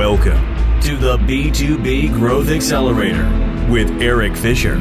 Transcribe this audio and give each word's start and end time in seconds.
Welcome 0.00 0.80
to 0.80 0.96
the 0.96 1.18
B2B 1.18 2.14
Growth 2.14 2.48
Accelerator 2.48 3.22
with 3.70 4.00
Eric 4.00 4.34
Fisher. 4.34 4.78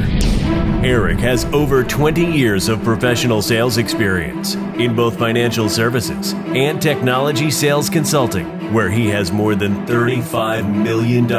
Eric 0.81 1.19
has 1.19 1.43
over 1.47 1.83
20 1.83 2.25
years 2.25 2.69
of 2.69 2.81
professional 2.85 3.41
sales 3.41 3.77
experience 3.77 4.55
in 4.55 4.95
both 4.95 5.19
financial 5.19 5.67
services 5.67 6.31
and 6.31 6.81
technology 6.81 7.51
sales 7.51 7.89
consulting, 7.89 8.73
where 8.73 8.89
he 8.89 9.09
has 9.09 9.29
more 9.29 9.55
than 9.55 9.85
$35 9.87 10.73
million 10.73 11.29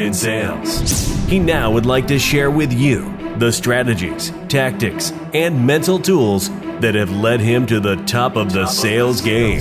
in 0.00 0.14
sales. 0.14 1.14
He 1.26 1.38
now 1.38 1.70
would 1.70 1.84
like 1.84 2.06
to 2.06 2.18
share 2.18 2.50
with 2.50 2.72
you 2.72 3.14
the 3.36 3.52
strategies, 3.52 4.32
tactics, 4.48 5.12
and 5.34 5.66
mental 5.66 5.98
tools 5.98 6.48
that 6.80 6.94
have 6.94 7.10
led 7.10 7.40
him 7.40 7.66
to 7.66 7.80
the 7.80 7.96
top 8.06 8.34
of 8.34 8.54
the 8.54 8.64
sales 8.64 9.20
game 9.20 9.60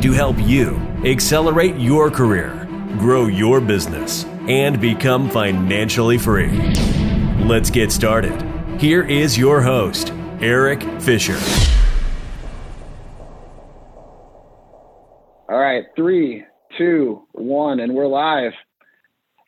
to 0.00 0.10
help 0.10 0.36
you 0.40 0.74
accelerate 1.04 1.76
your 1.76 2.10
career, 2.10 2.67
grow 2.98 3.26
your 3.26 3.60
business, 3.60 4.24
and 4.48 4.80
become 4.80 5.30
financially 5.30 6.18
free. 6.18 6.50
Let's 7.44 7.70
get 7.70 7.92
started. 7.92 8.42
Here 8.80 9.02
is 9.02 9.38
your 9.38 9.62
host, 9.62 10.12
Eric 10.40 10.82
Fisher. 11.00 11.38
All 15.48 15.58
right, 15.58 15.84
three, 15.96 16.44
two, 16.76 17.22
one, 17.32 17.80
and 17.80 17.94
we're 17.94 18.06
live. 18.06 18.52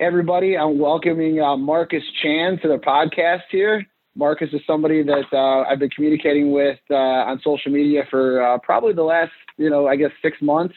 Everybody, 0.00 0.56
I'm 0.56 0.78
welcoming 0.78 1.40
uh, 1.42 1.56
Marcus 1.58 2.02
Chan 2.22 2.58
to 2.62 2.68
the 2.68 2.78
podcast 2.78 3.42
here. 3.50 3.84
Marcus 4.16 4.48
is 4.52 4.60
somebody 4.66 5.02
that 5.02 5.26
uh, 5.32 5.70
I've 5.70 5.78
been 5.78 5.90
communicating 5.90 6.52
with 6.52 6.78
uh, 6.90 6.94
on 6.94 7.40
social 7.44 7.70
media 7.70 8.04
for 8.10 8.42
uh, 8.42 8.58
probably 8.58 8.94
the 8.94 9.02
last, 9.02 9.32
you 9.58 9.68
know, 9.68 9.86
I 9.86 9.96
guess 9.96 10.10
six 10.22 10.38
months. 10.40 10.74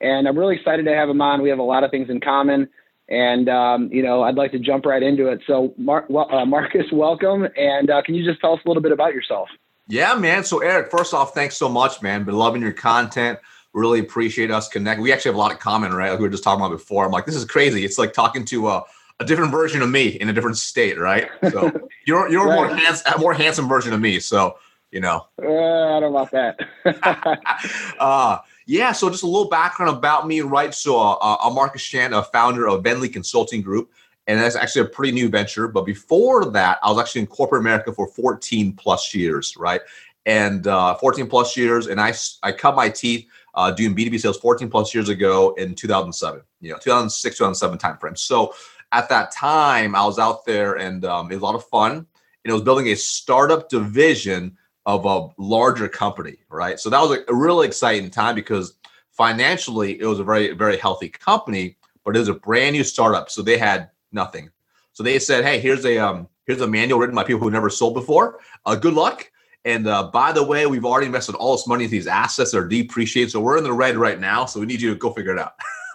And 0.00 0.26
I'm 0.26 0.38
really 0.38 0.56
excited 0.56 0.84
to 0.86 0.94
have 0.94 1.08
him 1.08 1.20
on. 1.20 1.42
We 1.42 1.50
have 1.50 1.58
a 1.58 1.62
lot 1.62 1.84
of 1.84 1.90
things 1.90 2.08
in 2.10 2.20
common. 2.20 2.68
And, 3.08 3.48
um, 3.48 3.92
you 3.92 4.02
know, 4.02 4.22
I'd 4.22 4.36
like 4.36 4.52
to 4.52 4.58
jump 4.58 4.86
right 4.86 5.02
into 5.02 5.26
it. 5.26 5.40
So, 5.46 5.74
Mar- 5.76 6.06
well, 6.08 6.32
uh, 6.32 6.46
Marcus, 6.46 6.86
welcome. 6.92 7.48
And 7.56 7.90
uh, 7.90 8.02
can 8.02 8.14
you 8.14 8.24
just 8.24 8.40
tell 8.40 8.54
us 8.54 8.60
a 8.64 8.68
little 8.68 8.82
bit 8.82 8.92
about 8.92 9.12
yourself? 9.12 9.48
Yeah, 9.88 10.14
man. 10.14 10.44
So, 10.44 10.60
Eric, 10.60 10.90
first 10.90 11.12
off, 11.12 11.34
thanks 11.34 11.56
so 11.56 11.68
much, 11.68 12.00
man. 12.00 12.22
Been 12.22 12.36
loving 12.36 12.62
your 12.62 12.72
content. 12.72 13.40
Really 13.72 13.98
appreciate 13.98 14.50
us 14.50 14.68
connecting. 14.68 15.02
We 15.02 15.12
actually 15.12 15.30
have 15.30 15.36
a 15.36 15.40
lot 15.40 15.52
of 15.52 15.58
common, 15.58 15.92
right? 15.92 16.10
Like 16.10 16.20
we 16.20 16.24
were 16.24 16.30
just 16.30 16.44
talking 16.44 16.64
about 16.64 16.72
before. 16.72 17.04
I'm 17.04 17.10
like, 17.10 17.26
this 17.26 17.34
is 17.34 17.44
crazy. 17.44 17.84
It's 17.84 17.98
like 17.98 18.12
talking 18.12 18.44
to 18.46 18.68
a, 18.68 18.84
a 19.18 19.24
different 19.24 19.50
version 19.50 19.82
of 19.82 19.90
me 19.90 20.08
in 20.08 20.28
a 20.28 20.32
different 20.32 20.56
state, 20.56 20.98
right? 20.98 21.28
So 21.50 21.70
you're 22.06 22.28
you're 22.30 22.46
right. 22.46 22.54
more 22.54 22.76
handsome, 22.76 23.20
more 23.20 23.34
handsome 23.34 23.68
version 23.68 23.92
of 23.92 24.00
me. 24.00 24.18
So 24.18 24.56
you 24.90 25.00
know. 25.00 25.26
Uh, 25.40 25.46
I 25.46 26.00
don't 26.00 26.12
know 26.12 26.18
about 26.18 26.30
that. 26.32 26.58
uh, 28.00 28.38
yeah. 28.70 28.92
So 28.92 29.10
just 29.10 29.24
a 29.24 29.26
little 29.26 29.48
background 29.48 29.96
about 29.96 30.28
me, 30.28 30.42
right? 30.42 30.72
So 30.72 30.96
uh, 30.96 31.36
I'm 31.42 31.54
Marcus 31.56 31.82
Chan, 31.82 32.12
a 32.12 32.22
founder 32.22 32.68
of 32.68 32.84
Venli 32.84 33.12
Consulting 33.12 33.62
Group, 33.62 33.90
and 34.28 34.38
that's 34.38 34.54
actually 34.54 34.82
a 34.82 34.84
pretty 34.84 35.10
new 35.10 35.28
venture. 35.28 35.66
But 35.66 35.84
before 35.84 36.44
that, 36.52 36.78
I 36.80 36.88
was 36.88 37.00
actually 37.00 37.22
in 37.22 37.26
corporate 37.26 37.62
America 37.62 37.92
for 37.92 38.06
14 38.06 38.74
plus 38.74 39.12
years, 39.12 39.56
right? 39.56 39.80
And 40.24 40.68
uh, 40.68 40.94
14 40.94 41.26
plus 41.26 41.56
years, 41.56 41.88
and 41.88 42.00
I 42.00 42.14
I 42.44 42.52
cut 42.52 42.76
my 42.76 42.88
teeth 42.88 43.26
uh, 43.56 43.72
doing 43.72 43.92
B2B 43.92 44.20
sales 44.20 44.38
14 44.38 44.70
plus 44.70 44.94
years 44.94 45.08
ago 45.08 45.52
in 45.54 45.74
2007, 45.74 46.40
you 46.60 46.70
know, 46.70 46.78
2006, 46.78 47.38
2007 47.38 47.76
timeframe. 47.76 48.16
So 48.16 48.54
at 48.92 49.08
that 49.08 49.32
time, 49.32 49.96
I 49.96 50.04
was 50.04 50.20
out 50.20 50.44
there 50.44 50.74
and 50.74 51.04
um, 51.04 51.32
it 51.32 51.34
was 51.34 51.42
a 51.42 51.44
lot 51.44 51.56
of 51.56 51.64
fun. 51.64 51.92
And 51.92 52.50
it 52.50 52.52
was 52.52 52.62
building 52.62 52.86
a 52.86 52.94
startup 52.94 53.68
division 53.68 54.56
of 54.86 55.04
a 55.04 55.28
larger 55.40 55.88
company, 55.88 56.36
right? 56.48 56.80
So 56.80 56.90
that 56.90 57.00
was 57.00 57.18
a, 57.18 57.32
a 57.32 57.34
really 57.34 57.66
exciting 57.66 58.10
time 58.10 58.34
because 58.34 58.74
financially 59.12 60.00
it 60.00 60.06
was 60.06 60.18
a 60.18 60.24
very, 60.24 60.52
very 60.52 60.76
healthy 60.76 61.08
company, 61.08 61.76
but 62.04 62.16
it 62.16 62.18
was 62.18 62.28
a 62.28 62.34
brand 62.34 62.74
new 62.74 62.84
startup. 62.84 63.30
So 63.30 63.42
they 63.42 63.58
had 63.58 63.90
nothing. 64.12 64.50
So 64.92 65.02
they 65.02 65.18
said, 65.18 65.44
hey, 65.44 65.60
here's 65.60 65.84
a 65.84 65.98
um, 65.98 66.28
here's 66.46 66.60
a 66.60 66.66
manual 66.66 66.98
written 66.98 67.14
by 67.14 67.24
people 67.24 67.40
who 67.40 67.50
never 67.50 67.70
sold 67.70 67.94
before. 67.94 68.40
Uh, 68.66 68.74
good 68.74 68.94
luck. 68.94 69.30
And 69.64 69.86
uh, 69.86 70.04
by 70.10 70.32
the 70.32 70.42
way, 70.42 70.66
we've 70.66 70.86
already 70.86 71.06
invested 71.06 71.34
all 71.34 71.52
this 71.56 71.66
money 71.66 71.84
in 71.84 71.90
these 71.90 72.06
assets 72.06 72.52
that 72.52 72.58
are 72.58 72.68
depreciated. 72.68 73.30
So 73.30 73.40
we're 73.40 73.58
in 73.58 73.64
the 73.64 73.72
red 73.72 73.96
right 73.96 74.18
now. 74.18 74.46
So 74.46 74.58
we 74.58 74.66
need 74.66 74.80
you 74.80 74.90
to 74.90 74.96
go 74.96 75.12
figure 75.12 75.32
it 75.32 75.38
out. 75.38 75.52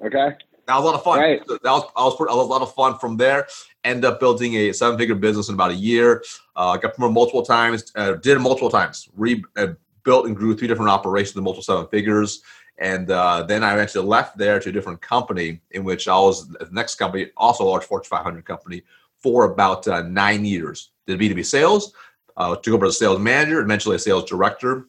okay. 0.00 0.36
That 0.66 0.76
was 0.76 0.84
a 0.84 0.86
lot 0.86 0.94
of 0.94 1.02
fun. 1.02 1.18
Right. 1.18 1.40
That 1.46 1.62
was, 1.62 1.90
I 1.96 2.04
was, 2.04 2.16
I 2.20 2.34
was 2.34 2.46
a 2.46 2.50
lot 2.50 2.62
of 2.62 2.74
fun 2.74 2.98
from 2.98 3.16
there. 3.16 3.48
End 3.84 4.04
up 4.04 4.20
building 4.20 4.54
a 4.54 4.72
seven 4.72 4.98
figure 4.98 5.14
business 5.14 5.48
in 5.48 5.54
about 5.54 5.70
a 5.70 5.74
year. 5.74 6.22
Uh, 6.58 6.76
got 6.76 6.92
promoted 6.94 7.14
multiple 7.14 7.44
times, 7.44 7.92
uh, 7.94 8.14
did 8.14 8.36
it 8.36 8.40
multiple 8.40 8.68
times, 8.68 9.08
re, 9.14 9.44
uh, 9.56 9.68
built 10.02 10.26
and 10.26 10.34
grew 10.34 10.56
three 10.56 10.66
different 10.66 10.90
operations 10.90 11.36
in 11.36 11.44
multiple 11.44 11.62
seven 11.62 11.86
figures. 11.86 12.42
And 12.78 13.10
uh, 13.12 13.44
then 13.44 13.62
I 13.62 13.74
eventually 13.74 14.04
left 14.04 14.36
there 14.36 14.58
to 14.58 14.68
a 14.68 14.72
different 14.72 15.00
company 15.00 15.60
in 15.70 15.84
which 15.84 16.08
I 16.08 16.18
was 16.18 16.48
the 16.48 16.68
next 16.72 16.96
company, 16.96 17.28
also 17.36 17.62
a 17.62 17.68
large 17.68 17.84
Fortune 17.84 18.08
500 18.08 18.44
company, 18.44 18.82
for 19.18 19.44
about 19.44 19.86
uh, 19.86 20.02
nine 20.02 20.44
years. 20.44 20.90
Did 21.06 21.20
B2B 21.20 21.46
sales, 21.46 21.92
uh, 22.36 22.56
took 22.56 22.74
over 22.74 22.86
as 22.86 22.94
a 22.94 22.98
sales 22.98 23.20
manager, 23.20 23.60
eventually 23.60 23.94
a 23.94 24.00
sales 24.00 24.24
director. 24.24 24.88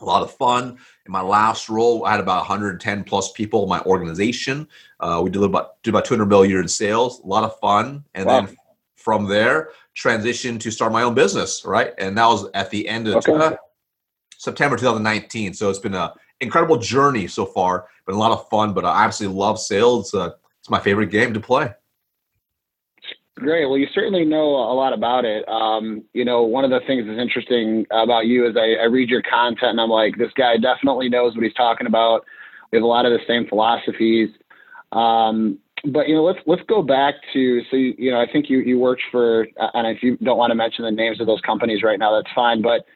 A 0.00 0.04
lot 0.04 0.22
of 0.22 0.32
fun. 0.32 0.78
In 1.06 1.12
my 1.12 1.22
last 1.22 1.68
role, 1.68 2.04
I 2.04 2.12
had 2.12 2.20
about 2.20 2.38
110 2.38 3.04
plus 3.04 3.32
people 3.32 3.64
in 3.64 3.68
my 3.68 3.80
organization. 3.80 4.68
Uh, 5.00 5.20
we 5.24 5.30
did 5.30 5.42
about 5.42 5.82
did 5.82 5.90
about 5.90 6.04
200 6.04 6.26
million 6.26 6.46
a 6.46 6.50
year 6.50 6.60
in 6.60 6.68
sales. 6.68 7.20
A 7.20 7.26
lot 7.26 7.44
of 7.44 7.58
fun, 7.58 8.04
and 8.14 8.26
wow. 8.26 8.40
then 8.40 8.56
from 8.96 9.26
there, 9.26 9.70
transitioned 9.96 10.60
to 10.60 10.70
start 10.70 10.92
my 10.92 11.02
own 11.02 11.14
business. 11.14 11.64
Right, 11.64 11.92
and 11.98 12.16
that 12.18 12.26
was 12.26 12.48
at 12.54 12.70
the 12.70 12.88
end 12.88 13.08
of 13.08 13.16
okay. 13.16 13.32
uh, 13.32 13.56
September 14.36 14.76
2019. 14.76 15.54
So 15.54 15.70
it's 15.70 15.78
been 15.78 15.94
an 15.94 16.10
incredible 16.40 16.76
journey 16.76 17.26
so 17.26 17.46
far. 17.46 17.86
Been 18.06 18.16
a 18.16 18.18
lot 18.18 18.32
of 18.32 18.48
fun, 18.48 18.74
but 18.74 18.84
I 18.84 19.04
absolutely 19.04 19.38
love 19.38 19.58
sales. 19.58 20.12
Uh, 20.14 20.30
it's 20.60 20.70
my 20.70 20.80
favorite 20.80 21.10
game 21.10 21.32
to 21.34 21.40
play. 21.40 21.72
Great. 23.36 23.66
Well, 23.66 23.78
you 23.78 23.88
certainly 23.92 24.24
know 24.24 24.44
a 24.44 24.74
lot 24.74 24.92
about 24.92 25.24
it. 25.24 25.46
Um, 25.48 26.04
you 26.12 26.24
know, 26.24 26.42
one 26.42 26.64
of 26.64 26.70
the 26.70 26.80
things 26.86 27.04
that's 27.06 27.18
interesting 27.18 27.84
about 27.90 28.26
you 28.26 28.48
is 28.48 28.56
I, 28.56 28.82
I, 28.82 28.84
read 28.84 29.08
your 29.08 29.22
content 29.22 29.70
and 29.72 29.80
I'm 29.80 29.90
like, 29.90 30.16
this 30.16 30.30
guy 30.36 30.56
definitely 30.56 31.08
knows 31.08 31.34
what 31.34 31.42
he's 31.42 31.54
talking 31.54 31.88
about. 31.88 32.24
We 32.70 32.76
have 32.76 32.84
a 32.84 32.86
lot 32.86 33.06
of 33.06 33.12
the 33.12 33.18
same 33.26 33.48
philosophies. 33.48 34.30
Um, 34.92 35.58
but 35.84 36.08
you 36.08 36.14
know, 36.14 36.24
let's 36.24 36.40
let's 36.46 36.62
go 36.68 36.82
back 36.82 37.14
to 37.32 37.62
so 37.70 37.76
you, 37.76 37.94
you 37.98 38.10
know 38.10 38.20
I 38.20 38.30
think 38.30 38.48
you 38.48 38.58
you 38.58 38.78
worked 38.78 39.02
for 39.10 39.46
and 39.56 39.86
if 39.86 40.02
you 40.02 40.16
don't 40.18 40.38
want 40.38 40.50
to 40.50 40.54
mention 40.54 40.84
the 40.84 40.90
names 40.90 41.20
of 41.20 41.26
those 41.26 41.40
companies 41.40 41.82
right 41.82 41.98
now, 41.98 42.14
that's 42.16 42.32
fine. 42.34 42.62
But 42.62 42.86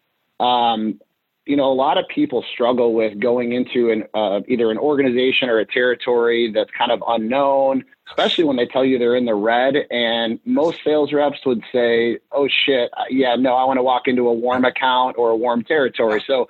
um, 0.45 1.01
you 1.47 1.57
know, 1.57 1.73
a 1.73 1.75
lot 1.75 1.97
of 1.97 2.05
people 2.09 2.45
struggle 2.53 2.93
with 2.93 3.19
going 3.21 3.53
into 3.53 3.91
an 3.91 4.05
uh, 4.15 4.41
either 4.49 4.71
an 4.71 4.79
organization 4.79 5.49
or 5.49 5.59
a 5.59 5.67
territory 5.67 6.53
that's 6.53 6.71
kind 6.77 6.93
of 6.93 7.03
unknown 7.07 7.85
especially 8.11 8.45
when 8.45 8.57
they 8.57 8.67
tell 8.67 8.85
you 8.85 8.99
they're 8.99 9.17
in 9.17 9.25
the 9.25 9.35
red. 9.35 9.75
And 9.91 10.39
most 10.45 10.81
sales 10.85 11.13
reps 11.13 11.39
would 11.47 11.63
say, 11.73 12.19
"Oh 12.33 12.49
shit, 12.49 12.91
yeah, 13.11 13.37
no, 13.37 13.55
I 13.55 13.65
want 13.65 13.79
to 13.79 13.83
walk 13.83 14.09
into 14.09 14.29
a 14.29 14.33
warm 14.33 14.65
account 14.65 15.17
or 15.19 15.31
a 15.31 15.37
warm 15.37 15.65
territory." 15.65 16.23
So, 16.27 16.49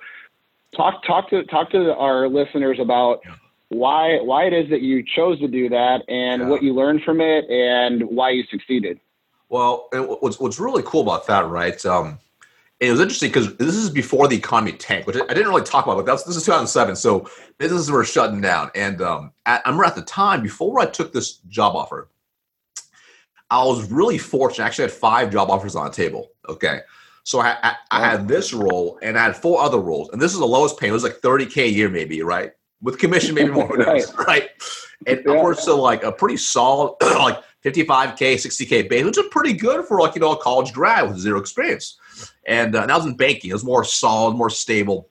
talk 0.75 1.03
talk 1.03 1.29
to 1.29 1.43
talk 1.43 1.71
to 1.71 1.95
our 1.95 2.27
listeners 2.27 2.79
about 2.79 3.21
why 3.69 4.19
why 4.21 4.45
it 4.45 4.53
is 4.53 4.69
that 4.69 4.81
you 4.81 5.03
chose 5.03 5.39
to 5.39 5.47
do 5.47 5.69
that 5.69 6.01
and 6.07 6.41
yeah. 6.41 6.47
what 6.47 6.61
you 6.61 6.73
learned 6.73 7.03
from 7.03 7.21
it 7.21 7.49
and 7.49 8.03
why 8.03 8.31
you 8.31 8.43
succeeded. 8.49 8.99
Well, 9.47 9.87
what's 9.93 10.39
what's 10.39 10.59
really 10.59 10.83
cool 10.83 11.01
about 11.01 11.27
that, 11.27 11.47
right? 11.47 11.83
Um, 11.85 12.19
it 12.79 12.91
was 12.91 12.99
interesting 12.99 13.29
because 13.29 13.55
this 13.57 13.75
is 13.75 13.89
before 13.89 14.27
the 14.27 14.37
economy 14.37 14.71
tanked, 14.71 15.05
which 15.05 15.17
I 15.17 15.33
didn't 15.33 15.49
really 15.49 15.63
talk 15.63 15.85
about, 15.85 15.97
but 15.97 16.05
that's 16.05 16.23
this 16.23 16.35
is 16.35 16.43
2007. 16.45 16.95
So 16.95 17.29
businesses 17.57 17.91
were 17.91 18.03
shutting 18.03 18.41
down, 18.41 18.71
and 18.73 19.01
um, 19.01 19.31
at, 19.45 19.61
I 19.65 19.69
remember 19.69 19.85
at 19.85 19.95
the 19.95 20.01
time 20.01 20.41
before 20.41 20.79
I 20.79 20.85
took 20.85 21.13
this 21.13 21.37
job 21.49 21.75
offer, 21.75 22.09
I 23.51 23.63
was 23.63 23.91
really 23.91 24.17
fortunate. 24.17 24.63
I 24.63 24.67
actually 24.67 24.85
had 24.85 24.93
five 24.93 25.31
job 25.31 25.49
offers 25.49 25.75
on 25.75 25.85
the 25.85 25.91
table. 25.91 26.31
Okay, 26.47 26.81
so 27.23 27.39
I, 27.39 27.57
I, 27.61 27.75
I 27.91 28.09
had 28.09 28.27
this 28.27 28.53
role 28.53 28.97
and 29.01 29.17
I 29.17 29.23
had 29.23 29.35
four 29.35 29.61
other 29.61 29.79
roles, 29.79 30.09
and 30.09 30.21
this 30.21 30.33
is 30.33 30.39
the 30.39 30.47
lowest 30.47 30.79
paying. 30.79 30.91
It 30.91 30.93
was 30.93 31.03
like 31.03 31.21
30k 31.21 31.65
a 31.65 31.69
year, 31.69 31.89
maybe 31.89 32.21
right 32.23 32.53
with 32.81 32.97
commission, 32.97 33.35
maybe 33.35 33.49
more. 33.49 33.67
Who 33.67 33.77
knows, 33.85 34.13
right? 34.15 34.27
right? 34.27 34.49
And 35.07 35.21
yeah. 35.25 35.31
upwards 35.33 35.65
to 35.65 35.73
like 35.73 36.03
a 36.03 36.11
pretty 36.11 36.37
solid 36.37 36.95
like 37.01 37.41
55k, 37.63 38.17
60k 38.17 38.89
base, 38.89 39.05
which 39.05 39.17
is 39.17 39.25
pretty 39.31 39.53
good 39.53 39.85
for 39.85 39.99
like 39.99 40.15
you 40.15 40.21
know 40.21 40.33
a 40.33 40.37
college 40.37 40.73
grad 40.73 41.07
with 41.07 41.17
zero 41.17 41.39
experience. 41.39 41.97
And, 42.47 42.75
uh, 42.75 42.81
and 42.81 42.89
that 42.89 42.97
was 42.97 43.05
in 43.05 43.15
banking. 43.15 43.51
It 43.51 43.53
was 43.53 43.63
more 43.63 43.83
solid, 43.83 44.35
more 44.35 44.49
stable. 44.49 45.09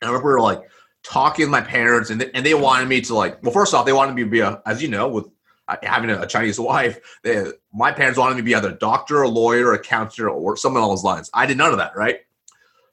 And 0.00 0.08
I 0.08 0.12
remember 0.12 0.40
like 0.40 0.62
talking 1.02 1.46
to 1.46 1.50
my 1.50 1.60
parents, 1.60 2.10
and 2.10 2.20
they, 2.20 2.30
and 2.32 2.44
they 2.44 2.54
wanted 2.54 2.88
me 2.88 3.00
to 3.02 3.14
like. 3.14 3.42
Well, 3.42 3.52
first 3.52 3.74
off, 3.74 3.86
they 3.86 3.92
wanted 3.92 4.14
me 4.14 4.24
to 4.24 4.30
be 4.30 4.40
a, 4.40 4.60
as 4.66 4.82
you 4.82 4.88
know, 4.88 5.08
with 5.08 5.26
uh, 5.68 5.76
having 5.82 6.10
a, 6.10 6.26
Chinese 6.26 6.58
wife. 6.60 7.00
They, 7.22 7.44
my 7.72 7.92
parents 7.92 8.18
wanted 8.18 8.34
me 8.34 8.40
to 8.40 8.44
be 8.44 8.54
either 8.54 8.70
a 8.70 8.78
doctor, 8.78 9.22
a 9.22 9.28
lawyer, 9.28 9.72
a 9.72 9.78
counselor, 9.78 10.30
or 10.30 10.56
something 10.56 10.78
along 10.78 10.90
those 10.90 11.04
lines. 11.04 11.30
I 11.34 11.46
did 11.46 11.56
none 11.56 11.70
of 11.70 11.78
that, 11.78 11.96
right? 11.96 12.20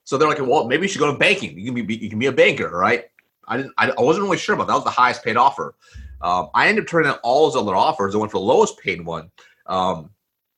So 0.04 0.18
they're 0.18 0.28
like, 0.28 0.40
well, 0.42 0.66
maybe 0.66 0.84
you 0.84 0.88
should 0.88 1.00
go 1.00 1.12
to 1.12 1.18
banking. 1.18 1.58
You 1.58 1.72
can 1.72 1.86
be, 1.86 1.96
you 1.96 2.10
can 2.10 2.18
be 2.18 2.26
a 2.26 2.32
banker, 2.32 2.70
right? 2.70 3.06
I 3.50 3.58
didn't. 3.58 3.74
I, 3.78 3.90
I 3.90 4.02
wasn't 4.02 4.24
really 4.24 4.38
sure 4.38 4.56
about 4.56 4.68
that. 4.68 4.74
that 4.74 4.78
was 4.78 4.84
the 4.86 4.92
highest 4.92 5.24
paid 5.24 5.36
offer. 5.36 5.76
Um, 6.22 6.50
I 6.54 6.68
ended 6.68 6.86
up 6.86 6.90
turning 6.90 7.12
down 7.12 7.20
all 7.24 7.50
those 7.50 7.62
other 7.62 7.76
offers. 7.76 8.16
I 8.16 8.18
went 8.18 8.32
for 8.32 8.40
the 8.40 8.46
lowest 8.46 8.80
paid 8.80 9.06
one. 9.06 9.32
Um, 9.66 10.10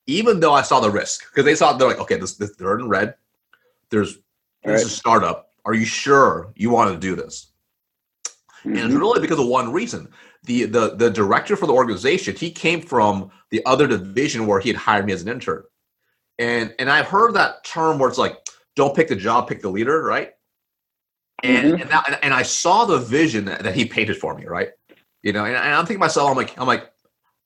even 0.08 0.40
though 0.40 0.54
I 0.54 0.62
saw 0.62 0.80
the 0.80 0.92
risk 0.92 1.32
because 1.32 1.46
they 1.46 1.56
saw 1.56 1.74
they're 1.74 1.88
like, 1.88 2.00
okay, 2.00 2.18
this, 2.18 2.36
this 2.36 2.56
they're 2.56 2.78
in 2.78 2.88
red. 2.88 3.16
There's 3.90 4.18
there's 4.64 4.84
right. 4.84 4.88
a 4.88 4.90
startup. 4.90 5.50
Are 5.66 5.74
you 5.74 5.86
sure 5.86 6.52
you 6.56 6.70
want 6.70 6.92
to 6.92 6.98
do 7.00 7.16
this? 7.16 7.48
and 8.64 8.78
it's 8.78 8.94
really 8.94 9.22
because 9.22 9.40
of 9.40 9.48
one 9.48 9.72
reason. 9.72 10.08
The, 10.44 10.66
the 10.66 10.96
the 10.96 11.10
director 11.10 11.56
for 11.56 11.68
the 11.68 11.74
organization, 11.74 12.36
he 12.36 12.52
came 12.52 12.82
from 12.82 13.32
the 13.52 13.64
other 13.66 13.88
division 13.88 14.48
where 14.48 14.60
he 14.60 14.70
had 14.70 14.76
hired 14.76 15.06
me 15.06 15.14
as 15.14 15.22
an 15.22 15.30
intern. 15.30 15.64
And 16.40 16.74
and 16.80 16.90
I've 16.90 17.08
heard 17.08 17.34
that 17.36 17.64
term 17.64 18.00
where 18.00 18.10
it's 18.10 18.18
like, 18.18 18.38
don't 18.76 18.96
pick 18.96 19.08
the 19.08 19.16
job, 19.16 19.48
pick 19.48 19.62
the 19.62 19.70
leader, 19.70 20.04
right? 20.04 20.34
And 21.44 21.74
Mhm. 21.74 21.82
and, 21.82 21.90
that, 21.90 22.20
and, 22.22 22.34
I 22.34 22.44
saw 22.44 22.86
the 22.86 23.00
vision 23.00 23.46
that, 23.46 23.64
that 23.64 23.76
he 23.76 23.86
painted 23.86 24.18
for 24.18 24.36
me, 24.36 24.46
right? 24.46 24.70
You 25.24 25.34
know, 25.34 25.44
and, 25.46 25.56
and 25.56 25.74
I'm 25.76 25.86
thinking 25.86 25.96
to 25.98 26.00
myself, 26.00 26.30
I'm 26.30 26.38
like, 26.38 26.58
I'm 26.60 26.68
like, 26.68 26.92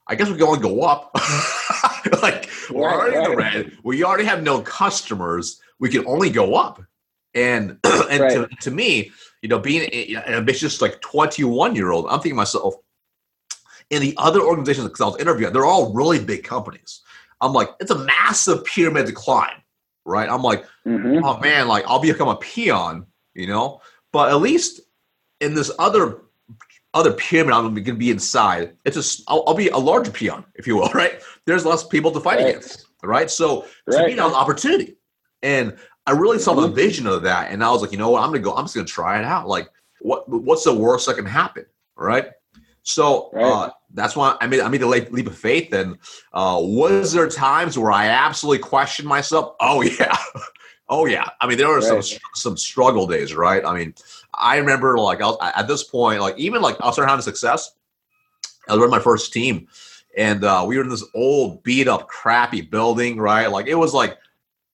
I 0.08 0.16
guess 0.16 0.30
we 0.30 0.36
can 0.36 0.44
only 0.44 0.60
go 0.60 0.82
up. 0.82 1.12
like 2.22 2.50
we're 2.70 2.84
Right, 2.86 2.94
already 2.94 3.16
in 3.18 3.24
the 3.24 3.36
red. 3.36 3.72
We 3.84 4.04
already 4.04 4.26
have 4.26 4.44
no 4.44 4.62
customers. 4.62 5.62
We 5.80 5.90
can 5.90 6.06
only 6.06 6.30
go 6.30 6.56
up. 6.56 6.82
And 7.34 7.80
and 7.84 8.30
to, 8.32 8.42
Right. 8.42 8.60
to 8.62 8.72
me, 8.72 9.12
you 9.42 9.50
know, 9.50 9.60
being 9.60 9.90
an 10.16 10.34
ambitious 10.34 10.82
like 10.82 11.02
21 11.02 11.76
year 11.76 11.92
old, 11.92 12.06
I'm 12.06 12.20
thinking 12.20 12.32
to 12.32 12.36
myself, 12.36 12.76
in 13.90 14.02
the 14.02 14.14
other 14.18 14.42
organizations 14.42 14.88
because 14.88 15.02
I 15.02 15.06
was 15.06 15.18
interviewing, 15.18 15.54
they're 15.54 15.66
all 15.66 15.94
really 15.94 16.24
big 16.24 16.44
companies. 16.44 17.02
I'm 17.42 17.54
like, 17.54 17.70
it's 17.80 17.92
a 17.92 18.00
massive 18.00 18.66
pyramid 18.66 19.06
to 19.08 19.12
climb, 19.12 19.62
right? 20.06 20.30
I'm 20.30 20.42
like, 20.42 20.66
Mhm. 20.88 21.22
oh 21.24 21.40
man, 21.40 21.68
like 21.68 21.86
I'll 21.88 22.00
become 22.00 22.30
a 22.30 22.36
peon, 22.38 23.06
you 23.36 23.48
know. 23.48 23.82
But 24.12 24.32
at 24.32 24.38
least 24.42 24.82
in 25.42 25.54
this 25.54 25.72
other 25.78 26.22
other 26.94 27.12
pyramid, 27.12 27.54
I'm 27.54 27.74
going 27.74 27.84
to 27.84 27.94
be 27.94 28.10
inside. 28.10 28.78
It's 28.86 28.96
just 28.96 29.24
I'll, 29.28 29.44
I'll 29.48 29.54
be 29.54 29.68
a 29.70 29.78
larger 29.78 30.12
peon, 30.12 30.46
if 30.56 30.66
you 30.66 30.78
will, 30.78 30.90
right? 30.94 31.22
There's 31.46 31.66
less 31.66 31.86
people 31.86 32.12
to 32.12 32.20
fight 32.22 32.38
Right. 32.40 32.48
against, 32.48 32.88
right? 33.04 33.30
So 33.30 33.62
to 33.62 33.68
Right. 33.98 34.08
me, 34.08 34.14
that 34.16 34.24
was 34.24 34.34
an 34.34 34.40
opportunity, 34.40 34.96
and 35.44 35.78
I 36.08 36.12
really 36.12 36.40
saw 36.40 36.54
the 36.54 36.70
Mhm. 36.70 36.76
vision 36.76 37.08
of 37.08 37.24
that, 37.24 37.52
and 37.52 37.64
I 37.64 37.70
was 37.72 37.82
like, 37.82 37.92
you 37.92 37.98
know 37.98 38.10
what, 38.12 38.24
I'm 38.24 38.30
going 38.30 38.42
to 38.42 38.50
go. 38.50 38.56
I'm 38.56 38.64
just 38.66 38.76
going 38.76 38.88
to 38.88 38.92
try 38.92 39.20
it 39.20 39.26
out. 39.26 39.48
Like, 39.48 39.70
what 40.00 40.28
what's 40.30 40.64
the 40.64 40.74
worst 40.74 41.08
that 41.08 41.16
can 41.16 41.26
happen, 41.26 41.66
right? 41.98 42.28
So 42.84 43.32
Right. 43.34 43.44
uh, 43.44 43.70
that's 43.94 44.16
why 44.16 44.38
I 44.40 44.48
made 44.48 44.62
I 44.62 44.70
made 44.70 44.84
a 44.84 44.88
leap, 44.88 45.12
leap 45.12 45.26
of 45.28 45.38
faith. 45.38 45.74
And 45.74 45.98
uh, 46.32 46.60
was 46.62 47.12
there 47.12 47.28
times 47.28 47.78
where 47.78 47.92
I 47.92 48.08
absolutely 48.08 48.60
questioned 48.60 49.08
myself? 49.08 49.56
Oh 49.60 49.82
yeah, 50.00 50.16
oh 50.90 51.06
yeah. 51.06 51.28
I 51.42 51.48
mean, 51.48 51.58
there 51.58 51.68
were 51.70 51.82
some 51.82 51.98
Right. 51.98 52.20
some 52.34 52.58
struggle 52.58 53.08
days, 53.08 53.34
right? 53.36 53.64
I 53.66 53.74
mean, 53.78 53.94
I 54.34 54.58
remember 54.58 54.98
like 54.98 55.22
I 55.22 55.26
was, 55.28 55.38
at 55.42 55.68
this 55.68 55.84
point, 55.84 56.22
like 56.22 56.38
even 56.38 56.62
like 56.62 56.76
I 56.82 56.92
started 56.92 57.10
having 57.10 57.24
success. 57.24 57.72
I 58.68 58.74
was 58.74 58.80
running 58.80 58.92
my 58.92 59.00
first 59.00 59.32
team, 59.32 59.68
and 60.18 60.44
uh, 60.44 60.66
we 60.68 60.78
were 60.78 60.84
in 60.84 60.90
this 60.90 61.04
old, 61.14 61.62
beat 61.64 61.88
up, 61.88 62.08
crappy 62.08 62.62
building, 62.62 63.18
right? 63.18 63.48
Like 63.48 63.68
it 63.68 63.76
was 63.76 63.94
like 63.94 64.18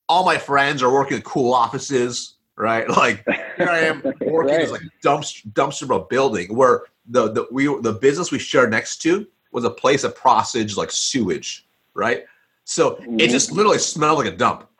all 0.08 0.26
my 0.26 0.38
friends 0.38 0.82
are 0.84 0.92
working 0.94 1.18
in 1.18 1.24
cool 1.24 1.54
offices, 1.54 2.36
right? 2.56 2.88
Like 2.98 3.26
here 3.58 3.70
I 3.70 3.80
am 3.80 4.02
working 4.22 4.56
in 4.56 4.62
this 4.62 4.72
like 4.72 4.82
dumpster 5.04 5.46
dumpster 5.54 5.84
of 5.84 5.92
a 5.92 6.00
building 6.06 6.56
where 6.56 6.84
the 7.08 7.32
the 7.32 7.48
we 7.52 7.66
the 7.82 7.94
business 7.94 8.32
we 8.32 8.40
shared 8.40 8.72
next 8.72 8.98
to 9.04 9.28
was 9.52 9.64
a 9.66 9.70
place 9.70 10.04
of 10.06 10.16
processed 10.16 10.78
like 10.78 10.92
sewage, 10.92 11.68
right? 11.94 12.26
So 12.64 12.96
it 12.98 13.08
Mhm. 13.08 13.30
just 13.30 13.52
literally 13.52 13.80
smelled 13.80 14.20
like 14.20 14.34
a 14.34 14.36
dump. 14.38 14.70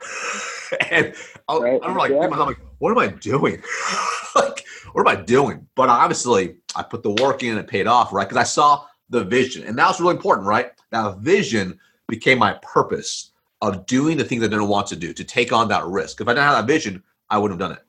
and 0.90 1.14
I, 1.48 1.58
Right. 1.58 1.80
I'm 1.82 1.96
like, 1.96 2.10
Yeah. 2.10 2.20
I'm 2.20 2.30
like, 2.30 2.58
what 2.78 2.90
am 2.90 2.98
I 2.98 3.08
doing? 3.08 3.62
like, 4.34 4.64
what 4.92 5.08
am 5.08 5.08
I 5.08 5.20
doing? 5.20 5.66
But 5.74 5.88
obviously, 5.88 6.56
I 6.76 6.82
put 6.82 7.02
the 7.02 7.10
work 7.10 7.42
in 7.42 7.50
and 7.50 7.58
it 7.58 7.66
paid 7.66 7.86
off, 7.86 8.12
right? 8.12 8.28
Because 8.28 8.40
I 8.40 8.44
saw 8.44 8.86
the 9.10 9.24
vision, 9.24 9.64
and 9.64 9.78
that 9.78 9.88
was 9.88 10.00
really 10.00 10.16
important, 10.16 10.46
right? 10.46 10.72
That 10.90 11.18
vision 11.18 11.78
became 12.08 12.38
my 12.38 12.54
purpose 12.62 13.32
of 13.60 13.86
doing 13.86 14.16
the 14.16 14.24
things 14.24 14.42
I 14.42 14.48
didn't 14.48 14.68
want 14.68 14.86
to 14.88 14.96
do, 14.96 15.12
to 15.12 15.24
take 15.24 15.52
on 15.52 15.68
that 15.68 15.84
risk. 15.86 16.20
If 16.20 16.28
I 16.28 16.32
didn't 16.32 16.44
have 16.44 16.66
that 16.66 16.72
vision, 16.72 17.02
I 17.30 17.38
wouldn't 17.38 17.60
have 17.60 17.68
done 17.68 17.78
it. 17.78 17.84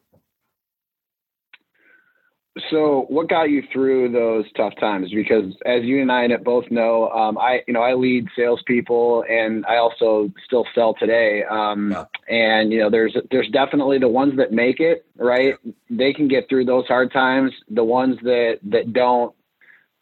So, 2.69 3.05
what 3.09 3.29
got 3.29 3.50
you 3.50 3.63
through 3.73 4.11
those 4.11 4.45
tough 4.55 4.73
times? 4.79 5.09
Because 5.11 5.55
as 5.65 5.83
you 5.83 6.01
and 6.01 6.11
I 6.11 6.27
both 6.38 6.69
know, 6.69 7.09
um, 7.09 7.35
I 7.35 7.63
you 7.67 7.73
know 7.73 7.81
I 7.81 7.95
lead 7.95 8.27
salespeople, 8.35 9.25
and 9.27 9.65
I 9.65 9.77
also 9.77 10.31
still 10.45 10.65
sell 10.75 10.94
today. 10.94 11.44
Um, 11.50 11.91
Yeah. 11.91 12.05
And 12.29 12.71
you 12.71 12.79
know, 12.79 12.91
there's 12.91 13.17
there's 13.31 13.50
definitely 13.50 13.97
the 13.97 14.07
ones 14.07 14.38
that 14.38 14.51
make 14.51 14.79
it 14.79 15.03
right. 15.17 15.55
They 15.89 16.13
can 16.13 16.27
get 16.27 16.47
through 16.47 16.65
those 16.65 16.85
hard 16.85 17.11
times. 17.11 17.51
The 17.71 17.83
ones 17.83 18.17
that 18.21 18.59
that 18.69 18.94
don't, 18.94 19.33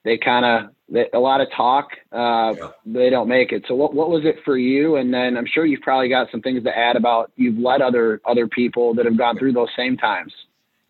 they 0.03 0.17
kind 0.17 0.43
of 0.45 1.07
a 1.13 1.19
lot 1.19 1.39
of 1.39 1.47
talk. 1.55 1.91
Uh, 2.11 2.53
Yeah. 2.57 2.67
They 2.85 3.09
don't 3.09 3.29
make 3.29 3.53
it. 3.53 3.63
So, 3.69 3.75
what 3.75 3.93
what 3.93 4.09
was 4.09 4.25
it 4.25 4.39
for 4.43 4.57
you? 4.57 4.97
And 4.97 5.13
then 5.13 5.37
I'm 5.37 5.45
sure 5.45 5.65
you've 5.65 5.81
probably 5.81 6.09
got 6.09 6.29
some 6.31 6.41
things 6.41 6.63
to 6.65 6.77
add 6.77 6.97
about 6.97 7.31
you've 7.37 7.57
led 7.57 7.81
other 7.81 8.19
other 8.25 8.47
people 8.47 8.93
that 8.95 9.05
have 9.05 9.17
gone 9.17 9.37
through 9.37 9.53
those 9.53 9.69
same 9.77 9.95
times. 9.95 10.33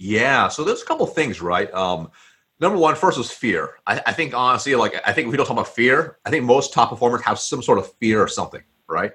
Yeah. 0.02 0.48
So 0.48 0.64
there's 0.64 0.82
a 0.82 0.86
couple 0.86 1.06
things, 1.06 1.42
right? 1.44 1.72
Um, 1.76 2.10
number 2.60 2.78
one, 2.78 2.96
first 2.96 3.20
was 3.20 3.30
fear. 3.30 3.76
I, 3.86 4.02
I 4.08 4.14
think 4.14 4.34
honestly, 4.34 4.74
like 4.74 4.96
I 5.06 5.14
think 5.14 5.28
if 5.28 5.32
we 5.32 5.38
don't 5.38 5.46
talk 5.46 5.54
about 5.56 5.68
fear, 5.68 6.18
I 6.26 6.32
think 6.32 6.44
most 6.44 6.74
top 6.74 6.90
performers 6.90 7.22
have 7.22 7.38
some 7.38 7.62
sort 7.62 7.78
of 7.78 7.92
fear 7.94 8.20
or 8.20 8.28
something, 8.28 8.64
right? 8.88 9.14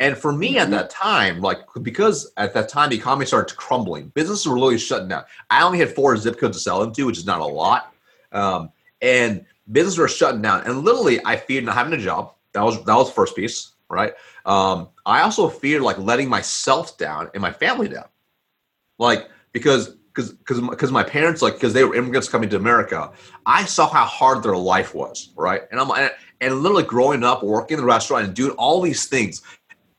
And 0.00 0.18
for 0.18 0.30
me 0.30 0.58
at 0.58 0.68
Mhm. 0.68 0.72
that 0.72 0.90
time, 0.90 1.40
like 1.40 1.60
because 1.82 2.30
at 2.36 2.52
that 2.52 2.68
time 2.68 2.90
the 2.90 2.96
economy 2.96 3.24
started 3.24 3.56
crumbling, 3.56 4.08
businesses 4.08 4.46
were 4.46 4.54
really 4.54 4.76
shutting 4.76 5.08
down. 5.08 5.24
I 5.48 5.62
only 5.62 5.78
had 5.78 5.94
four 5.94 6.14
zip 6.18 6.38
codes 6.38 6.58
to 6.58 6.62
sell 6.62 6.82
into, 6.82 7.06
which 7.06 7.16
is 7.18 7.24
not 7.26 7.40
a 7.40 7.46
lot. 7.46 7.94
Um, 8.30 8.70
and 9.00 9.46
businesses 9.72 9.98
were 9.98 10.08
shutting 10.08 10.42
down. 10.42 10.62
And 10.66 10.84
literally 10.84 11.20
I 11.24 11.36
feared 11.36 11.64
not 11.64 11.74
having 11.74 11.94
a 11.94 12.02
job. 12.02 12.34
That 12.52 12.64
was 12.64 12.84
that 12.84 12.94
was 12.94 13.08
the 13.08 13.14
first 13.14 13.34
piece, 13.34 13.72
right? 13.88 14.12
Um, 14.44 14.90
I 15.06 15.22
also 15.22 15.48
feared 15.48 15.80
like 15.82 15.96
letting 15.96 16.28
myself 16.28 16.98
down 16.98 17.30
and 17.32 17.40
my 17.40 17.52
family 17.52 17.88
down. 17.88 18.08
Like 18.98 19.30
because 19.52 19.96
because 20.18 20.32
because 20.32 20.60
because 20.60 20.90
my 20.92 21.02
parents 21.04 21.42
like 21.42 21.54
because 21.54 21.72
they 21.72 21.84
were 21.84 21.94
immigrants 21.94 22.28
coming 22.28 22.48
to 22.50 22.56
America, 22.56 23.12
I 23.46 23.64
saw 23.64 23.88
how 23.88 24.04
hard 24.04 24.42
their 24.42 24.56
life 24.56 24.94
was, 24.94 25.30
right? 25.36 25.62
And 25.70 25.80
I'm 25.80 25.90
and, 25.92 26.10
and 26.40 26.54
literally 26.60 26.82
growing 26.82 27.22
up, 27.22 27.42
working 27.42 27.76
in 27.76 27.80
the 27.80 27.86
restaurant 27.86 28.24
and 28.26 28.34
doing 28.34 28.52
all 28.52 28.80
these 28.80 29.06
things, 29.06 29.42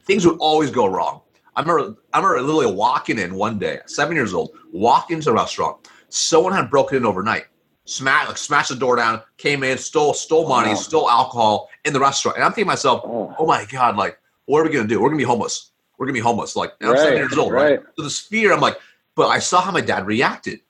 things 0.04 0.25
would 0.27 0.38
always 0.39 0.71
go 0.71 0.86
wrong. 0.88 1.21
I 1.56 1.62
remember 1.62 1.95
I 2.13 2.19
remember 2.19 2.42
literally 2.42 2.75
walking 2.75 3.18
in 3.18 3.36
one 3.36 3.60
day, 3.60 3.80
seven 3.86 4.16
years 4.16 4.33
old, 4.33 4.51
walking 4.74 5.18
into 5.18 5.30
a 5.30 5.33
restaurant. 5.33 5.88
Someone 6.10 6.54
had 6.54 6.69
broken 6.69 6.98
in 6.98 7.06
overnight, 7.06 7.45
smashed 7.86 8.27
like 8.27 8.38
smashed 8.38 8.69
the 8.69 8.75
door 8.75 8.95
down, 8.98 9.22
came 9.38 9.63
in, 9.63 9.77
stole 9.77 10.13
stole 10.13 10.48
money, 10.50 10.69
Wow. 10.69 10.75
stole 10.75 11.10
alcohol 11.10 11.69
in 11.86 11.94
the 11.94 12.00
restaurant, 12.00 12.38
and 12.38 12.44
I'm 12.44 12.51
thinking 12.51 12.65
to 12.65 12.72
myself, 12.72 13.04
Oh, 13.06 13.33
oh 13.39 13.45
my 13.45 13.65
god, 13.65 13.95
like 13.95 14.19
what 14.45 14.60
are 14.60 14.63
we 14.65 14.69
gonna 14.72 14.88
do? 14.88 15.01
We're 15.01 15.10
gonna 15.10 15.18
be 15.18 15.24
homeless. 15.24 15.72
We're 15.98 16.06
gonna 16.06 16.13
be 16.13 16.19
homeless. 16.19 16.56
Like 16.56 16.74
I'm 16.81 16.98
seven 16.98 17.18
Right, 17.18 17.22
years 17.22 17.38
old, 17.38 17.54
right? 17.54 17.72
right. 17.72 17.80
So 17.98 18.04
this 18.04 18.19
fear, 18.19 18.54
I'm 18.54 18.62
like, 18.62 18.77
but 19.19 19.27
I 19.27 19.39
saw 19.39 19.60
how 19.60 19.71
my 19.71 19.81
dad 19.81 20.06
reacted. 20.07 20.62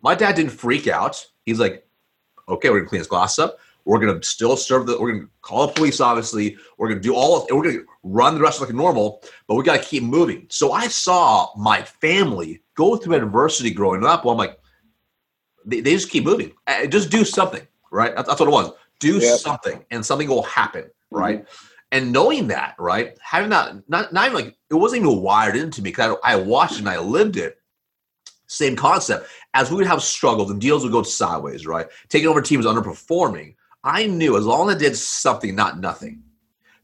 My 0.00 0.14
dad 0.14 0.36
didn't 0.36 0.52
freak 0.52 0.88
out. 0.88 1.22
He's 1.44 1.60
like, 1.60 1.86
okay, 2.48 2.70
we're 2.70 2.78
gonna 2.78 2.88
clean 2.88 3.00
his 3.00 3.06
glass 3.06 3.38
up. 3.38 3.58
We're 3.84 3.98
gonna 3.98 4.22
still 4.22 4.56
serve 4.56 4.86
the. 4.86 4.98
We're 4.98 5.12
gonna 5.12 5.28
call 5.42 5.66
the 5.66 5.74
police. 5.74 6.00
Obviously, 6.00 6.56
we're 6.78 6.88
gonna 6.88 7.02
do 7.02 7.14
all. 7.14 7.36
Of, 7.42 7.48
we're 7.50 7.62
gonna 7.62 7.84
run 8.02 8.36
the 8.36 8.40
restaurant 8.40 8.70
like 8.70 8.76
normal, 8.76 9.22
but 9.46 9.56
we 9.56 9.64
gotta 9.64 9.82
keep 9.82 10.02
moving. 10.02 10.46
So 10.48 10.72
I 10.72 10.88
saw 10.88 11.50
my 11.58 11.82
family 11.82 12.62
go 12.74 12.96
through 12.96 13.16
adversity 13.16 13.70
growing 13.70 14.02
up. 14.02 14.24
Well, 14.24 14.32
I'm 14.32 14.38
like, 14.38 14.58
they, 15.66 15.80
they 15.80 15.92
just 15.92 16.08
keep 16.08 16.24
moving. 16.24 16.52
Uh, 16.66 16.86
Just 16.86 17.10
do 17.10 17.22
something, 17.22 17.66
right? 17.92 18.16
That's, 18.16 18.28
that's 18.28 18.40
what 18.40 18.48
it 18.48 18.52
was. 18.52 18.72
Do 18.98 19.18
Yep. 19.18 19.40
something, 19.40 19.84
and 19.90 20.04
something 20.06 20.26
will 20.26 20.42
happen, 20.44 20.84
right? 21.10 21.46
And 21.92 22.12
knowing 22.12 22.48
that, 22.48 22.76
right? 22.78 23.16
Having 23.22 23.50
that, 23.50 23.74
not 23.88 24.10
not 24.12 24.26
even 24.26 24.34
like 24.44 24.56
it 24.70 24.74
wasn't 24.74 25.02
even 25.04 25.20
wired 25.22 25.56
into 25.56 25.82
me 25.82 25.90
because 25.90 26.16
I, 26.24 26.32
I 26.32 26.36
watched 26.36 26.74
it 26.74 26.80
and 26.80 26.88
I 26.88 26.98
lived 26.98 27.36
it. 27.36 27.57
Same 28.48 28.74
concept. 28.74 29.28
As 29.54 29.70
we 29.70 29.76
would 29.76 29.86
have 29.86 30.02
struggles 30.02 30.50
and 30.50 30.60
deals 30.60 30.82
would 30.82 30.92
go 30.92 31.02
sideways, 31.02 31.66
right? 31.66 31.86
Taking 32.08 32.28
over 32.28 32.42
teams 32.42 32.66
underperforming, 32.66 33.54
I 33.84 34.06
knew 34.06 34.36
as 34.36 34.44
long 34.44 34.68
as 34.70 34.76
I 34.76 34.78
did 34.78 34.96
something, 34.96 35.54
not 35.54 35.78
nothing, 35.78 36.22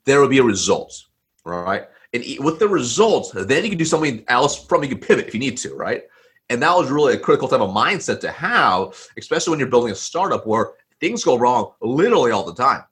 there 0.05 0.21
would 0.21 0.31
be 0.31 0.39
a 0.39 0.45
result, 0.45 1.07
right? 1.45 1.89
And 2.13 2.23
with 2.39 2.59
the 2.59 2.69
results, 2.69 3.33
then 3.33 3.65
you 3.65 3.71
can 3.71 3.79
do 3.79 3.85
something 3.85 4.25
else 4.29 4.65
from. 4.67 4.83
You 4.83 4.91
can 4.91 4.99
pivot 4.99 5.27
if 5.27 5.35
you 5.35 5.41
need 5.41 5.57
to, 5.59 5.75
right? 5.75 6.05
And 6.51 6.63
that 6.63 6.77
was 6.77 6.91
really 6.91 7.15
a 7.15 7.19
critical 7.19 7.49
type 7.49 7.61
of 7.61 7.71
mindset 7.71 8.21
to 8.21 8.31
have, 8.31 8.95
especially 9.19 9.51
when 9.53 9.59
you're 9.59 9.69
building 9.69 9.91
a 9.91 9.97
startup 9.97 10.47
where 10.47 10.73
things 11.01 11.25
go 11.25 11.37
wrong 11.37 11.73
literally 11.81 12.31
all 12.31 12.45
the 12.45 12.55
time, 12.55 12.85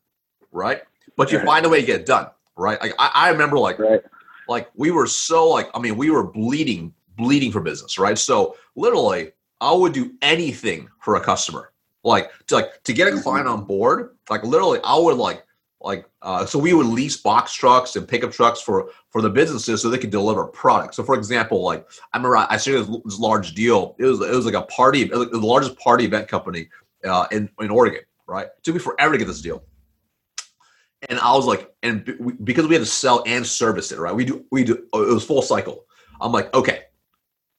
right? 0.50 0.83
But 1.17 1.31
you 1.31 1.38
Right. 1.38 1.47
find 1.47 1.67
a 1.67 1.69
way 1.69 1.81
to 1.81 1.87
get 1.87 2.00
it 2.00 2.07
done, 2.07 2.29
right? 2.57 2.81
Like 2.81 2.95
I, 2.99 3.11
I 3.14 3.29
remember, 3.29 3.59
like 3.59 3.79
Right. 3.79 4.02
like 4.49 4.71
we 4.75 4.91
were 4.91 5.07
so 5.07 5.49
like 5.49 5.71
I 5.75 5.79
mean 5.79 5.97
we 5.97 6.11
were 6.11 6.25
bleeding 6.25 6.95
bleeding 7.17 7.52
for 7.52 7.61
business, 7.61 7.99
right? 7.99 8.19
So 8.19 8.57
literally, 8.76 9.33
I 9.61 9.73
would 9.73 9.93
do 9.93 10.12
anything 10.23 10.88
for 11.00 11.17
a 11.17 11.21
customer, 11.21 11.73
like 12.05 12.31
to 12.49 12.57
like 12.57 12.83
to 12.85 12.93
get 12.93 13.12
a 13.12 13.21
client 13.21 13.49
on 13.49 13.64
board. 13.64 14.17
Like 14.31 14.45
literally, 14.45 14.81
I 14.85 14.99
would 14.99 15.17
like 15.17 15.45
like 15.81 16.07
uh, 16.23 16.47
so 16.47 16.59
we 16.59 16.73
would 16.73 16.87
lease 16.87 17.17
box 17.17 17.52
trucks 17.52 17.97
and 17.97 18.07
pickup 18.07 18.33
trucks 18.33 18.61
for 18.61 18.91
for 19.11 19.21
the 19.23 19.31
businesses 19.31 19.83
so 19.83 19.88
they 19.88 19.99
could 19.99 20.11
deliver 20.11 20.45
products. 20.45 20.97
So 20.97 21.05
for 21.05 21.14
example, 21.14 21.62
like 21.62 21.87
I 22.12 22.19
remember 22.19 22.37
I, 22.37 22.47
I 22.50 22.57
this, 22.57 22.88
this 23.05 23.19
large 23.19 23.55
deal. 23.55 23.97
It 23.99 24.05
was 24.05 24.21
it 24.21 24.31
was 24.31 24.47
like 24.47 24.55
a 24.55 24.62
party, 24.62 25.05
was 25.07 25.31
the 25.31 25.38
largest 25.38 25.79
party 25.79 26.05
event 26.05 26.29
company 26.29 26.69
uh, 27.05 27.26
in 27.33 27.49
in 27.61 27.71
Oregon, 27.71 28.02
right? 28.26 28.47
It 28.47 28.62
took 28.62 28.75
me 28.75 28.81
forever 28.81 29.12
to 29.12 29.19
get 29.19 29.26
this 29.26 29.43
deal. 29.43 29.62
And 31.09 31.19
I 31.19 31.35
was 31.35 31.47
like, 31.47 31.73
and 31.83 32.14
we- 32.21 32.35
because 32.35 32.67
we 32.69 32.75
had 32.75 32.81
to 32.81 32.87
sell 32.87 33.25
and 33.26 33.45
service 33.45 33.91
it, 33.91 33.99
right? 33.99 34.14
We 34.14 34.25
do, 34.25 34.45
we 34.52 34.62
do. 34.62 34.75
It 34.95 35.14
was 35.14 35.25
full 35.25 35.43
cycle. 35.43 35.85
I'm 36.21 36.31
like, 36.31 36.55
okay, 36.55 36.85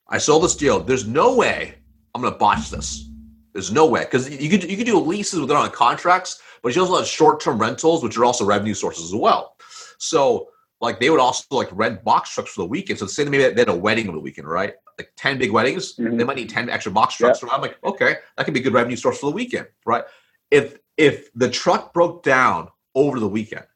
I 0.08 0.18
sold 0.18 0.44
this 0.44 0.56
deal. 0.56 0.80
There's 0.80 1.06
no 1.06 1.34
way 1.34 1.74
I'm 2.14 2.22
gonna 2.22 2.36
botch 2.36 2.70
this. 2.70 3.08
There's 3.52 3.72
no 3.72 3.86
way 3.86 4.04
because 4.04 4.28
you 4.28 4.50
could 4.50 4.68
you 4.70 4.76
could 4.76 4.86
do 4.86 4.98
leases 4.98 5.40
with 5.40 5.48
them 5.48 5.58
on 5.58 5.70
contracts, 5.70 6.40
but 6.62 6.74
you 6.74 6.82
also 6.82 6.96
have 6.96 7.06
short 7.06 7.40
term 7.40 7.58
rentals, 7.58 8.02
which 8.02 8.16
are 8.16 8.24
also 8.24 8.44
revenue 8.44 8.74
sources 8.74 9.04
as 9.04 9.14
well. 9.14 9.56
So 9.98 10.48
like 10.80 11.00
they 11.00 11.10
would 11.10 11.20
also 11.20 11.44
like 11.50 11.68
rent 11.72 12.04
box 12.04 12.34
trucks 12.34 12.52
for 12.52 12.62
the 12.62 12.68
weekend. 12.68 12.98
So 12.98 13.06
say 13.06 13.24
maybe 13.24 13.38
they 13.38 13.60
had 13.60 13.68
a 13.68 13.74
wedding 13.74 14.08
over 14.08 14.18
the 14.18 14.22
weekend, 14.22 14.48
right? 14.48 14.74
Like 14.98 15.12
ten 15.16 15.38
big 15.38 15.50
weddings, 15.50 15.96
mm-hmm. 15.96 16.16
they 16.16 16.24
might 16.24 16.36
need 16.36 16.50
ten 16.50 16.68
extra 16.68 16.92
box 16.92 17.16
trucks. 17.16 17.40
Yep. 17.42 17.50
So 17.50 17.54
I'm 17.54 17.62
like, 17.62 17.78
okay, 17.84 18.16
that 18.36 18.44
could 18.44 18.54
be 18.54 18.60
a 18.60 18.62
good 18.62 18.74
revenue 18.74 18.96
source 18.96 19.18
for 19.18 19.26
the 19.26 19.34
weekend, 19.34 19.66
right? 19.86 20.04
If 20.50 20.78
if 20.96 21.32
the 21.34 21.50
truck 21.50 21.92
broke 21.92 22.22
down 22.22 22.68
over 22.94 23.18
the 23.18 23.28
weekend, 23.28 23.66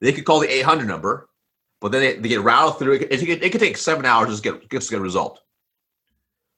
they 0.00 0.12
could 0.12 0.24
call 0.24 0.40
the 0.40 0.48
800 0.48 0.86
number, 0.86 1.30
but 1.80 1.92
then 1.92 2.02
they, 2.02 2.16
they 2.16 2.28
get 2.28 2.42
routed 2.42 2.78
through. 2.78 2.92
It, 2.94 3.12
it, 3.12 3.42
it, 3.42 3.50
could 3.50 3.60
take 3.60 3.78
seven 3.78 4.04
hours 4.04 4.28
just 4.28 4.42
to 4.42 4.52
get 4.52 4.70
just 4.70 4.88
to 4.88 4.94
get 4.94 5.00
a 5.00 5.02
result. 5.02 5.40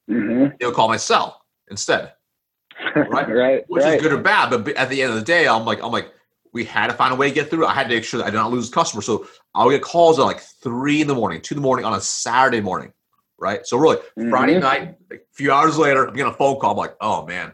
Mm-hmm. 0.09 0.55
They'll 0.59 0.71
call 0.71 0.87
my 0.87 0.97
cell 0.97 1.41
instead, 1.69 2.13
right? 2.95 3.29
right, 3.29 3.65
which 3.67 3.83
right. 3.83 3.95
is 3.95 4.01
good 4.01 4.13
or 4.13 4.21
bad. 4.21 4.49
But 4.49 4.69
at 4.75 4.89
the 4.89 5.01
end 5.01 5.11
of 5.11 5.17
the 5.17 5.25
day, 5.25 5.47
I'm 5.47 5.65
like, 5.65 5.83
I'm 5.83 5.91
like, 5.91 6.13
we 6.53 6.63
had 6.63 6.87
to 6.87 6.93
find 6.93 7.13
a 7.13 7.15
way 7.15 7.29
to 7.29 7.35
get 7.35 7.49
through. 7.49 7.65
I 7.65 7.73
had 7.73 7.83
to 7.83 7.89
make 7.89 8.03
sure 8.03 8.19
that 8.19 8.25
I 8.25 8.29
did 8.29 8.37
not 8.37 8.51
lose 8.51 8.69
customers. 8.69 9.05
So 9.05 9.27
I'll 9.53 9.69
get 9.69 9.81
calls 9.81 10.19
at 10.19 10.23
like 10.23 10.39
three 10.39 11.01
in 11.01 11.07
the 11.07 11.15
morning, 11.15 11.41
two 11.41 11.55
in 11.55 11.61
the 11.61 11.63
morning 11.63 11.85
on 11.85 11.93
a 11.93 12.01
Saturday 12.01 12.61
morning, 12.61 12.93
right? 13.37 13.65
So 13.65 13.77
really, 13.77 13.97
mm-hmm. 13.97 14.29
Friday 14.29 14.59
night, 14.59 14.95
a 15.11 15.17
few 15.33 15.51
hours 15.51 15.77
later, 15.77 16.07
I'm 16.07 16.15
getting 16.15 16.31
a 16.31 16.35
phone 16.35 16.59
call. 16.59 16.71
I'm 16.71 16.77
like, 16.77 16.95
oh 17.01 17.25
man, 17.25 17.53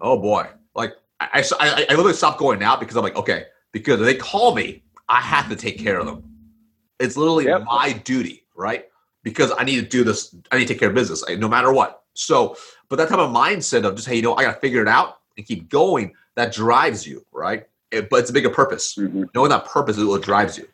oh 0.00 0.18
boy, 0.20 0.48
like 0.74 0.94
I, 1.20 1.44
I, 1.60 1.86
I 1.88 1.94
literally 1.94 2.14
stopped 2.14 2.38
going 2.38 2.58
now 2.58 2.76
because 2.76 2.96
I'm 2.96 3.02
like, 3.02 3.16
okay, 3.16 3.44
because 3.72 4.00
they 4.00 4.14
call 4.14 4.54
me, 4.54 4.82
I 5.08 5.20
have 5.20 5.48
to 5.48 5.56
take 5.56 5.78
care 5.78 5.98
of 5.98 6.06
them. 6.06 6.24
It's 7.00 7.16
literally 7.16 7.46
yep. 7.46 7.64
my 7.64 7.92
duty, 7.92 8.44
right? 8.54 8.86
Because 9.24 9.52
I 9.58 9.64
need 9.64 9.76
to 9.76 9.82
do 9.82 10.04
this. 10.04 10.34
I 10.52 10.58
need 10.58 10.68
to 10.68 10.74
take 10.74 10.80
care 10.80 10.90
of 10.90 10.94
business, 10.94 11.24
no 11.28 11.48
matter 11.48 11.72
what. 11.72 12.04
So, 12.14 12.56
but 12.88 12.96
that 12.96 13.08
type 13.08 13.18
of 13.18 13.30
mindset 13.30 13.84
of 13.84 13.96
just, 13.96 14.06
hey, 14.06 14.16
you 14.16 14.22
know, 14.22 14.36
I 14.36 14.44
got 14.44 14.54
to 14.54 14.60
figure 14.60 14.82
it 14.82 14.88
out 14.88 15.18
and 15.36 15.44
keep 15.44 15.68
going, 15.68 16.14
that 16.36 16.52
drives 16.52 17.06
you, 17.06 17.24
right? 17.32 17.66
It, 17.90 18.08
but 18.08 18.20
it's 18.20 18.30
a 18.30 18.32
bigger 18.32 18.50
purpose. 18.50 18.94
Mm-hmm. 18.94 19.24
Knowing 19.34 19.50
that 19.50 19.64
purpose 19.64 19.98
is 19.98 20.04
what 20.04 20.22
drives 20.22 20.56
you. 20.56 20.68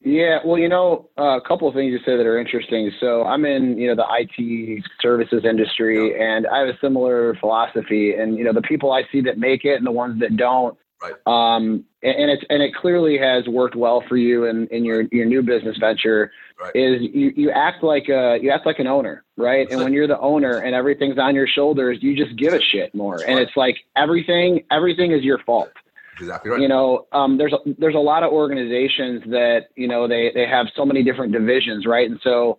Yeah, 0.00 0.38
well, 0.44 0.58
you 0.58 0.68
know, 0.68 1.08
uh, 1.18 1.38
a 1.38 1.40
couple 1.40 1.66
of 1.66 1.74
things 1.74 1.90
you 1.90 1.98
said 2.04 2.20
that 2.20 2.26
are 2.26 2.38
interesting. 2.38 2.90
So 3.00 3.24
I'm 3.24 3.44
in, 3.44 3.76
you 3.78 3.88
know, 3.88 3.96
the 3.96 4.06
IT 4.08 4.84
services 5.00 5.44
industry, 5.44 6.12
yeah. 6.12 6.36
and 6.36 6.46
I 6.46 6.60
have 6.60 6.68
a 6.68 6.78
similar 6.80 7.34
philosophy. 7.40 8.14
And 8.14 8.38
you 8.38 8.44
know, 8.44 8.52
the 8.52 8.62
people 8.62 8.92
I 8.92 9.02
see 9.10 9.20
that 9.22 9.38
make 9.38 9.64
it 9.64 9.74
and 9.74 9.84
the 9.84 9.92
ones 9.92 10.20
that 10.20 10.36
don't, 10.36 10.78
right. 11.02 11.14
um, 11.26 11.84
and, 12.04 12.14
and 12.14 12.30
it's 12.30 12.44
and 12.48 12.62
it 12.62 12.76
clearly 12.76 13.18
has 13.18 13.48
worked 13.48 13.74
well 13.74 14.04
for 14.08 14.16
you 14.16 14.44
in, 14.44 14.68
in 14.68 14.84
your 14.84 15.02
your 15.10 15.26
new 15.26 15.42
business 15.42 15.76
venture. 15.78 16.30
Right. 16.60 16.74
Is 16.74 17.02
you, 17.02 17.32
you 17.36 17.50
act 17.50 17.84
like 17.84 18.08
a 18.08 18.38
you 18.42 18.50
act 18.50 18.66
like 18.66 18.80
an 18.80 18.88
owner, 18.88 19.24
right? 19.36 19.64
That's 19.64 19.74
and 19.74 19.80
it. 19.80 19.84
when 19.84 19.92
you're 19.92 20.08
the 20.08 20.18
owner 20.18 20.58
and 20.58 20.74
everything's 20.74 21.18
on 21.18 21.36
your 21.36 21.46
shoulders, 21.46 21.98
you 22.00 22.16
just 22.16 22.36
give 22.36 22.52
a 22.52 22.60
shit 22.60 22.92
more. 22.94 23.18
That's 23.18 23.28
and 23.28 23.36
right. 23.36 23.46
it's 23.46 23.56
like 23.56 23.76
everything 23.96 24.64
everything 24.70 25.12
is 25.12 25.22
your 25.22 25.38
fault. 25.38 25.70
Exactly 26.18 26.50
right. 26.50 26.60
You 26.60 26.66
know, 26.66 27.06
um, 27.12 27.38
there's 27.38 27.52
a, 27.52 27.58
there's 27.78 27.94
a 27.94 27.98
lot 27.98 28.24
of 28.24 28.32
organizations 28.32 29.22
that 29.26 29.68
you 29.76 29.86
know 29.86 30.08
they 30.08 30.32
they 30.34 30.46
have 30.46 30.66
so 30.74 30.84
many 30.84 31.04
different 31.04 31.32
divisions, 31.32 31.86
right? 31.86 32.10
And 32.10 32.18
so 32.24 32.58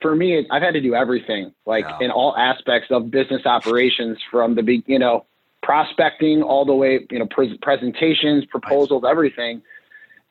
for 0.00 0.14
me, 0.14 0.46
I've 0.50 0.62
had 0.62 0.74
to 0.74 0.80
do 0.80 0.94
everything, 0.94 1.52
like 1.66 1.84
yeah. 1.88 2.06
in 2.06 2.10
all 2.10 2.36
aspects 2.36 2.88
of 2.90 3.10
business 3.10 3.46
operations, 3.46 4.18
from 4.30 4.54
the 4.54 4.62
big, 4.62 4.84
you 4.86 4.98
know, 4.98 5.26
prospecting 5.62 6.42
all 6.42 6.64
the 6.64 6.74
way, 6.74 7.06
you 7.10 7.18
know, 7.18 7.26
pre- 7.26 7.58
presentations, 7.58 8.44
proposals, 8.46 9.04
everything. 9.08 9.62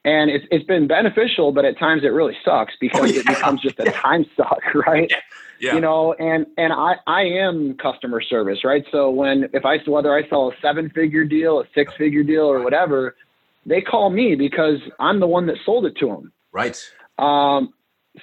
And 0.07 0.31
it's 0.31 0.45
it's 0.51 0.63
been 0.63 0.87
beneficial, 0.87 1.51
but 1.51 1.65
at 1.65 1.77
times 1.77 2.05
it 2.05 2.13
really 2.13 2.37
sucks 2.45 2.73
because 2.79 3.01
oh, 3.01 3.05
yeah. 3.05 3.19
it 3.19 3.25
becomes 3.25 3.61
just 3.61 3.77
a 3.77 3.83
yeah. 3.85 3.91
time 3.91 4.25
suck, 4.37 4.61
right? 4.87 5.11
Yeah. 5.59 5.73
You 5.75 5.81
know, 5.81 6.13
and 6.13 6.45
and 6.57 6.71
I 6.71 6.95
I 7.05 7.23
am 7.23 7.75
customer 7.75 8.21
service, 8.21 8.63
right? 8.63 8.85
So 8.89 9.09
when 9.09 9.49
if 9.51 9.65
I 9.65 9.79
whether 9.85 10.15
I 10.15 10.25
sell 10.29 10.49
a 10.49 10.55
seven 10.61 10.89
figure 10.91 11.25
deal, 11.25 11.59
a 11.59 11.65
six 11.75 11.93
figure 11.95 12.23
deal, 12.23 12.45
or 12.45 12.63
whatever, 12.63 13.17
they 13.65 13.81
call 13.81 14.09
me 14.09 14.35
because 14.35 14.79
I'm 14.97 15.19
the 15.19 15.27
one 15.27 15.45
that 15.47 15.57
sold 15.65 15.85
it 15.85 15.97
to 15.97 16.07
them. 16.07 16.31
Right. 16.53 16.81
Um. 17.19 17.73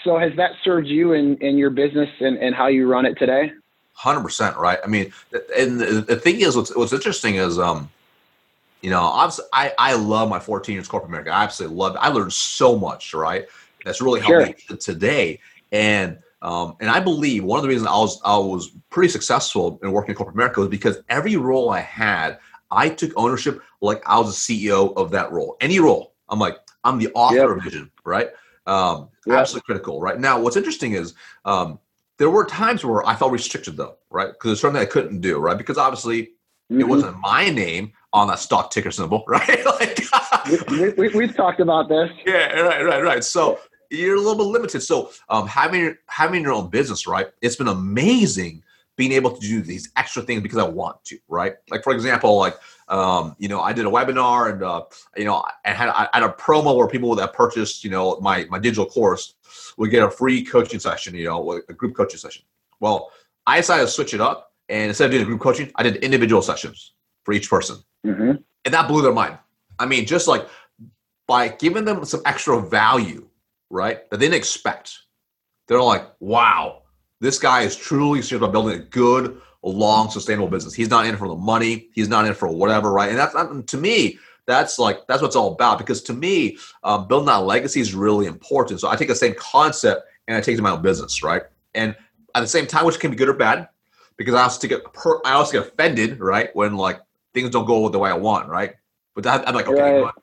So 0.04 0.18
has 0.18 0.32
that 0.36 0.52
served 0.64 0.86
you 0.86 1.12
in 1.12 1.36
in 1.42 1.58
your 1.58 1.68
business 1.68 2.08
and 2.18 2.38
and 2.38 2.54
how 2.54 2.68
you 2.68 2.90
run 2.90 3.04
it 3.04 3.18
today? 3.18 3.52
Hundred 3.92 4.22
percent 4.22 4.56
right. 4.56 4.78
I 4.82 4.86
mean, 4.86 5.12
and 5.54 5.80
the 5.80 6.16
thing 6.16 6.40
is, 6.40 6.56
what's 6.56 6.74
what's 6.74 6.94
interesting 6.94 7.34
is, 7.34 7.58
um, 7.58 7.90
you 8.84 8.90
know, 8.90 9.00
I 9.54 9.72
I 9.78 9.94
love 9.94 10.28
my 10.28 10.38
14 10.38 10.74
years 10.74 10.88
corporate 10.88 11.08
America. 11.08 11.30
I 11.30 11.42
absolutely 11.42 11.78
love 11.78 11.94
it. 11.94 12.00
I 12.00 12.08
learned 12.08 12.34
so 12.34 12.76
much, 12.76 13.14
right? 13.14 13.46
That's 13.82 14.02
really 14.02 14.20
helped 14.20 14.60
sure. 14.60 14.76
me 14.76 14.76
today. 14.76 15.40
And 15.72 16.18
um, 16.42 16.76
and 16.80 16.90
I 16.90 17.00
believe 17.00 17.44
one 17.44 17.58
of 17.58 17.62
the 17.62 17.70
reasons 17.70 17.88
I 17.88 17.96
was 17.96 18.20
I 18.26 18.36
was 18.36 18.72
pretty 18.90 19.10
successful 19.10 19.80
in 19.82 19.90
working 19.90 20.10
in 20.10 20.16
corporate 20.16 20.36
America 20.36 20.60
was 20.60 20.68
because 20.68 20.98
every 21.08 21.36
role 21.36 21.70
I 21.70 21.80
had, 21.80 22.38
I 22.70 22.90
took 22.90 23.10
ownership 23.16 23.62
like 23.80 24.02
I 24.06 24.18
was 24.18 24.46
the 24.46 24.68
CEO 24.68 24.94
of 24.98 25.10
that 25.12 25.32
role. 25.32 25.56
Any 25.62 25.78
role, 25.78 26.12
I'm 26.28 26.38
like 26.38 26.58
I'm 26.84 26.98
the 26.98 27.10
author 27.14 27.36
yep. 27.36 27.56
of 27.56 27.64
vision, 27.64 27.90
right? 28.04 28.28
Um, 28.66 29.08
yep. 29.26 29.38
Absolutely 29.38 29.64
critical, 29.64 30.02
right? 30.02 30.20
Now, 30.20 30.38
what's 30.38 30.58
interesting 30.58 30.92
is 30.92 31.14
um, 31.46 31.78
there 32.18 32.28
were 32.28 32.44
times 32.44 32.84
where 32.84 33.02
I 33.06 33.16
felt 33.16 33.32
restricted 33.32 33.78
though, 33.78 33.96
right? 34.10 34.28
Because 34.28 34.52
it's 34.52 34.60
something 34.60 34.82
I 34.82 34.84
couldn't 34.84 35.22
do, 35.22 35.38
right? 35.38 35.56
Because 35.56 35.78
obviously 35.78 36.32
mm-hmm. 36.74 36.80
it 36.80 36.88
wasn't 36.88 37.18
my 37.20 37.48
name 37.48 37.92
on 38.12 38.28
that 38.28 38.38
stock 38.38 38.70
ticker 38.70 38.90
symbol, 38.90 39.24
right? 39.28 39.64
like, 39.64 40.00
we, 40.70 40.90
we, 40.90 41.08
we've 41.08 41.34
talked 41.34 41.60
about 41.60 41.88
this. 41.88 42.10
Yeah, 42.26 42.60
right, 42.60 42.84
right, 42.84 43.02
right. 43.02 43.24
So 43.24 43.58
you're 43.90 44.16
a 44.16 44.20
little 44.20 44.36
bit 44.36 44.44
limited. 44.44 44.80
So 44.82 45.10
um, 45.28 45.46
having 45.46 45.96
having 46.08 46.42
your 46.42 46.52
own 46.52 46.70
business, 46.70 47.06
right? 47.06 47.28
It's 47.40 47.56
been 47.56 47.68
amazing 47.68 48.62
being 48.96 49.12
able 49.12 49.32
to 49.32 49.40
do 49.40 49.60
these 49.60 49.90
extra 49.96 50.22
things 50.22 50.42
because 50.42 50.58
I 50.58 50.68
want 50.68 51.04
to, 51.06 51.18
right? 51.28 51.54
Like 51.70 51.82
for 51.82 51.92
example, 51.92 52.36
like 52.38 52.56
um, 52.88 53.34
you 53.38 53.48
know, 53.48 53.60
I 53.60 53.72
did 53.72 53.86
a 53.86 53.90
webinar 53.90 54.52
and 54.52 54.62
uh, 54.62 54.82
you 55.16 55.24
know, 55.24 55.44
I 55.64 55.70
had 55.70 55.88
I 55.88 56.08
had 56.12 56.22
a 56.22 56.32
promo 56.32 56.76
where 56.76 56.86
people 56.86 57.14
that 57.16 57.32
purchased, 57.32 57.84
you 57.84 57.90
know, 57.90 58.18
my 58.20 58.46
my 58.50 58.58
digital 58.58 58.86
course 58.86 59.34
would 59.76 59.90
get 59.90 60.02
a 60.02 60.10
free 60.10 60.44
coaching 60.44 60.80
session, 60.80 61.14
you 61.14 61.24
know, 61.24 61.52
a 61.68 61.72
group 61.72 61.96
coaching 61.96 62.18
session. 62.18 62.44
Well, 62.80 63.10
I 63.46 63.58
decided 63.58 63.86
to 63.86 63.90
switch 63.90 64.14
it 64.14 64.20
up, 64.20 64.52
and 64.68 64.88
instead 64.88 65.06
of 65.06 65.10
doing 65.12 65.24
group 65.24 65.40
coaching, 65.40 65.70
I 65.76 65.82
did 65.82 65.96
individual 65.96 66.42
sessions 66.42 66.94
for 67.24 67.32
each 67.32 67.50
person, 67.50 67.76
mm-hmm. 68.06 68.32
and 68.64 68.74
that 68.74 68.88
blew 68.88 69.02
their 69.02 69.12
mind. 69.12 69.38
I 69.78 69.86
mean, 69.86 70.06
just 70.06 70.28
like 70.28 70.46
by 71.26 71.48
giving 71.48 71.84
them 71.84 72.04
some 72.04 72.22
extra 72.24 72.60
value 72.60 73.28
right? 73.74 74.08
That 74.10 74.18
they 74.18 74.26
didn't 74.26 74.36
expect. 74.36 74.98
They're 75.66 75.82
like, 75.82 76.06
wow, 76.20 76.82
this 77.20 77.38
guy 77.38 77.62
is 77.62 77.76
truly 77.76 78.22
serious 78.22 78.42
about 78.42 78.52
building 78.52 78.80
a 78.80 78.84
good, 78.84 79.40
long, 79.62 80.10
sustainable 80.10 80.48
business. 80.48 80.74
He's 80.74 80.90
not 80.90 81.06
in 81.06 81.16
for 81.16 81.28
the 81.28 81.34
money. 81.34 81.88
He's 81.94 82.08
not 82.08 82.26
in 82.26 82.34
for 82.34 82.48
whatever, 82.48 82.92
right? 82.92 83.10
And 83.10 83.18
that's 83.18 83.34
to 83.72 83.76
me, 83.76 84.18
that's 84.46 84.78
like 84.78 85.06
that's 85.06 85.22
what 85.22 85.28
it's 85.28 85.36
all 85.36 85.52
about. 85.52 85.78
Because 85.78 86.02
to 86.04 86.12
me, 86.12 86.58
um, 86.84 87.08
building 87.08 87.26
that 87.26 87.42
legacy 87.42 87.80
is 87.80 87.94
really 87.94 88.26
important. 88.26 88.80
So 88.80 88.88
I 88.88 88.96
take 88.96 89.08
the 89.08 89.14
same 89.14 89.34
concept 89.38 90.02
and 90.28 90.36
I 90.36 90.40
take 90.40 90.54
it 90.54 90.56
to 90.58 90.62
my 90.62 90.70
own 90.70 90.82
business, 90.82 91.22
right? 91.22 91.42
And 91.74 91.96
at 92.34 92.40
the 92.40 92.46
same 92.46 92.66
time, 92.66 92.84
which 92.84 93.00
can 93.00 93.10
be 93.10 93.16
good 93.16 93.28
or 93.28 93.34
bad, 93.34 93.68
because 94.16 94.34
I 94.34 94.42
also 94.42 94.68
get 94.68 94.84
per, 94.92 95.20
I 95.24 95.32
also 95.32 95.52
get 95.52 95.68
offended, 95.68 96.20
right, 96.20 96.54
when 96.54 96.76
like 96.76 97.00
things 97.32 97.50
don't 97.50 97.66
go 97.66 97.88
the 97.88 97.98
way 97.98 98.10
I 98.10 98.14
want, 98.14 98.48
right? 98.48 98.74
But 99.14 99.24
that, 99.24 99.48
I'm 99.48 99.54
like, 99.54 99.68
okay, 99.68 100.00
right 100.00 100.14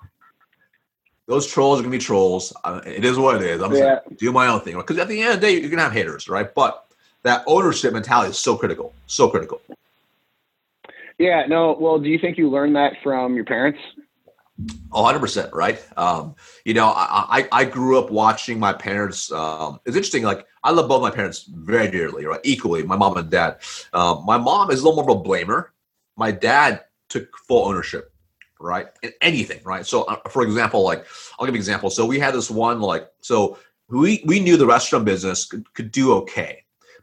those 1.32 1.48
trolls 1.48 1.80
are 1.80 1.84
gonna 1.84 1.92
be 1.92 1.98
trolls. 1.98 2.54
Uh, 2.64 2.82
it 2.86 3.06
is 3.06 3.18
what 3.18 3.38
it 3.38 3.44
is. 3.44 3.62
I'm 3.62 3.74
yeah. 3.74 4.00
just 4.10 4.20
do 4.20 4.32
my 4.34 4.48
own 4.48 4.60
thing 4.62 4.76
because 4.76 4.98
at 4.98 5.08
the 5.08 5.22
end 5.22 5.36
of 5.36 5.42
the 5.42 5.48
day, 5.48 5.60
you're 5.60 5.70
gonna 5.70 5.84
have 5.84 5.94
haters, 5.94 6.28
right? 6.28 6.54
But 6.54 6.86
that 7.24 7.44
ownership 7.48 7.94
mentality 7.94 8.32
is 8.32 8.40
so 8.40 8.58
critical, 8.58 8.94
so 9.08 9.30
critical. 9.30 9.62
Yeah. 11.18 11.46
No. 11.48 11.78
Well, 11.80 12.00
do 12.00 12.10
you 12.10 12.20
think 12.20 12.38
you 12.38 12.50
learned 12.50 12.76
that 12.76 12.94
from 13.02 13.36
your 13.36 13.46
parents? 13.46 13.80
100% 14.90 15.54
right 15.54 15.84
um, 15.98 16.36
you 16.66 16.74
know 16.74 16.88
I, 16.88 17.48
I, 17.52 17.62
I 17.62 17.66
grew 17.66 17.98
up 17.98 18.12
watching 18.12 18.60
my 18.60 18.74
parents 18.74 19.32
um, 19.32 19.80
it's 19.86 19.96
interesting 19.96 20.24
like 20.24 20.46
i 20.64 20.72
love 20.72 20.90
both 20.90 21.02
my 21.02 21.12
parents 21.12 21.44
very 21.44 21.90
dearly 21.90 22.26
right 22.26 22.42
equally 22.44 22.84
my 22.84 22.96
mom 22.96 23.18
and 23.18 23.30
dad 23.30 23.58
um, 23.94 24.26
my 24.26 24.38
mom 24.38 24.72
is 24.72 24.82
a 24.82 24.88
little 24.88 25.02
more 25.02 25.12
of 25.12 25.22
a 25.22 25.24
blamer 25.24 25.68
my 26.18 26.32
dad 26.32 26.82
took 27.10 27.38
full 27.38 27.68
ownership 27.68 28.12
right? 28.62 28.88
In 29.02 29.12
anything, 29.22 29.60
right? 29.64 29.86
So, 29.86 30.04
uh, 30.04 30.18
for 30.30 30.44
example, 30.44 30.84
like 30.84 31.06
I'll 31.40 31.46
give 31.46 31.56
you 31.56 31.58
an 31.58 31.62
example. 31.62 31.90
So 31.90 32.06
we 32.06 32.20
had 32.20 32.34
this 32.34 32.50
one, 32.50 32.80
like, 32.80 33.10
so 33.20 33.58
we 33.90 34.24
we 34.26 34.40
knew 34.40 34.58
the 34.58 34.66
restaurant 34.66 35.06
business 35.06 35.46
could, 35.46 35.72
could 35.74 35.92
do 35.92 36.14
okay, 36.14 36.61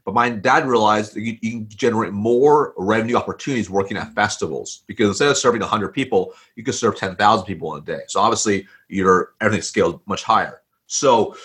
but 0.09 0.15
my 0.15 0.29
dad 0.31 0.67
realized 0.67 1.13
that 1.13 1.21
you, 1.21 1.37
you 1.41 1.51
can 1.51 1.69
generate 1.69 2.13
more 2.13 2.73
revenue 2.77 3.15
opportunities 3.15 3.69
working 3.69 3.95
at 3.95 4.11
festivals 4.15 4.83
because 4.87 5.09
instead 5.09 5.29
of 5.29 5.37
serving 5.37 5.61
100 5.61 5.89
people, 5.89 6.33
you 6.55 6.63
could 6.63 6.73
serve 6.73 6.95
10,000 6.95 7.45
people 7.45 7.75
in 7.75 7.83
a 7.83 7.85
day. 7.85 8.01
So 8.07 8.19
obviously, 8.19 8.67
your 8.87 9.33
everything 9.39 9.61
scaled 9.61 10.01
much 10.07 10.23
higher. 10.23 10.61
So 10.87 11.35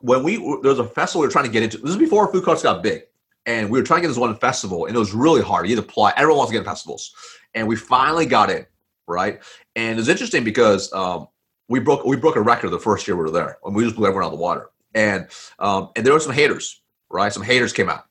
when 0.00 0.22
we 0.22 0.36
there 0.36 0.70
was 0.70 0.78
a 0.78 0.84
festival 0.84 1.22
we 1.22 1.26
were 1.28 1.32
trying 1.32 1.46
to 1.46 1.50
get 1.50 1.62
into. 1.62 1.78
This 1.78 1.92
is 1.92 1.96
before 1.96 2.30
food 2.30 2.44
carts 2.44 2.62
got 2.62 2.82
big, 2.82 3.04
and 3.46 3.70
we 3.70 3.78
were 3.78 3.84
trying 3.84 4.02
to 4.02 4.02
get 4.02 4.08
this 4.08 4.18
one 4.18 4.36
festival, 4.36 4.84
and 4.84 4.94
it 4.94 4.98
was 4.98 5.14
really 5.14 5.40
hard. 5.40 5.66
You 5.66 5.74
had 5.74 5.82
to 5.82 5.88
apply. 5.88 6.12
Everyone 6.18 6.36
wants 6.38 6.50
to 6.50 6.54
get 6.54 6.58
in 6.58 6.64
festivals, 6.66 7.14
and 7.54 7.66
we 7.66 7.76
finally 7.76 8.26
got 8.26 8.50
in 8.50 8.66
right? 9.06 9.40
And 9.74 9.98
it's 9.98 10.08
interesting 10.08 10.44
because 10.44 10.92
um, 10.92 11.28
we 11.68 11.80
broke 11.80 12.04
we 12.04 12.16
broke 12.16 12.36
a 12.36 12.40
record 12.40 12.70
the 12.70 12.78
first 12.78 13.06
year 13.06 13.16
we 13.16 13.22
were 13.22 13.30
there, 13.30 13.58
and 13.64 13.74
we 13.74 13.84
just 13.84 13.96
blew 13.96 14.06
everyone 14.06 14.24
out 14.24 14.32
of 14.32 14.38
the 14.38 14.42
water. 14.42 14.70
And 14.94 15.28
um, 15.58 15.90
and 15.96 16.04
there 16.04 16.12
were 16.12 16.20
some 16.20 16.32
haters, 16.32 16.80
right? 17.10 17.32
Some 17.32 17.42
haters 17.42 17.72
came 17.72 17.88
out, 17.88 18.04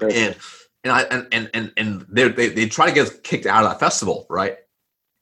and 0.00 0.36
and 0.84 0.92
I 0.92 1.02
and 1.02 1.50
and 1.54 1.72
and, 1.76 2.06
they 2.08 2.28
they 2.28 2.48
they 2.48 2.66
try 2.66 2.86
to 2.86 2.92
get 2.92 3.08
us 3.08 3.18
kicked 3.20 3.46
out 3.46 3.64
of 3.64 3.70
that 3.70 3.80
festival, 3.80 4.26
right? 4.30 4.56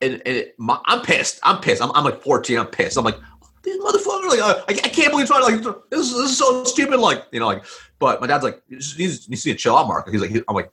And, 0.02 0.14
and 0.26 0.36
it, 0.36 0.54
my, 0.58 0.78
I'm 0.84 1.00
pissed. 1.00 1.40
I'm 1.42 1.60
pissed. 1.62 1.82
I'm, 1.82 1.90
I'm 1.94 2.04
like 2.04 2.22
14. 2.22 2.58
I'm 2.58 2.66
pissed. 2.66 2.98
I'm 2.98 3.04
like, 3.04 3.18
these 3.62 3.80
motherfuckers, 3.82 4.28
like, 4.28 4.40
uh, 4.40 4.62
I, 4.68 4.72
I 4.72 4.88
can't 4.88 5.10
believe 5.10 5.26
trying 5.26 5.42
like 5.42 5.62
this 5.90 6.06
is, 6.06 6.14
this 6.14 6.30
is 6.30 6.38
so 6.38 6.64
stupid. 6.64 7.00
Like, 7.00 7.24
you 7.32 7.40
know, 7.40 7.46
like, 7.46 7.64
but 7.98 8.20
my 8.20 8.26
dad's 8.26 8.44
like, 8.44 8.62
you 8.68 8.78
need 8.98 9.38
to 9.38 9.54
chill 9.54 9.76
out, 9.76 9.88
Mark. 9.88 10.08
He's 10.08 10.20
like, 10.20 10.30
he, 10.30 10.42
I'm 10.48 10.54
like, 10.54 10.70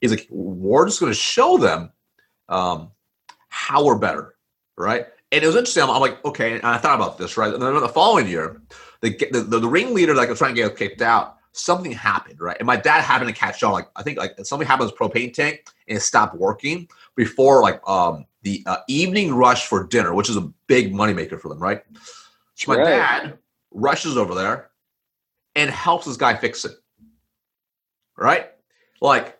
he's 0.00 0.10
like, 0.10 0.26
we're 0.30 0.86
just 0.86 1.00
going 1.00 1.10
to 1.10 1.18
show 1.18 1.56
them 1.56 1.90
um, 2.48 2.90
how 3.48 3.84
we're 3.84 3.98
better, 3.98 4.36
right? 4.76 5.06
And 5.32 5.42
it 5.42 5.46
was 5.46 5.56
interesting. 5.56 5.82
I'm, 5.82 5.90
I'm 5.90 6.00
like, 6.00 6.24
okay. 6.24 6.54
And 6.54 6.62
I 6.64 6.76
thought 6.78 6.94
about 6.94 7.18
this, 7.18 7.36
right? 7.36 7.52
And 7.52 7.62
then 7.62 7.80
the 7.80 7.88
following 7.88 8.28
year, 8.28 8.60
the 9.00 9.16
the, 9.32 9.40
the, 9.40 9.58
the 9.58 9.68
ringleader 9.68 10.14
that 10.14 10.28
was 10.28 10.38
trying 10.38 10.54
to 10.54 10.62
get 10.62 10.76
kicked 10.76 11.02
out, 11.02 11.35
something 11.56 11.92
happened, 11.92 12.40
right? 12.40 12.56
And 12.58 12.66
my 12.66 12.76
dad 12.76 13.00
happened 13.02 13.28
to 13.28 13.34
catch 13.34 13.62
on. 13.62 13.72
Like, 13.72 13.88
I 13.96 14.02
think 14.02 14.18
like 14.18 14.34
something 14.44 14.66
happened 14.66 14.90
with 14.90 14.98
propane 14.98 15.32
tank 15.32 15.64
and 15.88 15.96
it 15.96 16.00
stopped 16.00 16.36
working 16.36 16.88
before 17.14 17.62
like 17.62 17.80
um 17.88 18.26
the 18.42 18.62
uh, 18.66 18.78
evening 18.88 19.34
rush 19.34 19.66
for 19.66 19.84
dinner, 19.84 20.14
which 20.14 20.30
is 20.30 20.36
a 20.36 20.52
big 20.68 20.92
moneymaker 20.92 21.40
for 21.40 21.48
them, 21.48 21.58
right? 21.58 21.82
So 22.54 22.72
my 22.72 22.78
right. 22.78 22.84
dad 22.84 23.38
rushes 23.72 24.16
over 24.16 24.34
there 24.34 24.70
and 25.54 25.70
helps 25.70 26.06
this 26.06 26.16
guy 26.16 26.36
fix 26.36 26.64
it. 26.64 26.72
Right? 28.16 28.50
Like, 29.00 29.38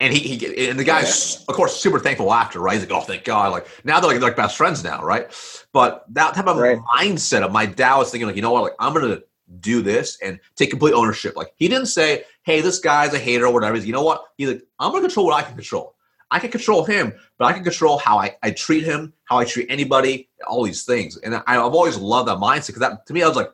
and 0.00 0.12
he, 0.12 0.18
he 0.36 0.68
and 0.68 0.78
the 0.78 0.84
guy's 0.84 1.44
of 1.48 1.54
course 1.54 1.76
super 1.76 1.98
thankful 1.98 2.32
after, 2.32 2.58
right? 2.60 2.74
He's 2.74 2.88
like, 2.88 2.92
oh 2.98 3.04
thank 3.04 3.24
God. 3.24 3.52
Like 3.52 3.66
now 3.84 4.00
they're 4.00 4.08
like 4.08 4.20
they're 4.20 4.30
like 4.30 4.36
best 4.36 4.56
friends 4.56 4.82
now, 4.82 5.02
right? 5.02 5.32
But 5.72 6.04
that 6.10 6.34
type 6.34 6.46
of 6.46 6.56
right. 6.58 6.78
mindset 6.78 7.42
of 7.42 7.52
my 7.52 7.66
dad 7.66 7.96
was 7.96 8.10
thinking, 8.10 8.26
like, 8.26 8.36
you 8.36 8.42
know 8.42 8.52
what, 8.52 8.64
like 8.64 8.74
I'm 8.78 8.92
gonna 8.92 9.20
do 9.60 9.82
this 9.82 10.18
and 10.22 10.40
take 10.56 10.70
complete 10.70 10.94
ownership. 10.94 11.36
Like 11.36 11.52
he 11.56 11.68
didn't 11.68 11.86
say, 11.86 12.24
hey, 12.42 12.60
this 12.60 12.78
guy's 12.78 13.12
a 13.14 13.18
hater 13.18 13.46
or 13.46 13.52
whatever. 13.52 13.74
He's, 13.76 13.86
you 13.86 13.92
know 13.92 14.02
what? 14.02 14.24
He's 14.36 14.48
like, 14.48 14.62
I'm 14.78 14.90
gonna 14.90 15.02
control 15.02 15.26
what 15.26 15.34
I 15.36 15.42
can 15.42 15.54
control. 15.54 15.94
I 16.30 16.38
can 16.38 16.50
control 16.50 16.84
him, 16.84 17.12
but 17.38 17.44
I 17.44 17.52
can 17.52 17.62
control 17.62 17.98
how 17.98 18.18
I, 18.18 18.36
I 18.42 18.50
treat 18.50 18.84
him, 18.84 19.12
how 19.24 19.38
I 19.38 19.44
treat 19.44 19.66
anybody, 19.70 20.28
all 20.46 20.64
these 20.64 20.84
things. 20.84 21.16
And 21.18 21.36
I, 21.46 21.52
have 21.54 21.74
always 21.74 21.96
loved 21.96 22.28
that 22.28 22.38
mindset 22.38 22.68
because 22.68 22.80
that 22.80 23.06
to 23.06 23.12
me, 23.12 23.22
I 23.22 23.28
was 23.28 23.36
like, 23.36 23.50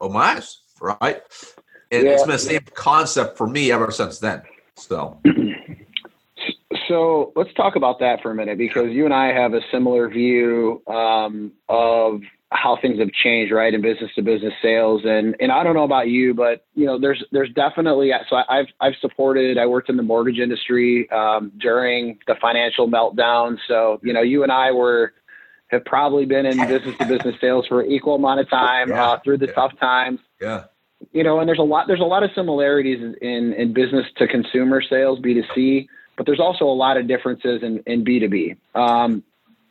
oh 0.00 0.08
my 0.08 0.36
eyes, 0.36 0.60
right? 0.80 1.22
And 1.90 2.04
yeah. 2.04 2.12
it's 2.12 2.22
been 2.22 2.32
the 2.32 2.38
same 2.38 2.64
concept 2.74 3.38
for 3.38 3.46
me 3.46 3.72
ever 3.72 3.90
since 3.90 4.18
then. 4.18 4.42
So. 4.76 5.20
So 6.88 7.32
let's 7.34 7.52
talk 7.54 7.76
about 7.76 7.98
that 8.00 8.20
for 8.20 8.30
a 8.30 8.34
minute 8.34 8.58
because 8.58 8.90
you 8.90 9.04
and 9.04 9.14
I 9.14 9.32
have 9.32 9.54
a 9.54 9.60
similar 9.72 10.08
view 10.08 10.82
um, 10.86 11.52
of 11.68 12.20
how 12.54 12.78
things 12.80 13.00
have 13.00 13.10
changed, 13.12 13.52
right, 13.52 13.74
in 13.74 13.82
business 13.82 14.10
to 14.14 14.22
business 14.22 14.54
sales. 14.62 15.02
And 15.04 15.36
and 15.40 15.50
I 15.50 15.64
don't 15.64 15.74
know 15.74 15.84
about 15.84 16.08
you, 16.08 16.34
but 16.34 16.64
you 16.74 16.86
know, 16.86 16.98
there's 16.98 17.22
there's 17.32 17.50
definitely 17.50 18.12
so 18.30 18.36
I've 18.48 18.66
I've 18.80 18.94
supported. 19.00 19.58
I 19.58 19.66
worked 19.66 19.90
in 19.90 19.96
the 19.96 20.02
mortgage 20.02 20.38
industry 20.38 21.10
um, 21.10 21.52
during 21.58 22.18
the 22.26 22.36
financial 22.40 22.88
meltdown. 22.88 23.58
So 23.66 24.00
you 24.02 24.12
know, 24.12 24.22
you 24.22 24.42
and 24.44 24.52
I 24.52 24.70
were 24.70 25.12
have 25.68 25.84
probably 25.84 26.26
been 26.26 26.46
in 26.46 26.56
business 26.68 26.96
to 26.98 27.06
business 27.06 27.34
sales 27.40 27.66
for 27.66 27.84
equal 27.84 28.14
amount 28.14 28.40
of 28.40 28.48
time 28.48 28.90
yeah, 28.90 29.04
uh, 29.04 29.18
through 29.24 29.38
the 29.38 29.46
yeah. 29.46 29.52
tough 29.52 29.72
times. 29.80 30.20
Yeah. 30.40 30.64
You 31.12 31.24
know, 31.24 31.40
and 31.40 31.48
there's 31.48 31.58
a 31.58 31.62
lot 31.62 31.86
there's 31.88 32.00
a 32.00 32.04
lot 32.04 32.22
of 32.22 32.30
similarities 32.34 33.16
in 33.20 33.52
in 33.52 33.72
business 33.74 34.06
to 34.16 34.28
consumer 34.28 34.80
sales 34.80 35.18
B 35.18 35.34
2 35.34 35.42
C, 35.54 35.88
but 36.16 36.24
there's 36.24 36.40
also 36.40 36.66
a 36.66 36.76
lot 36.76 36.96
of 36.96 37.08
differences 37.08 37.62
in 37.62 37.82
in 37.86 38.04
B 38.04 38.20
2 38.20 38.28
B. 38.28 38.54
Um, 38.74 39.24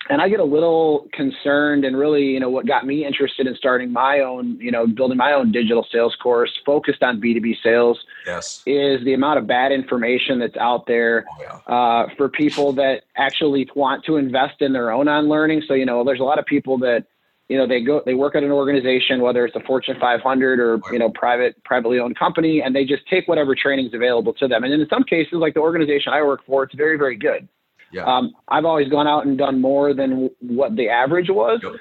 and 0.10 0.22
I 0.22 0.28
get 0.28 0.40
a 0.40 0.46
little 0.46 1.08
concerned 1.14 1.86
and 1.86 1.96
really, 1.96 2.24
you 2.24 2.40
know, 2.40 2.50
what 2.50 2.66
got 2.66 2.86
me 2.86 3.06
interested 3.06 3.48
in 3.48 3.56
starting 3.56 3.92
my 3.92 4.20
own, 4.20 4.58
you 4.60 4.72
know, 4.72 4.86
building 4.86 5.18
my 5.18 5.32
own 5.32 5.52
digital 5.52 5.86
sales 5.92 6.16
course 6.22 6.52
focused 6.66 7.02
on 7.04 7.22
B2B 7.22 7.56
sales 7.64 8.00
yes. 8.26 8.62
is 8.66 9.04
the 9.06 9.14
amount 9.14 9.40
of 9.40 9.48
bad 9.48 9.72
information 9.72 10.40
that's 10.40 10.58
out 10.58 10.88
there 10.88 11.26
oh, 11.30 11.42
yeah. 11.42 11.74
uh, 11.74 12.08
for 12.18 12.28
people 12.28 12.74
that 12.74 13.04
actually 13.16 13.68
want 13.76 14.04
to 14.06 14.18
invest 14.18 14.62
in 14.62 14.74
their 14.74 14.92
own 14.92 15.08
on 15.08 15.30
learning. 15.30 15.64
So, 15.68 15.74
you 15.74 15.86
know, 15.86 16.04
there's 16.04 16.20
a 16.20 16.24
lot 16.24 16.38
of 16.38 16.46
people 16.46 16.78
that, 16.80 17.06
you 17.48 17.58
know, 17.58 17.68
they 17.68 17.82
go, 17.82 18.02
they 18.06 18.14
work 18.14 18.36
at 18.36 18.44
an 18.44 18.52
organization, 18.52 19.22
whether 19.22 19.46
it's 19.46 19.56
a 19.56 19.62
Fortune 19.62 19.98
500 20.00 20.60
or, 20.60 20.82
you 20.92 21.00
know, 21.00 21.10
private, 21.12 21.62
privately 21.64 22.00
owned 22.00 22.18
company, 22.18 22.62
and 22.62 22.76
they 22.76 22.84
just 22.84 23.08
take 23.10 23.28
whatever 23.28 23.56
training 23.56 23.88
is 23.88 23.94
available 23.94 24.34
to 24.34 24.48
them. 24.48 24.64
And 24.64 24.74
in 24.74 24.86
some 24.90 25.04
cases, 25.04 25.34
like 25.34 25.54
the 25.54 25.60
organization 25.60 26.12
I 26.14 26.24
work 26.24 26.46
for, 26.46 26.64
it's 26.64 26.76
very, 26.76 26.98
very 26.98 27.16
good. 27.16 27.48
Yeah. 27.94 28.06
Um, 28.06 28.34
I've 28.48 28.66
always 28.66 28.90
gone 28.90 29.08
out 29.08 29.26
and 29.26 29.38
done 29.38 29.62
more 29.62 29.94
than 29.94 30.30
what 30.40 30.76
the 30.76 30.90
average 30.90 31.30
was. 31.30 31.60
Yep. 31.64 31.74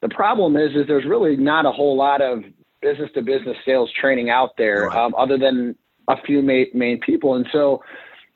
The 0.00 0.08
problem 0.08 0.56
is, 0.56 0.74
is 0.74 0.86
there's 0.86 1.04
really 1.04 1.36
not 1.36 1.66
a 1.66 1.72
whole 1.72 1.96
lot 1.96 2.20
of 2.20 2.42
business 2.80 3.10
to 3.14 3.22
business 3.22 3.56
sales 3.64 3.90
training 4.00 4.30
out 4.30 4.56
there, 4.56 4.86
right. 4.86 4.96
um, 4.96 5.14
other 5.16 5.36
than 5.36 5.76
a 6.08 6.16
few 6.22 6.42
main, 6.42 6.66
main 6.74 7.00
people. 7.00 7.34
And 7.34 7.46
so, 7.52 7.82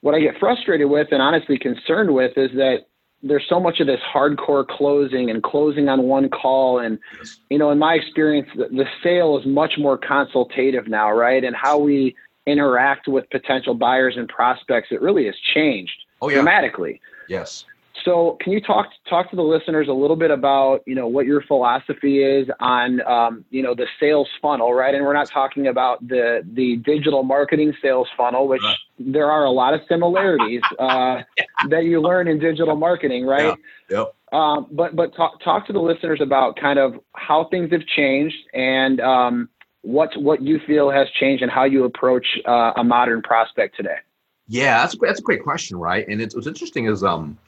what 0.00 0.14
I 0.14 0.20
get 0.20 0.34
frustrated 0.40 0.90
with 0.90 1.08
and 1.12 1.22
honestly 1.22 1.58
concerned 1.58 2.12
with 2.12 2.36
is 2.36 2.50
that 2.54 2.86
there's 3.22 3.44
so 3.48 3.60
much 3.60 3.78
of 3.78 3.86
this 3.86 4.00
hardcore 4.12 4.66
closing 4.66 5.30
and 5.30 5.42
closing 5.42 5.88
on 5.88 6.02
one 6.02 6.28
call. 6.28 6.80
And, 6.80 6.98
yes. 7.18 7.38
you 7.50 7.58
know, 7.58 7.70
in 7.70 7.78
my 7.78 7.94
experience, 7.94 8.48
the, 8.56 8.68
the 8.68 8.86
sale 9.02 9.38
is 9.38 9.46
much 9.46 9.74
more 9.78 9.96
consultative 9.96 10.88
now, 10.88 11.12
right? 11.12 11.44
And 11.44 11.54
how 11.54 11.78
we 11.78 12.16
interact 12.46 13.06
with 13.06 13.30
potential 13.30 13.74
buyers 13.74 14.14
and 14.16 14.28
prospects, 14.28 14.88
it 14.90 15.00
really 15.00 15.26
has 15.26 15.36
changed 15.54 16.04
oh, 16.20 16.28
yeah. 16.28 16.36
dramatically. 16.36 17.00
Yes. 17.28 17.64
So, 18.04 18.37
can 18.40 18.52
you 18.52 18.61
talk 18.61 18.87
talk 19.08 19.30
to 19.30 19.37
the 19.37 19.42
listeners 19.42 19.87
a 19.88 19.92
little 19.92 20.16
bit 20.16 20.30
about 20.30 20.82
you 20.87 20.94
know 20.94 21.06
what 21.06 21.26
your 21.26 21.42
philosophy 21.42 22.22
is 22.22 22.48
on 22.58 23.00
um, 23.02 23.44
you 23.50 23.62
know 23.62 23.74
the 23.74 23.87
sales 24.00 24.28
funnel, 24.40 24.74
right? 24.74 24.94
And 24.94 25.04
we're 25.04 25.12
not 25.12 25.30
talking 25.30 25.68
about 25.68 26.06
the 26.06 26.42
the 26.54 26.76
digital 26.76 27.22
marketing 27.22 27.74
sales 27.82 28.08
funnel, 28.16 28.48
which 28.48 28.62
right. 28.62 28.76
there 28.98 29.30
are 29.30 29.44
a 29.44 29.50
lot 29.50 29.74
of 29.74 29.82
similarities 29.88 30.62
uh, 30.78 31.22
that 31.68 31.85
you 31.85 32.00
learn 32.00 32.28
in 32.28 32.38
digital 32.38 32.76
marketing, 32.76 33.24
right? 33.24 33.56
Yeah. 33.88 33.98
Yep. 33.98 34.14
Um, 34.32 34.66
but 34.72 34.96
but 34.96 35.14
talk 35.14 35.40
talk 35.42 35.66
to 35.66 35.72
the 35.72 35.80
listeners 35.80 36.20
about 36.20 36.56
kind 36.56 36.78
of 36.78 36.94
how 37.14 37.44
things 37.50 37.70
have 37.72 37.87
changed 37.87 38.37
and 38.54 39.00
um, 39.00 39.48
what 39.82 40.11
what 40.16 40.40
you 40.40 40.58
feel 40.66 40.90
has 40.90 41.08
changed 41.20 41.42
and 41.42 41.52
how 41.52 41.64
you 41.64 41.85
approach 41.85 42.26
uh, 42.46 42.72
a 42.76 42.82
modern 42.82 43.22
prospect 43.22 43.76
today. 43.76 43.96
Yeah, 44.48 44.78
that's 44.81 44.94
a 44.94 44.96
great, 44.96 45.09
that's 45.09 45.20
a 45.20 45.22
great 45.22 45.42
question, 45.42 45.76
right? 45.78 46.07
And 46.09 46.20
it's, 46.20 46.35
what's 46.35 46.46
interesting 46.46 46.87
is, 46.87 47.02
um, 47.05 47.38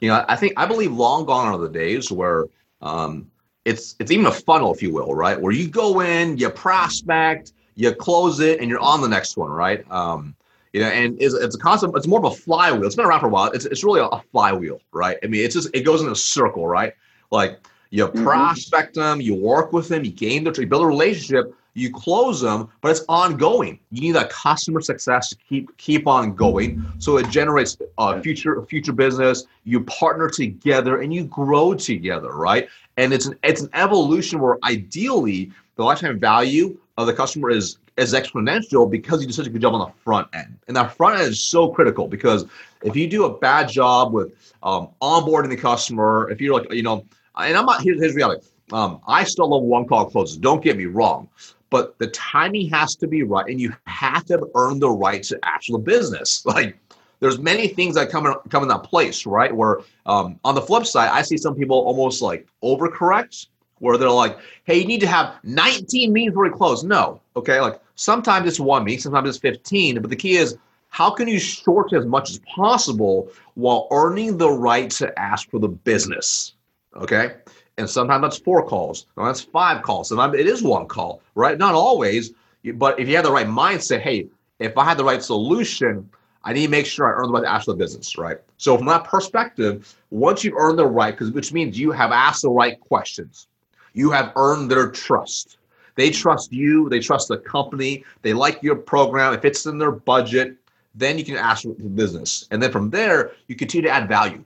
you 0.00 0.08
know, 0.08 0.24
I 0.28 0.36
think 0.36 0.54
I 0.56 0.66
believe 0.66 0.92
long 0.92 1.24
gone 1.24 1.48
are 1.48 1.58
the 1.58 1.68
days 1.68 2.10
where 2.10 2.46
um, 2.80 3.30
it's 3.64 3.96
it's 3.98 4.10
even 4.10 4.26
a 4.26 4.32
funnel, 4.32 4.72
if 4.72 4.82
you 4.82 4.92
will, 4.92 5.14
right? 5.14 5.40
Where 5.40 5.52
you 5.52 5.68
go 5.68 6.00
in, 6.00 6.38
you 6.38 6.48
prospect, 6.50 7.52
you 7.74 7.92
close 7.94 8.40
it, 8.40 8.60
and 8.60 8.70
you're 8.70 8.80
on 8.80 9.00
the 9.00 9.08
next 9.08 9.36
one, 9.36 9.50
right? 9.50 9.88
Um, 9.90 10.36
you 10.72 10.80
know, 10.80 10.88
and 10.88 11.20
it's, 11.20 11.34
it's 11.34 11.56
a 11.56 11.58
concept. 11.58 11.94
It's 11.96 12.06
more 12.06 12.18
of 12.18 12.24
a 12.24 12.34
flywheel. 12.34 12.84
It's 12.84 12.94
been 12.94 13.06
around 13.06 13.20
for 13.20 13.26
a 13.26 13.30
while. 13.30 13.50
It's 13.50 13.64
it's 13.64 13.82
really 13.82 14.00
a, 14.00 14.20
flywheel, 14.32 14.80
right? 14.92 15.18
I 15.22 15.26
mean, 15.26 15.44
it's 15.44 15.54
just 15.54 15.70
it 15.74 15.82
goes 15.82 16.02
in 16.02 16.08
a 16.08 16.16
circle, 16.16 16.66
right? 16.66 16.92
Like 17.30 17.58
you 17.90 18.06
mm-hmm. 18.06 18.22
prospect 18.22 18.94
them, 18.94 19.20
you 19.20 19.34
work 19.34 19.72
with 19.72 19.88
them, 19.88 20.04
you 20.04 20.12
gain 20.12 20.44
their, 20.44 20.52
you 20.54 20.66
build 20.66 20.82
a 20.82 20.86
relationship, 20.86 21.54
you 21.78 21.90
close 21.90 22.40
them, 22.40 22.68
but 22.80 22.90
it's 22.90 23.04
ongoing. 23.08 23.78
You 23.90 24.00
need 24.00 24.12
that 24.12 24.30
customer 24.30 24.80
success 24.80 25.30
to 25.30 25.36
keep 25.36 25.76
keep 25.76 26.06
on 26.06 26.34
going, 26.34 26.84
so 26.98 27.16
it 27.18 27.28
generates 27.30 27.76
uh, 27.98 28.20
future 28.20 28.62
future 28.62 28.92
business. 28.92 29.44
You 29.64 29.80
partner 29.84 30.28
together 30.28 31.00
and 31.00 31.12
you 31.12 31.24
grow 31.24 31.74
together, 31.74 32.32
right? 32.32 32.68
And 32.96 33.12
it's 33.12 33.26
an 33.26 33.38
it's 33.42 33.62
an 33.62 33.70
evolution 33.74 34.40
where 34.40 34.58
ideally 34.64 35.52
the 35.76 35.84
lifetime 35.84 36.18
value 36.18 36.76
of 36.96 37.06
the 37.06 37.12
customer 37.12 37.50
is 37.50 37.78
is 37.96 38.14
exponential 38.14 38.90
because 38.90 39.20
you 39.20 39.26
do 39.26 39.32
such 39.32 39.46
a 39.46 39.50
good 39.50 39.62
job 39.62 39.74
on 39.74 39.80
the 39.80 39.92
front 40.04 40.28
end. 40.32 40.56
And 40.68 40.76
that 40.76 40.94
front 40.96 41.18
end 41.18 41.28
is 41.28 41.42
so 41.42 41.68
critical 41.68 42.06
because 42.06 42.44
if 42.82 42.94
you 42.96 43.08
do 43.08 43.24
a 43.24 43.38
bad 43.38 43.68
job 43.68 44.12
with 44.12 44.54
um, 44.62 44.88
onboarding 45.02 45.48
the 45.48 45.56
customer, 45.56 46.28
if 46.30 46.40
you're 46.40 46.54
like 46.54 46.72
you 46.72 46.82
know, 46.82 47.04
and 47.36 47.56
I'm 47.56 47.66
not 47.66 47.82
here's, 47.82 48.00
here's 48.00 48.14
reality. 48.14 48.44
Um, 48.72 49.00
I 49.06 49.24
still 49.24 49.48
love 49.48 49.62
one 49.62 49.86
call 49.86 50.10
closes. 50.10 50.36
Don't 50.36 50.62
get 50.62 50.76
me 50.76 50.84
wrong 50.84 51.28
but 51.70 51.98
the 51.98 52.06
timing 52.08 52.68
has 52.70 52.96
to 52.96 53.06
be 53.06 53.22
right 53.22 53.46
and 53.46 53.60
you 53.60 53.74
have 53.84 54.24
to 54.26 54.48
earn 54.54 54.78
the 54.78 54.90
right 54.90 55.22
to 55.24 55.38
actual 55.42 55.78
business. 55.78 56.44
Like 56.58 56.78
there's 57.20 57.38
many 57.38 57.68
things 57.68 57.96
that 57.96 58.10
come 58.10 58.26
in, 58.26 58.34
come 58.48 58.62
in 58.62 58.68
that 58.68 58.84
place 58.84 59.26
right? 59.26 59.54
Where 59.54 59.80
um, 60.06 60.38
on 60.44 60.54
the 60.54 60.62
flip 60.62 60.86
side 60.86 61.10
i 61.10 61.22
see 61.22 61.36
some 61.36 61.54
people 61.54 61.76
almost 61.76 62.22
like 62.22 62.46
overcorrect 62.62 63.48
where 63.80 63.96
they're 63.96 64.10
like 64.10 64.38
hey 64.64 64.78
you 64.78 64.86
need 64.86 65.00
to 65.00 65.06
have 65.06 65.34
19 65.44 66.12
meetings 66.12 66.32
before 66.32 66.46
you 66.46 66.52
close. 66.52 66.84
No 66.84 67.20
okay? 67.36 67.60
Like 67.60 67.80
sometimes 67.94 68.48
it's 68.48 68.60
one 68.60 68.84
meeting 68.84 69.00
sometimes 69.00 69.28
it's 69.28 69.38
15 69.38 70.00
but 70.00 70.10
the 70.10 70.16
key 70.16 70.36
is 70.36 70.56
how 70.90 71.10
can 71.10 71.28
you 71.28 71.38
short 71.38 71.92
as 71.92 72.06
much 72.06 72.30
as 72.30 72.40
possible 72.40 73.30
while 73.54 73.88
earning 73.90 74.38
the 74.38 74.50
right 74.50 74.90
to 74.90 75.16
ask 75.18 75.50
for 75.50 75.58
the 75.58 75.68
business 75.68 76.54
okay 76.96 77.34
and 77.78 77.88
sometimes 77.88 78.22
that's 78.22 78.38
four 78.38 78.66
calls, 78.66 79.06
that's 79.16 79.40
five 79.40 79.82
calls, 79.82 80.08
sometimes 80.08 80.34
it 80.34 80.46
is 80.46 80.62
one 80.62 80.86
call, 80.86 81.22
right? 81.34 81.56
Not 81.56 81.74
always, 81.74 82.32
but 82.74 82.98
if 82.98 83.08
you 83.08 83.16
have 83.16 83.24
the 83.24 83.32
right 83.32 83.46
mindset, 83.46 84.00
hey, 84.00 84.26
if 84.58 84.76
I 84.76 84.84
had 84.84 84.98
the 84.98 85.04
right 85.04 85.22
solution, 85.22 86.10
I 86.42 86.52
need 86.52 86.66
to 86.66 86.70
make 86.70 86.86
sure 86.86 87.06
I 87.06 87.18
earn 87.18 87.28
the 87.28 87.32
right 87.34 87.42
to 87.42 87.50
ask 87.50 87.66
the 87.66 87.74
business, 87.74 88.18
right? 88.18 88.38
So 88.56 88.76
from 88.76 88.86
that 88.86 89.04
perspective, 89.04 89.96
once 90.10 90.42
you've 90.42 90.56
earned 90.56 90.78
the 90.78 90.86
right, 90.86 91.12
because 91.12 91.30
which 91.30 91.52
means 91.52 91.78
you 91.78 91.92
have 91.92 92.10
asked 92.10 92.42
the 92.42 92.50
right 92.50 92.78
questions, 92.80 93.46
you 93.94 94.10
have 94.10 94.32
earned 94.36 94.70
their 94.70 94.90
trust. 94.90 95.58
They 95.94 96.10
trust 96.10 96.52
you, 96.52 96.88
they 96.88 97.00
trust 97.00 97.28
the 97.28 97.38
company, 97.38 98.04
they 98.22 98.32
like 98.32 98.62
your 98.62 98.76
program, 98.76 99.34
if 99.34 99.44
it's 99.44 99.66
in 99.66 99.78
their 99.78 99.92
budget, 99.92 100.56
then 100.94 101.18
you 101.18 101.24
can 101.24 101.36
ask 101.36 101.62
for 101.62 101.74
the 101.74 101.88
business. 101.88 102.46
And 102.50 102.62
then 102.62 102.72
from 102.72 102.90
there, 102.90 103.32
you 103.46 103.54
continue 103.54 103.88
to 103.88 103.94
add 103.94 104.08
value. 104.08 104.44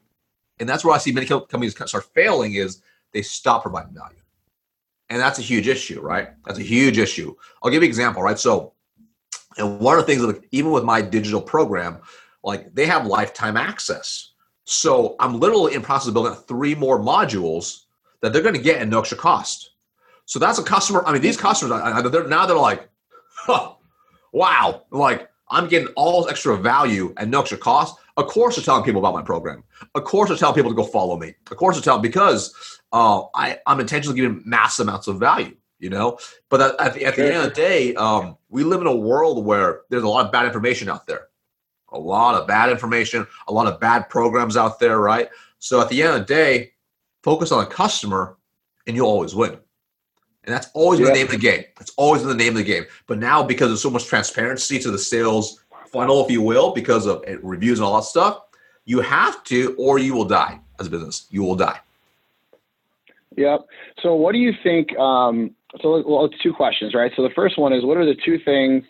And 0.61 0.69
that's 0.69 0.85
where 0.85 0.95
I 0.95 0.99
see 0.99 1.13
many 1.13 1.27
companies 1.27 1.75
start 1.75 2.05
failing 2.15 2.55
is 2.55 2.83
they 3.13 3.23
stop 3.23 3.63
providing 3.63 3.95
value. 3.95 4.19
And 5.09 5.21
that's 5.21 5.39
a 5.39 5.43
huge 5.43 5.69
issue, 5.69 6.01
right? 6.01 6.31
That's 6.47 6.59
a 6.59 6.63
huge 6.63 6.99
issue. 6.99 7.35
I'll 7.63 7.71
give 7.71 7.83
you 7.83 7.87
an 7.87 7.91
example, 7.91 8.23
right? 8.23 8.39
So, 8.39 8.73
and 9.59 9.79
one 9.79 9.99
of 9.99 10.07
the 10.07 10.15
things 10.15 10.41
even 10.53 10.71
with 10.71 10.85
my 10.85 11.03
digital 11.03 11.41
program, 11.41 12.01
like 12.43 12.75
they 12.75 12.87
have 12.87 13.07
lifetime 13.07 13.57
access. 13.57 14.31
So 14.65 15.17
I'm 15.21 15.39
literally 15.39 15.75
in 15.75 15.83
process 15.83 16.09
of 16.09 16.15
building 16.15 16.35
three 16.35 16.75
more 16.75 16.99
modules 16.99 17.85
that 18.23 18.33
they're 18.33 18.43
going 18.43 18.55
to 18.55 18.61
get 18.61 18.81
at 18.81 18.89
no 18.89 19.01
extra 19.01 19.19
cost. 19.19 19.73
So 20.25 20.39
that's 20.39 20.59
a 20.59 20.63
customer. 20.63 21.03
I 21.05 21.13
mean, 21.13 21.21
these 21.21 21.37
customers, 21.37 22.11
they're, 22.11 22.29
now 22.29 22.47
they're 22.47 22.57
like, 22.57 22.89
huh, 23.35 23.75
wow, 24.33 24.85
like 24.91 25.29
I'm 25.51 25.69
getting 25.69 25.89
all 25.89 26.29
extra 26.29 26.57
value 26.57 27.13
at 27.17 27.29
no 27.29 27.41
extra 27.41 27.59
cost. 27.59 27.97
Of 28.17 28.27
course, 28.27 28.57
they're 28.57 28.65
telling 28.65 28.85
people 28.85 29.01
about 29.01 29.15
my 29.15 29.23
program. 29.23 29.65
Of 29.95 30.05
course, 30.05 30.29
they're 30.29 30.39
telling 30.39 30.55
people 30.55 30.71
to 30.71 30.77
go 30.77 30.85
follow 30.85 31.17
me. 31.17 31.35
Of 31.51 31.57
course, 31.57 31.77
they're 31.77 31.83
telling 31.83 32.03
because 32.03 32.81
uh, 32.93 33.25
I, 33.35 33.59
I'm 33.67 33.81
intentionally 33.81 34.21
giving 34.21 34.43
mass 34.45 34.79
amounts 34.79 35.09
of 35.09 35.19
value. 35.19 35.57
You 35.79 35.91
know, 35.91 36.17
but 36.49 36.61
at, 36.61 36.81
at, 36.81 36.95
the, 36.95 37.05
at 37.05 37.17
the, 37.17 37.27
end 37.27 37.37
of 37.39 37.43
the 37.43 37.51
day, 37.51 37.93
um, 37.97 38.37
we 38.49 38.63
live 38.63 38.83
in 38.83 38.87
a 38.87 38.95
world 38.95 39.45
where 39.45 39.81
there's 39.89 40.05
a 40.05 40.09
lot 40.09 40.25
of 40.25 40.31
bad 40.31 40.47
information 40.47 40.89
out 40.89 41.09
there, 41.09 41.27
a 41.89 41.99
lot 41.99 42.37
of 42.37 42.47
bad 42.47 42.71
information, 42.71 43.27
a 43.49 43.53
lot 43.53 43.67
of 43.67 43.81
bad 43.81 44.09
programs 44.09 44.57
out 44.57 44.79
there, 44.79 45.01
right? 45.01 45.29
So 45.59 45.81
at 45.81 45.89
the 45.89 46.01
end 46.01 46.13
of 46.13 46.21
the 46.21 46.33
day, 46.33 46.75
focus 47.25 47.51
on 47.51 47.65
the 47.65 47.71
customer, 47.71 48.37
and 48.87 48.95
you'll 48.95 49.09
always 49.09 49.35
win. 49.35 49.59
And 50.45 50.55
that's 50.55 50.69
always 50.75 51.01
yeah. 51.01 51.07
the 51.07 51.13
name 51.13 51.27
of 51.27 51.33
the 51.33 51.39
game. 51.39 51.65
It's 51.81 51.93
always 51.97 52.23
in 52.23 52.29
the 52.29 52.35
name 52.35 52.51
of 52.51 52.59
the 52.59 52.65
game. 52.65 52.85
But 53.07 53.19
now, 53.19 53.43
because 53.43 53.69
there's 53.69 53.83
so 53.83 53.91
much 53.91 54.07
transparency 54.07 54.79
to 54.81 54.91
the 54.91 54.99
sales 54.99 55.62
funnel, 55.93 56.25
if 56.25 56.31
you 56.31 56.43
will, 56.43 56.73
because 56.73 57.07
of 57.07 57.23
reviews 57.43 57.79
and 57.79 57.87
all 57.87 57.97
that 57.97 58.05
stuff, 58.05 58.43
you 58.85 59.01
have 59.01 59.45
to, 59.45 59.75
or 59.79 59.99
you 59.99 60.15
will 60.15 60.25
die 60.25 60.59
as 60.81 60.87
a 60.87 60.91
business. 60.91 61.27
You 61.31 61.43
will 61.43 61.57
die. 61.57 61.81
Yep. 63.37 63.67
So, 64.03 64.15
what 64.15 64.33
do 64.33 64.39
you 64.39 64.53
think? 64.63 64.97
Um, 64.99 65.55
so, 65.81 66.03
well, 66.07 66.25
it's 66.27 66.39
two 66.43 66.53
questions, 66.53 66.95
right? 66.95 67.13
So, 67.17 67.23
the 67.23 67.31
first 67.35 67.59
one 67.59 67.73
is 67.73 67.85
what 67.85 67.97
are 67.97 68.05
the 68.05 68.15
two 68.15 68.39
things, 68.39 68.85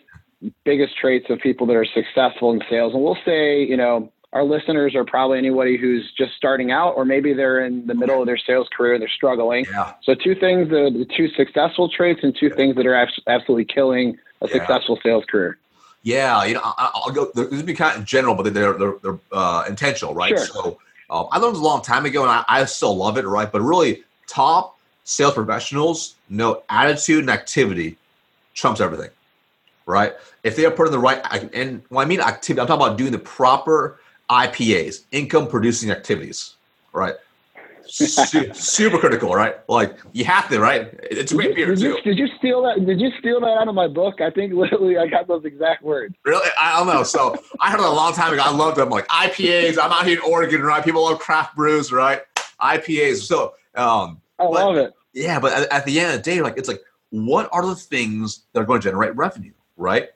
biggest 0.65 0.97
traits 0.97 1.27
of 1.29 1.39
people 1.39 1.67
that 1.67 1.75
are 1.75 1.85
successful 1.85 2.51
in 2.51 2.61
sales? 2.69 2.93
And 2.93 3.03
we'll 3.03 3.17
say, 3.25 3.63
you 3.63 3.77
know, 3.77 4.11
our 4.33 4.43
listeners 4.43 4.95
are 4.95 5.05
probably 5.05 5.37
anybody 5.37 5.77
who's 5.77 6.11
just 6.17 6.33
starting 6.35 6.71
out, 6.71 6.93
or 6.97 7.05
maybe 7.05 7.33
they're 7.33 7.63
in 7.63 7.85
the 7.87 7.93
middle 7.93 8.19
of 8.19 8.25
their 8.25 8.37
sales 8.37 8.67
career, 8.75 8.93
and 8.93 9.01
they're 9.01 9.09
struggling. 9.09 9.65
Yeah. 9.71 9.93
So, 10.03 10.15
two 10.15 10.35
things, 10.35 10.69
the, 10.69 10.89
the 10.91 11.07
two 11.15 11.29
successful 11.29 11.87
traits, 11.87 12.21
and 12.23 12.35
two 12.37 12.47
yeah. 12.47 12.55
things 12.55 12.75
that 12.75 12.85
are 12.85 13.07
absolutely 13.27 13.65
killing 13.65 14.17
a 14.41 14.47
yeah. 14.47 14.53
successful 14.53 14.99
sales 15.01 15.23
career. 15.29 15.57
Yeah, 16.03 16.43
you 16.43 16.55
know, 16.55 16.61
I, 16.63 17.01
will 17.05 17.13
go. 17.13 17.31
This 17.33 17.49
will 17.49 17.63
be 17.63 17.73
kind 17.73 17.97
of 17.97 18.05
general, 18.05 18.35
but 18.35 18.53
they're 18.53 18.73
they're, 18.73 18.95
they're 19.01 19.19
uh, 19.31 19.63
intentional, 19.67 20.13
right? 20.13 20.37
Sure. 20.37 20.45
So, 20.45 20.79
um, 21.09 21.27
I 21.31 21.37
learned 21.37 21.55
a 21.55 21.59
long 21.59 21.81
time 21.81 22.05
ago, 22.05 22.23
and 22.23 22.29
I, 22.29 22.43
I 22.47 22.65
still 22.65 22.95
love 22.95 23.17
it, 23.17 23.25
right? 23.25 23.49
But 23.49 23.61
really, 23.61 24.03
top 24.27 24.77
sales 25.05 25.33
professionals 25.33 26.15
know 26.29 26.63
attitude 26.69 27.19
and 27.19 27.29
activity 27.29 27.97
trumps 28.53 28.81
everything, 28.81 29.09
right? 29.85 30.13
If 30.43 30.57
they 30.57 30.65
are 30.65 30.71
putting 30.71 30.91
the 30.91 30.99
right, 30.99 31.21
and 31.53 31.81
when 31.87 32.05
I 32.05 32.07
mean 32.07 32.19
activity, 32.19 32.59
I'm 32.59 32.67
talking 32.67 32.85
about 32.85 32.97
doing 32.97 33.13
the 33.13 33.19
proper 33.19 33.99
IPAs, 34.29 35.03
income 35.11 35.47
producing 35.47 35.89
activities, 35.89 36.55
right? 36.91 37.15
Super 37.93 38.97
critical, 38.97 39.33
right? 39.33 39.57
Like 39.69 39.97
you 40.13 40.25
have 40.25 40.49
to, 40.49 40.59
right? 40.59 40.89
It's 41.03 41.31
a 41.31 41.35
great 41.35 41.55
beer 41.55 41.67
did 41.67 41.79
you, 41.79 41.95
too. 41.97 42.01
Did 42.01 42.17
you 42.17 42.27
steal 42.39 42.63
that? 42.63 42.85
Did 42.85 42.99
you 42.99 43.11
steal 43.19 43.39
that 43.41 43.57
out 43.57 43.67
of 43.67 43.75
my 43.75 43.87
book? 43.87 44.19
I 44.19 44.31
think 44.31 44.53
literally 44.53 44.97
I 44.97 45.07
got 45.07 45.27
those 45.27 45.45
exact 45.45 45.83
words. 45.83 46.15
Really? 46.25 46.49
I 46.59 46.77
don't 46.77 46.87
know. 46.87 47.03
So 47.03 47.41
I 47.59 47.69
heard 47.69 47.79
it 47.79 47.85
a 47.85 47.89
long 47.89 48.13
time 48.13 48.33
ago. 48.33 48.41
I 48.43 48.51
love 48.51 48.75
them. 48.75 48.89
Like 48.89 49.07
IPAs. 49.09 49.77
I'm 49.77 49.91
out 49.91 50.07
here 50.07 50.17
in 50.17 50.31
Oregon, 50.31 50.63
right? 50.63 50.83
People 50.83 51.03
love 51.03 51.19
craft 51.19 51.55
brews, 51.55 51.91
right? 51.91 52.21
IPAs. 52.59 53.21
So 53.21 53.53
um, 53.75 54.21
I 54.39 54.45
but, 54.45 54.51
love 54.51 54.75
it. 54.77 54.93
Yeah, 55.13 55.39
but 55.39 55.53
at, 55.53 55.71
at, 55.71 55.85
the 55.85 55.99
end 55.99 56.13
of 56.13 56.23
the 56.23 56.23
day, 56.23 56.41
like 56.41 56.57
it's 56.57 56.67
like, 56.67 56.81
what 57.11 57.47
are 57.51 57.63
the 57.65 57.75
things 57.75 58.45
that 58.53 58.61
are 58.61 58.65
going 58.65 58.81
to 58.81 58.87
generate 58.87 59.15
revenue, 59.15 59.53
right? 59.77 60.09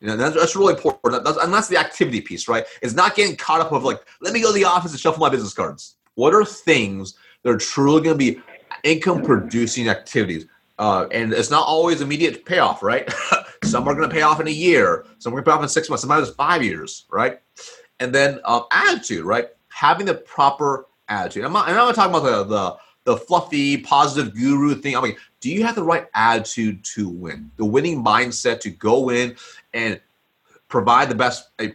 You 0.00 0.06
know, 0.06 0.16
that's, 0.16 0.36
that's 0.36 0.54
really 0.54 0.74
important. 0.74 1.24
That's, 1.24 1.38
and 1.38 1.52
that's 1.52 1.66
the 1.66 1.78
activity 1.78 2.20
piece, 2.20 2.46
right? 2.46 2.64
It's 2.80 2.94
not 2.94 3.16
getting 3.16 3.34
caught 3.34 3.60
up 3.60 3.72
of 3.72 3.82
like, 3.82 4.00
let 4.20 4.32
me 4.32 4.40
go 4.40 4.48
to 4.48 4.54
the 4.54 4.64
office 4.64 4.92
and 4.92 5.00
shuffle 5.00 5.20
my 5.20 5.28
business 5.28 5.52
cards. 5.52 5.96
What 6.14 6.34
are 6.34 6.44
things 6.44 7.14
that 7.44 7.50
are 7.50 7.58
truly 7.58 8.02
going 8.02 8.18
to 8.18 8.32
be 8.32 8.40
income 8.82 9.22
producing 9.22 9.88
activities? 9.88 10.46
Uh, 10.78 11.06
and 11.12 11.32
it's 11.32 11.52
not 11.52 11.66
always 11.66 12.00
immediate 12.00 12.44
payoff, 12.44 12.82
right? 12.82 13.08
some 13.64 13.86
are 13.86 13.94
going 13.94 14.08
to 14.08 14.14
pay 14.14 14.22
off 14.22 14.40
in 14.40 14.48
a 14.48 14.50
year, 14.50 15.06
some 15.18 15.32
are 15.32 15.36
going 15.36 15.44
to 15.44 15.50
pay 15.50 15.54
off 15.54 15.62
in 15.62 15.68
six 15.68 15.88
months, 15.88 16.02
sometimes 16.02 16.30
five 16.30 16.64
years, 16.64 17.06
right? 17.12 17.40
And 18.00 18.12
then 18.12 18.40
um, 18.44 18.64
attitude, 18.72 19.24
right? 19.24 19.50
Having 19.68 20.06
the 20.06 20.14
proper 20.14 20.86
attitude. 21.08 21.44
I'm 21.44 21.52
not, 21.52 21.68
I'm 21.68 21.74
not 21.76 21.94
talking 21.94 22.14
about 22.14 22.24
the, 22.24 22.44
the 22.44 22.76
the 23.04 23.16
fluffy 23.16 23.76
positive 23.76 24.34
guru 24.34 24.74
thing. 24.74 24.96
I 24.96 25.00
mean, 25.00 25.16
do 25.40 25.50
you 25.50 25.62
have 25.64 25.74
the 25.74 25.82
right 25.82 26.06
attitude 26.14 26.82
to 26.94 27.08
win? 27.08 27.50
The 27.56 27.64
winning 27.64 28.02
mindset 28.02 28.60
to 28.60 28.70
go 28.70 29.10
in 29.10 29.36
and 29.74 30.00
provide 30.74 31.08
the 31.08 31.14
best 31.14 31.50
a, 31.60 31.72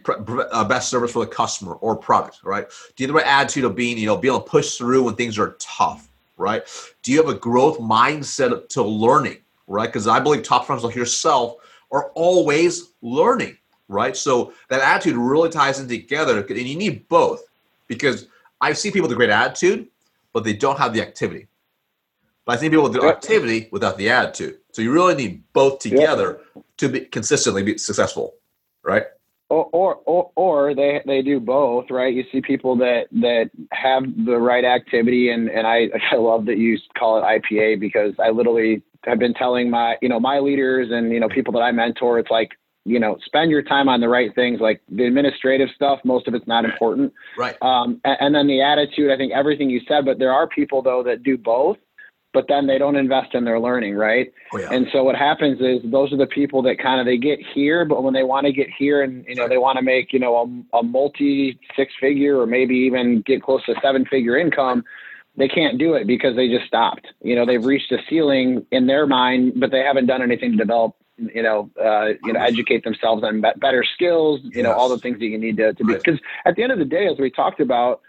a, 0.52 0.62
best 0.62 0.90
service 0.90 1.12
for 1.12 1.20
the 1.20 1.30
customer 1.30 1.72
or 1.76 1.96
product, 1.96 2.40
right? 2.44 2.68
Do 2.68 3.02
you 3.02 3.06
have 3.06 3.14
the 3.14 3.22
right 3.22 3.26
attitude 3.26 3.64
of 3.64 3.74
being, 3.74 3.96
you 3.96 4.04
know, 4.04 4.14
being 4.14 4.34
able 4.34 4.44
to 4.44 4.50
push 4.50 4.76
through 4.76 5.04
when 5.04 5.14
things 5.14 5.38
are 5.38 5.56
tough, 5.58 6.06
right? 6.36 6.62
Do 7.02 7.10
you 7.10 7.16
have 7.16 7.34
a 7.34 7.38
growth 7.38 7.78
mindset 7.78 8.68
to 8.68 8.82
learning, 8.82 9.38
right? 9.66 9.86
Because 9.86 10.06
I 10.06 10.20
believe 10.20 10.42
top 10.42 10.66
funnels 10.66 10.84
like 10.84 10.94
yourself 10.94 11.54
are 11.90 12.10
always 12.10 12.90
learning, 13.00 13.56
right? 13.88 14.14
So 14.14 14.52
that 14.68 14.82
attitude 14.82 15.16
really 15.16 15.48
ties 15.48 15.80
in 15.80 15.88
together, 15.88 16.44
and 16.46 16.58
you 16.58 16.76
need 16.76 17.08
both 17.08 17.44
because 17.86 18.26
I 18.60 18.74
see 18.74 18.90
people 18.90 19.08
with 19.08 19.12
a 19.12 19.16
great 19.16 19.30
attitude, 19.30 19.86
but 20.34 20.44
they 20.44 20.52
don't 20.52 20.76
have 20.76 20.92
the 20.92 21.00
activity. 21.00 21.48
But 22.44 22.58
I 22.58 22.60
see 22.60 22.68
people 22.68 22.84
with 22.84 22.92
the 22.92 23.08
activity 23.08 23.70
without 23.72 23.96
the 23.96 24.10
attitude. 24.10 24.58
So 24.72 24.82
you 24.82 24.92
really 24.92 25.14
need 25.14 25.42
both 25.54 25.78
together 25.78 26.42
to 26.76 26.88
be 26.90 27.00
consistently 27.00 27.62
be 27.62 27.78
successful, 27.78 28.34
right? 28.84 29.04
Or, 29.48 29.64
or, 29.72 29.96
or, 30.06 30.30
or 30.36 30.74
they, 30.74 31.00
they 31.06 31.22
do 31.22 31.40
both, 31.40 31.86
right? 31.90 32.14
You 32.14 32.24
see 32.30 32.40
people 32.40 32.76
that, 32.76 33.06
that 33.12 33.50
have 33.72 34.04
the 34.24 34.38
right 34.38 34.64
activity. 34.64 35.30
And, 35.30 35.48
and 35.48 35.66
I, 35.66 35.88
I 36.12 36.16
love 36.16 36.46
that 36.46 36.58
you 36.58 36.78
call 36.98 37.18
it 37.18 37.22
IPA 37.22 37.80
because 37.80 38.14
I 38.18 38.30
literally 38.30 38.82
have 39.04 39.18
been 39.18 39.34
telling 39.34 39.70
my, 39.70 39.96
you 40.00 40.08
know, 40.08 40.20
my 40.20 40.38
leaders 40.38 40.88
and, 40.92 41.10
you 41.12 41.18
know, 41.18 41.28
people 41.28 41.52
that 41.54 41.60
I 41.60 41.72
mentor, 41.72 42.18
it's 42.18 42.30
like, 42.30 42.50
you 42.84 42.98
know, 42.98 43.18
spend 43.24 43.50
your 43.50 43.62
time 43.62 43.88
on 43.88 44.00
the 44.00 44.08
right 44.08 44.34
things, 44.34 44.60
like 44.60 44.80
the 44.88 45.04
administrative 45.04 45.68
stuff. 45.74 45.98
Most 46.04 46.28
of 46.28 46.34
it's 46.34 46.46
not 46.46 46.64
important. 46.64 47.12
Right. 47.36 47.56
Um, 47.60 48.00
and, 48.04 48.16
and 48.20 48.34
then 48.34 48.46
the 48.46 48.62
attitude, 48.62 49.10
I 49.10 49.16
think 49.16 49.32
everything 49.32 49.68
you 49.68 49.80
said, 49.86 50.04
but 50.04 50.18
there 50.18 50.32
are 50.32 50.46
people 50.46 50.80
though 50.80 51.02
that 51.02 51.22
do 51.22 51.36
both 51.36 51.76
but 52.32 52.46
then 52.48 52.66
they 52.66 52.78
don't 52.78 52.96
invest 52.96 53.34
in 53.34 53.44
their 53.44 53.58
learning, 53.58 53.94
right? 53.94 54.32
Oh, 54.52 54.58
yeah. 54.58 54.72
And 54.72 54.86
so 54.92 55.02
what 55.02 55.16
happens 55.16 55.60
is 55.60 55.90
those 55.90 56.12
are 56.12 56.16
the 56.16 56.26
people 56.26 56.62
that 56.62 56.78
kind 56.78 57.00
of 57.00 57.06
they 57.06 57.18
get 57.18 57.38
here, 57.54 57.84
but 57.84 58.02
when 58.02 58.14
they 58.14 58.22
want 58.22 58.46
to 58.46 58.52
get 58.52 58.68
here 58.76 59.02
and 59.02 59.24
you 59.26 59.34
know 59.34 59.48
they 59.48 59.58
want 59.58 59.78
to 59.78 59.82
make 59.82 60.12
you 60.12 60.18
know 60.18 60.64
a, 60.72 60.78
a 60.78 60.82
multi 60.82 61.58
six 61.76 61.92
figure 62.00 62.40
or 62.40 62.46
maybe 62.46 62.74
even 62.74 63.22
get 63.22 63.42
close 63.42 63.64
to 63.66 63.74
seven 63.82 64.04
figure 64.04 64.36
income, 64.36 64.84
they 65.36 65.48
can't 65.48 65.78
do 65.78 65.94
it 65.94 66.06
because 66.06 66.36
they 66.36 66.48
just 66.48 66.66
stopped. 66.66 67.06
You 67.22 67.34
know 67.34 67.44
they've 67.44 67.64
reached 67.64 67.90
a 67.92 67.98
ceiling 68.08 68.64
in 68.70 68.86
their 68.86 69.06
mind, 69.06 69.54
but 69.56 69.70
they 69.70 69.80
haven't 69.80 70.06
done 70.06 70.22
anything 70.22 70.52
to 70.52 70.58
develop. 70.58 70.94
You 71.18 71.42
know, 71.42 71.68
uh, 71.78 72.14
you 72.24 72.32
know, 72.32 72.40
educate 72.40 72.82
themselves 72.82 73.22
on 73.24 73.42
better 73.58 73.84
skills. 73.84 74.40
You 74.42 74.50
yes. 74.54 74.64
know, 74.64 74.72
all 74.72 74.88
the 74.88 74.96
things 74.96 75.18
that 75.18 75.26
you 75.26 75.36
need 75.36 75.58
to, 75.58 75.74
to 75.74 75.84
be. 75.84 75.92
Because 75.92 76.18
at 76.46 76.56
the 76.56 76.62
end 76.62 76.72
of 76.72 76.78
the 76.78 76.86
day, 76.86 77.08
as 77.08 77.18
we 77.18 77.30
talked 77.30 77.60
about, 77.60 78.00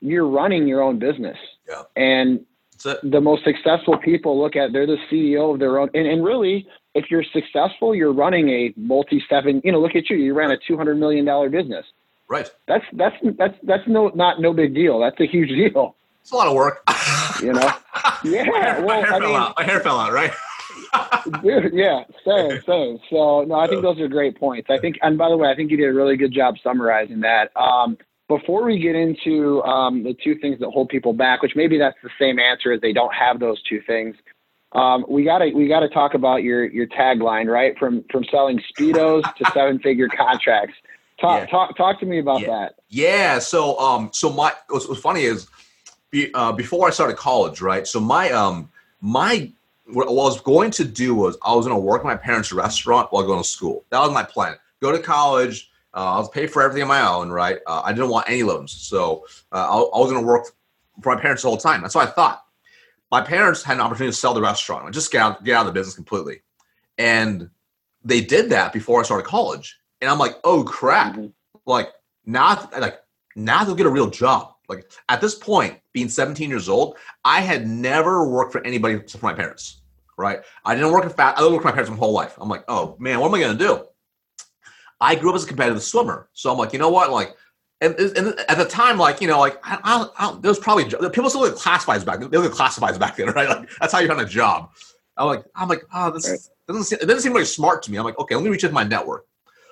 you're 0.00 0.26
running 0.26 0.66
your 0.66 0.82
own 0.82 0.98
business. 0.98 1.38
Yeah. 1.68 1.82
And 1.94 2.44
the 2.82 3.20
most 3.20 3.44
successful 3.44 3.96
people 3.98 4.40
look 4.40 4.56
at 4.56 4.72
they're 4.72 4.86
the 4.86 4.98
CEO 5.10 5.52
of 5.52 5.58
their 5.58 5.78
own 5.78 5.88
and, 5.94 6.06
and 6.06 6.24
really 6.24 6.66
if 6.94 7.10
you're 7.10 7.24
successful 7.32 7.94
you're 7.94 8.12
running 8.12 8.48
a 8.48 8.72
multi 8.76 9.22
seven 9.28 9.60
you 9.64 9.72
know 9.72 9.80
look 9.80 9.94
at 9.96 10.08
you 10.10 10.16
you 10.16 10.34
ran 10.34 10.50
a 10.50 10.56
200 10.66 10.96
million 10.96 11.24
dollar 11.24 11.48
business. 11.48 11.84
Right. 12.28 12.50
That's 12.66 12.84
that's 12.92 13.16
that's 13.38 13.54
that's 13.62 13.86
no 13.86 14.08
not 14.14 14.40
no 14.40 14.52
big 14.52 14.74
deal. 14.74 14.98
That's 15.00 15.18
a 15.20 15.26
huge 15.26 15.48
deal. 15.48 15.96
It's 16.20 16.30
a 16.30 16.36
lot 16.36 16.46
of 16.46 16.54
work. 16.54 16.82
You 17.40 17.52
know? 17.52 17.70
Yeah 18.24 18.42
my 18.46 18.58
hair, 18.58 18.84
well 18.84 19.00
my 19.00 19.06
hair, 19.06 19.14
I 19.14 19.18
mean, 19.20 19.36
out. 19.36 19.54
my 19.56 19.62
hair 19.62 19.78
fell 19.78 20.00
out 20.00 20.12
right? 20.12 20.32
Dude 21.42 21.72
yeah 21.72 22.02
same 22.26 22.60
same. 22.66 22.98
So 23.10 23.44
no 23.44 23.54
i 23.54 23.68
think 23.68 23.82
those 23.82 24.00
are 24.00 24.08
great 24.08 24.38
points. 24.38 24.68
I 24.68 24.78
think 24.78 24.98
and 25.02 25.16
by 25.16 25.28
the 25.28 25.36
way 25.36 25.48
i 25.48 25.54
think 25.54 25.70
you 25.70 25.76
did 25.76 25.88
a 25.88 25.92
really 25.92 26.16
good 26.16 26.32
job 26.32 26.56
summarizing 26.62 27.20
that. 27.20 27.56
Um 27.56 27.96
before 28.28 28.64
we 28.64 28.78
get 28.78 28.94
into 28.94 29.62
um, 29.64 30.04
the 30.04 30.14
two 30.22 30.36
things 30.36 30.58
that 30.60 30.68
hold 30.70 30.90
people 30.90 31.12
back, 31.12 31.42
which 31.42 31.56
maybe 31.56 31.78
that's 31.78 31.96
the 32.02 32.10
same 32.18 32.38
answer 32.38 32.72
as 32.72 32.80
they 32.80 32.92
don't 32.92 33.12
have 33.14 33.40
those 33.40 33.60
two 33.62 33.80
things, 33.86 34.14
um, 34.72 35.04
we 35.08 35.24
gotta 35.24 35.50
we 35.54 35.66
gotta 35.66 35.88
talk 35.88 36.14
about 36.14 36.42
your 36.42 36.66
your 36.66 36.86
tagline, 36.86 37.46
right? 37.46 37.76
From 37.78 38.04
from 38.10 38.24
selling 38.30 38.60
speedos 38.70 39.22
to 39.36 39.50
seven 39.54 39.78
figure 39.78 40.08
contracts. 40.08 40.74
Talk 41.18 41.40
yeah. 41.40 41.46
talk 41.46 41.76
talk 41.76 42.00
to 42.00 42.06
me 42.06 42.18
about 42.18 42.42
yeah. 42.42 42.46
that. 42.48 42.74
Yeah. 42.88 43.38
So 43.38 43.78
um 43.78 44.10
so 44.12 44.30
my 44.30 44.52
what's, 44.68 44.86
what's 44.86 45.00
funny 45.00 45.22
is 45.22 45.48
be, 46.10 46.32
uh, 46.34 46.52
before 46.52 46.86
I 46.86 46.90
started 46.90 47.16
college, 47.16 47.62
right? 47.62 47.86
So 47.86 47.98
my 47.98 48.30
um 48.30 48.70
my 49.00 49.50
what 49.86 50.06
I 50.06 50.12
was 50.12 50.40
going 50.42 50.70
to 50.72 50.84
do 50.84 51.14
was 51.14 51.38
I 51.42 51.54
was 51.54 51.66
going 51.66 51.76
to 51.76 51.80
work 51.80 52.02
at 52.02 52.04
my 52.04 52.16
parents' 52.16 52.52
restaurant 52.52 53.10
while 53.10 53.22
going 53.22 53.42
to 53.42 53.48
school. 53.48 53.84
That 53.88 54.00
was 54.00 54.12
my 54.12 54.22
plan. 54.22 54.56
Go 54.80 54.92
to 54.92 54.98
college, 54.98 55.70
Uh, 55.98 56.14
I 56.14 56.18
was 56.18 56.28
paid 56.28 56.52
for 56.52 56.62
everything 56.62 56.82
on 56.82 56.88
my 56.88 57.00
own, 57.00 57.28
right? 57.28 57.58
Uh, 57.66 57.82
I 57.84 57.92
didn't 57.92 58.10
want 58.10 58.28
any 58.28 58.44
loans, 58.44 58.70
so 58.70 59.26
uh, 59.50 59.66
I, 59.68 59.74
I 59.74 59.98
was 59.98 60.12
going 60.12 60.22
to 60.22 60.26
work 60.26 60.46
for 61.02 61.12
my 61.12 61.20
parents 61.20 61.42
the 61.42 61.48
whole 61.48 61.58
time. 61.58 61.82
That's 61.82 61.96
what 61.96 62.06
I 62.06 62.10
thought. 62.12 62.44
My 63.10 63.20
parents 63.20 63.64
had 63.64 63.78
an 63.78 63.80
opportunity 63.80 64.12
to 64.12 64.16
sell 64.16 64.32
the 64.32 64.40
restaurant, 64.40 64.84
and 64.84 64.94
just 64.94 65.10
get 65.10 65.20
out, 65.20 65.42
get 65.42 65.56
out 65.56 65.66
of 65.66 65.66
the 65.66 65.72
business 65.72 65.96
completely, 65.96 66.42
and 66.98 67.50
they 68.04 68.20
did 68.20 68.48
that 68.50 68.72
before 68.72 69.00
I 69.00 69.02
started 69.02 69.26
college. 69.26 69.76
And 70.00 70.08
I'm 70.08 70.20
like, 70.20 70.36
oh 70.44 70.62
crap! 70.62 71.14
Mm-hmm. 71.14 71.26
Like 71.66 71.88
now, 72.24 72.68
like 72.78 73.00
now 73.34 73.64
they'll 73.64 73.74
get 73.74 73.86
a 73.86 73.90
real 73.90 74.08
job. 74.08 74.54
Like 74.68 74.88
at 75.08 75.20
this 75.20 75.34
point, 75.34 75.80
being 75.92 76.08
17 76.08 76.48
years 76.48 76.68
old, 76.68 76.96
I 77.24 77.40
had 77.40 77.66
never 77.66 78.28
worked 78.28 78.52
for 78.52 78.64
anybody 78.64 78.94
except 78.94 79.20
for 79.20 79.26
my 79.26 79.34
parents. 79.34 79.80
Right? 80.16 80.42
I 80.64 80.76
didn't 80.76 80.92
work 80.92 81.02
in 81.02 81.10
fat. 81.10 81.36
I 81.36 81.40
didn't 81.40 81.54
work 81.54 81.62
for 81.62 81.68
my 81.68 81.72
parents 81.72 81.90
my 81.90 81.96
whole 81.96 82.12
life. 82.12 82.36
I'm 82.38 82.48
like, 82.48 82.62
oh 82.68 82.94
man, 83.00 83.18
what 83.18 83.28
am 83.28 83.34
I 83.34 83.40
going 83.40 83.58
to 83.58 83.64
do? 83.64 83.87
I 85.00 85.14
grew 85.14 85.30
up 85.30 85.36
as 85.36 85.44
a 85.44 85.46
competitive 85.46 85.82
swimmer, 85.82 86.28
so 86.32 86.50
I'm 86.50 86.58
like, 86.58 86.72
you 86.72 86.78
know 86.78 86.90
what? 86.90 87.10
Like, 87.10 87.36
and, 87.80 87.94
and 87.94 88.38
at 88.48 88.58
the 88.58 88.64
time, 88.64 88.98
like 88.98 89.20
you 89.20 89.28
know, 89.28 89.38
like 89.38 89.58
I, 89.62 89.78
I, 89.84 90.28
I 90.28 90.38
there 90.40 90.50
was 90.50 90.58
probably 90.58 90.84
people 90.84 91.30
still 91.30 91.42
look 91.42 91.52
at 91.52 91.58
classifieds 91.58 92.04
back. 92.04 92.18
They 92.18 92.26
look 92.26 92.50
at 92.50 92.56
classifieds 92.56 92.98
back 92.98 93.16
then, 93.16 93.28
right? 93.36 93.48
Like 93.48 93.70
that's 93.80 93.92
how 93.92 94.00
you 94.00 94.08
found 94.08 94.20
a 94.20 94.24
job. 94.26 94.70
I'm 95.16 95.26
like, 95.26 95.44
I'm 95.54 95.68
like, 95.68 95.82
oh, 95.92 96.10
this 96.10 96.28
right. 96.28 96.38
doesn't 96.66 96.84
seem, 96.84 96.98
it 97.00 97.06
doesn't 97.06 97.22
seem 97.22 97.32
very 97.32 97.46
smart 97.46 97.82
to 97.84 97.90
me. 97.90 97.98
I'm 97.98 98.04
like, 98.04 98.18
okay, 98.18 98.34
let 98.34 98.44
me 98.44 98.50
reach 98.50 98.64
out 98.64 98.68
to 98.68 98.74
my 98.74 98.84
network. 98.84 99.26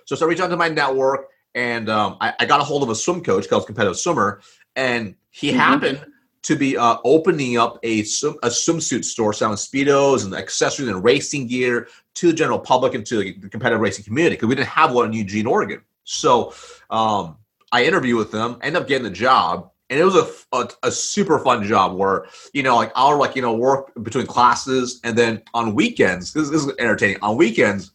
So, 0.05 0.15
so 0.15 0.27
I 0.27 0.29
reached 0.29 0.41
out 0.41 0.49
to 0.49 0.57
my 0.57 0.69
network, 0.69 1.29
and 1.55 1.89
um, 1.89 2.17
I, 2.21 2.35
I, 2.41 2.47
got 2.47 2.61
a 2.61 2.65
hold 2.65 2.83
of 2.83 2.91
a 2.91 2.95
swim 2.95 3.23
coach 3.23 3.49
called 3.49 3.67
competitive 3.67 3.99
swimmer, 3.99 4.41
and 4.75 5.15
he 5.31 5.51
mm-hmm. 5.51 5.59
happened 5.59 6.07
to 6.43 6.57
be 6.57 6.77
uh, 6.77 6.99
opening 7.05 7.59
up 7.59 7.79
a, 7.83 8.03
swim, 8.05 8.37
a 8.43 8.49
swimsuit 8.49 9.05
store 9.05 9.33
selling 9.33 9.57
speedos 9.57 10.25
and 10.25 10.35
accessories 10.35 10.89
and 10.89 11.03
racing 11.03 11.49
gear 11.49 11.89
to 12.17 12.29
the 12.29 12.33
general 12.33 12.59
public 12.59 12.95
and 12.95 13.07
to 13.07 13.19
the 13.19 13.49
competitive 13.49 13.81
racing 13.81 14.05
community 14.05 14.37
because 14.37 14.49
we 14.49 14.55
didn't 14.55 14.69
have 14.69 14.93
one 14.93 15.07
in 15.07 15.13
Eugene, 15.13 15.47
Oregon. 15.47 15.81
So 16.05 16.55
um, 16.91 17.37
I 17.73 17.85
interviewed 17.85 18.19
with 18.19 18.33
them, 18.33 18.59
end 18.63 18.77
up 18.77 18.89
getting 18.89 19.05
the 19.05 19.11
job, 19.11 19.71
and 19.89 20.01
it 20.01 20.05
was 20.05 20.17
a, 20.17 20.57
a, 20.57 20.69
a, 20.85 20.91
super 20.91 21.39
fun 21.39 21.65
job 21.65 21.97
where 21.97 22.27
you 22.53 22.63
know 22.63 22.75
like 22.77 22.91
I'll 22.97 23.19
like 23.19 23.37
you 23.37 23.43
know 23.43 23.55
work 23.55 23.93
between 24.03 24.27
classes, 24.27 25.01
and 25.05 25.17
then 25.17 25.43
on 25.55 25.75
weekends 25.75 26.33
this, 26.33 26.51
this 26.51 26.65
is 26.65 26.73
entertaining. 26.79 27.19
On 27.23 27.37
weekends, 27.37 27.93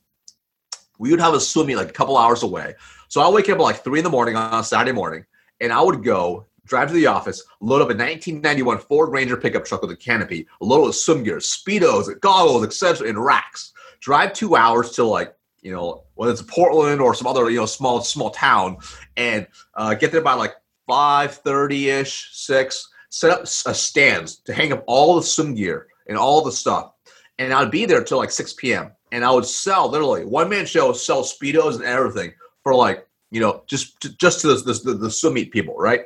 we 1.00 1.12
would 1.12 1.20
have 1.20 1.34
a 1.34 1.40
swim 1.40 1.68
meet 1.68 1.76
like 1.76 1.90
a 1.90 1.94
couple 1.94 2.18
hours 2.18 2.44
away. 2.44 2.76
So 3.10 3.22
I 3.22 3.30
wake 3.30 3.50
up 3.50 3.58
at 3.58 3.62
like 3.62 3.84
three 3.84 4.00
in 4.00 4.04
the 4.04 4.10
morning 4.10 4.36
on 4.36 4.60
a 4.60 4.64
Saturday 4.64 4.94
morning, 4.94 5.26
and 5.60 5.74
I 5.74 5.82
would 5.82 6.04
go 6.04 6.46
drive 6.66 6.88
to 6.88 6.94
the 6.94 7.08
office, 7.08 7.44
load 7.60 7.82
up 7.82 7.90
a 7.90 7.98
1991 7.98 8.78
Ford 8.78 9.12
Ranger 9.12 9.36
pickup 9.36 9.66
truck 9.66 9.82
with 9.82 9.92
a 9.92 9.96
canopy, 9.96 10.48
load 10.62 10.86
with 10.86 10.96
swim 10.96 11.24
gear, 11.24 11.38
speedos, 11.38 12.08
goggles, 12.22 12.64
etc., 12.64 13.10
and 13.10 13.24
racks. 13.24 13.74
Drive 14.02 14.34
two 14.34 14.56
hours 14.56 14.92
to 14.92 15.04
like 15.04 15.34
you 15.62 15.72
know 15.72 16.04
whether 16.16 16.32
it's 16.32 16.42
Portland 16.42 17.00
or 17.02 17.16
some 17.16 17.28
other 17.28 17.50
you 17.50 17.58
know 17.60 17.66
small 17.66 18.02
small 18.02 18.30
town, 18.32 18.78
and 19.16 19.48
uh, 19.76 19.94
get 19.94 20.12
there 20.12 20.22
by 20.22 20.34
like 20.34 20.56
five 20.88 21.36
thirty 21.36 21.90
ish, 21.90 22.30
six. 22.34 22.90
Set 23.10 23.32
up 23.32 23.44
a 23.44 23.74
stands 23.74 24.38
to 24.38 24.54
hang 24.54 24.72
up 24.72 24.84
all 24.88 25.16
the 25.16 25.24
swim 25.24 25.54
gear 25.54 25.88
and 26.08 26.18
all 26.18 26.42
the 26.42 26.52
stuff, 26.52 26.94
and 27.40 27.54
I'd 27.54 27.72
be 27.72 27.86
there 27.86 28.04
till 28.04 28.18
like 28.18 28.32
six 28.32 28.54
p.m. 28.54 28.92
And 29.14 29.26
I 29.26 29.32
would 29.32 29.46
sell 29.46 29.90
literally 29.90 30.26
one 30.26 30.50
man 30.50 30.66
show, 30.66 30.94
sell 30.94 31.24
speedos 31.24 31.76
and 31.76 31.84
everything 31.84 32.34
for 32.64 32.74
like 32.74 33.08
you 33.30 33.40
know 33.40 33.64
just 33.68 34.00
just 34.18 34.42
to 34.42 34.48
the 34.56 34.82
the, 34.84 34.94
the 34.94 35.12
swim 35.12 35.34
meet 35.34 35.52
people, 35.52 35.76
right? 35.78 36.06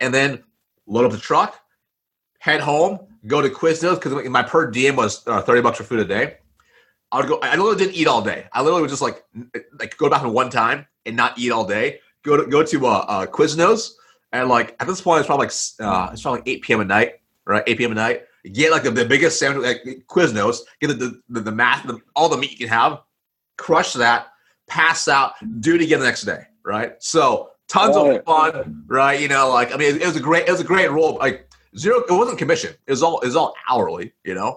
and 0.00 0.12
then 0.12 0.42
load 0.86 1.04
up 1.04 1.12
the 1.12 1.18
truck, 1.18 1.60
head 2.38 2.60
home, 2.60 2.98
go 3.26 3.40
to 3.40 3.48
Quiznos 3.48 3.96
because 3.96 4.28
my 4.28 4.42
per 4.42 4.70
diem 4.70 4.96
was 4.96 5.26
uh, 5.26 5.42
thirty 5.42 5.60
bucks 5.60 5.78
for 5.78 5.84
food 5.84 6.00
a 6.00 6.04
day. 6.04 6.36
I 7.12 7.18
would 7.18 7.28
go. 7.28 7.38
I 7.40 7.50
literally 7.56 7.76
didn't 7.76 7.94
eat 7.94 8.06
all 8.06 8.22
day. 8.22 8.46
I 8.52 8.60
literally 8.60 8.82
would 8.82 8.90
just 8.90 9.02
like 9.02 9.24
like 9.78 9.96
go 9.96 10.10
back 10.10 10.22
in 10.22 10.32
one 10.32 10.50
time 10.50 10.86
and 11.04 11.16
not 11.16 11.38
eat 11.38 11.50
all 11.52 11.64
day. 11.64 12.00
Go 12.22 12.36
to 12.36 12.46
go 12.46 12.62
to 12.62 12.86
uh, 12.86 13.04
uh, 13.06 13.26
Quiznos 13.26 13.92
and 14.32 14.48
like 14.48 14.76
at 14.80 14.86
this 14.86 15.00
point 15.00 15.20
it's 15.20 15.26
probably 15.26 15.46
like 15.46 15.54
uh, 15.80 16.10
it's 16.12 16.22
probably 16.22 16.40
like 16.40 16.48
eight 16.48 16.62
p.m. 16.62 16.80
at 16.80 16.86
night, 16.86 17.14
right? 17.44 17.62
Eight 17.66 17.78
p.m. 17.78 17.92
at 17.92 17.96
night. 17.96 18.22
Get 18.52 18.70
like 18.70 18.84
the, 18.84 18.90
the 18.90 19.04
biggest 19.04 19.38
sandwich, 19.38 19.64
like 19.64 20.06
Quiznos. 20.08 20.58
Get 20.80 20.88
the 20.88 21.20
the, 21.28 21.40
the 21.40 21.52
math, 21.52 21.86
the, 21.86 22.00
all 22.14 22.28
the 22.28 22.36
meat 22.36 22.52
you 22.52 22.58
can 22.58 22.68
have. 22.68 23.00
Crush 23.56 23.94
that. 23.94 24.28
Pass 24.66 25.08
out. 25.08 25.34
Do 25.60 25.76
it 25.76 25.80
again 25.80 26.00
the 26.00 26.06
next 26.06 26.22
day, 26.22 26.42
right? 26.64 26.94
So 26.98 27.50
tons 27.68 27.96
of 27.96 28.24
fun, 28.24 28.84
right? 28.86 29.20
You 29.20 29.28
know, 29.28 29.50
like 29.50 29.72
I 29.72 29.76
mean, 29.76 29.96
it, 29.96 30.02
it, 30.02 30.06
was 30.06 30.16
a 30.16 30.20
great, 30.20 30.48
it 30.48 30.50
was 30.50 30.60
a 30.60 30.64
great 30.64 30.90
role. 30.90 31.16
Like 31.16 31.48
zero, 31.76 32.00
it 32.00 32.12
wasn't 32.12 32.38
commission. 32.38 32.74
It 32.86 32.90
was 32.90 33.02
all, 33.02 33.20
it 33.20 33.26
was 33.26 33.36
all 33.36 33.54
hourly, 33.70 34.12
you 34.24 34.34
know. 34.34 34.56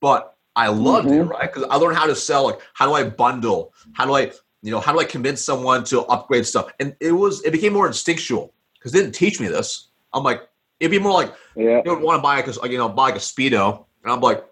But 0.00 0.36
I 0.58 0.68
loved 0.68 1.08
mm-hmm. 1.08 1.20
it, 1.20 1.34
right? 1.34 1.52
Because 1.52 1.68
I 1.70 1.76
learned 1.76 1.96
how 1.96 2.06
to 2.06 2.14
sell. 2.14 2.44
Like, 2.44 2.60
how 2.74 2.86
do 2.86 2.92
I 2.92 3.04
bundle? 3.04 3.72
How 3.92 4.04
do 4.04 4.14
I, 4.14 4.32
you 4.62 4.70
know, 4.72 4.80
how 4.80 4.92
do 4.92 5.00
I 5.00 5.04
convince 5.04 5.40
someone 5.40 5.84
to 5.84 6.02
upgrade 6.02 6.44
stuff? 6.46 6.70
And 6.80 6.94
it 7.00 7.12
was, 7.12 7.42
it 7.44 7.52
became 7.52 7.72
more 7.72 7.86
instinctual 7.86 8.52
because 8.74 8.92
they 8.92 9.00
didn't 9.00 9.14
teach 9.14 9.40
me 9.40 9.48
this. 9.48 9.88
I'm 10.12 10.24
like, 10.24 10.48
it'd 10.80 10.90
be 10.90 10.98
more 10.98 11.12
like, 11.12 11.32
yeah. 11.56 11.78
you 11.78 11.84
don't 11.84 12.02
want 12.02 12.18
to 12.18 12.22
buy 12.22 12.40
a, 12.40 12.70
you 12.70 12.78
know, 12.78 12.88
buy 12.88 13.04
like 13.04 13.16
a 13.16 13.18
speedo, 13.18 13.86
and 14.02 14.12
I'm 14.12 14.20
like. 14.20 14.44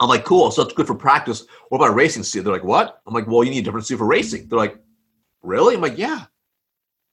I'm 0.00 0.08
like, 0.08 0.24
cool. 0.24 0.52
So 0.52 0.62
it's 0.62 0.74
good 0.74 0.86
for 0.86 0.94
practice. 0.94 1.44
What 1.70 1.78
about 1.78 1.90
a 1.90 1.94
racing 1.94 2.22
suit? 2.22 2.44
They're 2.44 2.52
like, 2.52 2.62
what? 2.62 3.02
I'm 3.04 3.12
like, 3.12 3.26
well, 3.26 3.42
you 3.42 3.50
need 3.50 3.58
a 3.58 3.62
different 3.62 3.84
suit 3.84 3.98
for 3.98 4.06
racing. 4.06 4.46
They're 4.46 4.56
like, 4.56 4.78
really? 5.42 5.74
I'm 5.74 5.80
like, 5.80 5.98
yeah. 5.98 6.26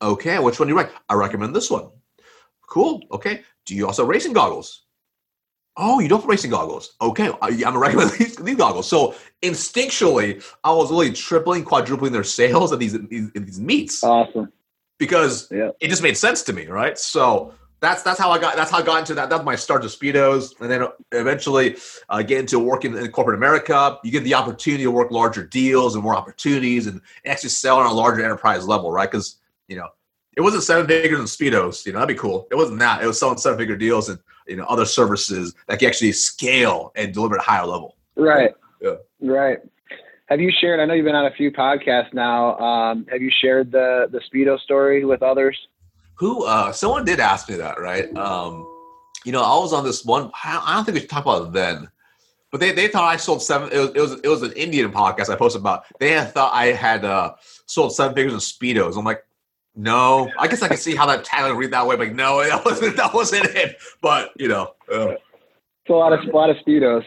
Okay, 0.03 0.37
which 0.37 0.59
one 0.59 0.67
do 0.67 0.73
you 0.73 0.77
like? 0.77 0.91
I 1.09 1.15
recommend 1.15 1.55
this 1.55 1.71
one. 1.71 1.89
Cool. 2.61 3.01
Okay. 3.11 3.41
Do 3.65 3.73
you 3.73 3.87
also 3.87 4.05
racing 4.05 4.33
goggles? 4.33 4.84
Oh, 5.77 5.99
you 5.99 6.07
don't 6.07 6.21
have 6.21 6.29
racing 6.29 6.51
goggles. 6.51 6.95
Okay, 7.01 7.29
I, 7.41 7.49
am 7.49 7.59
gonna 7.59 7.79
recommend 7.79 8.11
these, 8.11 8.35
these, 8.37 8.55
goggles. 8.55 8.87
So 8.87 9.15
instinctually, 9.41 10.43
I 10.63 10.71
was 10.71 10.89
really 10.89 11.11
tripling, 11.11 11.63
quadrupling 11.63 12.13
their 12.13 12.23
sales 12.23 12.71
at 12.71 12.79
these 12.79 12.93
these, 13.07 13.31
these 13.33 13.59
meets. 13.59 14.03
Awesome. 14.03 14.51
Because 14.97 15.51
yeah. 15.51 15.71
it 15.81 15.89
just 15.89 16.01
made 16.01 16.15
sense 16.17 16.41
to 16.43 16.53
me, 16.53 16.67
right? 16.67 16.97
So 16.97 17.53
that's 17.81 18.03
that's 18.03 18.19
how 18.19 18.31
I 18.31 18.39
got 18.39 18.55
that's 18.55 18.71
how 18.71 18.79
I 18.79 18.81
got 18.81 18.99
into 18.99 19.13
that. 19.15 19.29
That's 19.29 19.43
my 19.43 19.55
start 19.55 19.81
to 19.81 19.89
speedos, 19.89 20.59
and 20.61 20.71
then 20.71 20.87
eventually 21.11 21.75
uh, 22.09 22.21
get 22.21 22.39
into 22.39 22.57
working 22.57 22.95
in 22.95 23.11
corporate 23.11 23.37
America. 23.37 23.99
You 24.03 24.11
get 24.11 24.23
the 24.23 24.33
opportunity 24.33 24.83
to 24.83 24.91
work 24.91 25.11
larger 25.11 25.45
deals 25.45 25.95
and 25.95 26.03
more 26.03 26.15
opportunities, 26.15 26.87
and 26.87 27.01
actually 27.25 27.49
sell 27.49 27.79
on 27.79 27.85
a 27.85 27.93
larger 27.93 28.23
enterprise 28.23 28.65
level, 28.65 28.91
right? 28.91 29.11
Because 29.11 29.37
you 29.67 29.75
know, 29.75 29.89
it 30.37 30.41
wasn't 30.41 30.63
seven 30.63 30.87
figures 30.87 31.19
and 31.19 31.27
speedos. 31.27 31.85
You 31.85 31.91
know, 31.91 31.99
that'd 31.99 32.15
be 32.15 32.19
cool. 32.19 32.47
It 32.49 32.55
wasn't 32.55 32.79
that. 32.79 33.03
It 33.03 33.07
was 33.07 33.19
selling 33.19 33.37
seven 33.37 33.59
figure 33.59 33.75
deals 33.75 34.07
and 34.07 34.19
you 34.47 34.55
know 34.55 34.65
other 34.65 34.85
services 34.85 35.53
that 35.67 35.79
can 35.79 35.87
actually 35.87 36.11
scale 36.11 36.91
and 36.95 37.13
deliver 37.13 37.35
at 37.35 37.41
a 37.41 37.43
higher 37.43 37.65
level. 37.65 37.95
Right. 38.15 38.53
Yeah. 38.81 38.95
Right. 39.21 39.59
Have 40.27 40.39
you 40.39 40.51
shared? 40.59 40.79
I 40.79 40.85
know 40.85 40.93
you've 40.93 41.05
been 41.05 41.15
on 41.15 41.27
a 41.27 41.35
few 41.35 41.51
podcasts 41.51 42.13
now. 42.13 42.57
Um, 42.57 43.05
have 43.11 43.21
you 43.21 43.31
shared 43.41 43.71
the 43.71 44.07
the 44.11 44.19
speedo 44.19 44.59
story 44.59 45.05
with 45.05 45.21
others? 45.21 45.57
Who? 46.15 46.45
Uh, 46.45 46.71
someone 46.71 47.05
did 47.05 47.19
ask 47.19 47.49
me 47.49 47.55
that, 47.55 47.79
right? 47.79 48.15
Um, 48.15 48.65
you 49.25 49.31
know, 49.31 49.41
I 49.41 49.57
was 49.57 49.73
on 49.73 49.83
this 49.83 50.05
one. 50.05 50.31
I 50.43 50.73
don't 50.75 50.85
think 50.85 50.95
we 50.95 51.01
should 51.01 51.09
talk 51.09 51.25
about 51.25 51.47
it 51.47 51.53
then. 51.53 51.89
But 52.51 52.61
they, 52.61 52.71
they 52.71 52.87
thought 52.87 53.03
I 53.03 53.17
sold 53.17 53.43
seven. 53.43 53.69
It 53.71 53.79
was, 53.79 53.89
it 53.89 53.99
was 53.99 54.11
it 54.23 54.27
was 54.29 54.41
an 54.43 54.53
Indian 54.53 54.91
podcast 54.91 55.29
I 55.29 55.35
posted 55.35 55.61
about. 55.61 55.83
They 55.99 56.11
had 56.11 56.31
thought 56.31 56.53
I 56.53 56.67
had 56.67 57.03
uh, 57.03 57.33
sold 57.65 57.93
seven 57.93 58.15
figures 58.15 58.33
in 58.33 58.39
speedos. 58.39 58.97
I'm 58.97 59.03
like, 59.03 59.25
no, 59.75 60.31
I 60.39 60.47
guess 60.47 60.61
I 60.61 60.67
can 60.67 60.77
see 60.77 60.95
how 60.95 61.05
that 61.07 61.25
title 61.25 61.53
read 61.53 61.71
that 61.71 61.85
way, 61.85 61.95
but 61.95 62.13
no, 62.13 62.43
that 62.49 62.63
wasn't 62.65 62.97
that 62.97 63.13
wasn't 63.13 63.45
it. 63.45 63.77
But 64.01 64.31
you 64.37 64.47
know, 64.47 64.73
uh, 64.91 65.09
it's 65.09 65.89
a 65.89 65.93
lot 65.93 66.13
of 66.13 66.19
a 66.27 66.35
lot 66.35 66.49
of 66.49 66.57
speedos. 66.57 67.03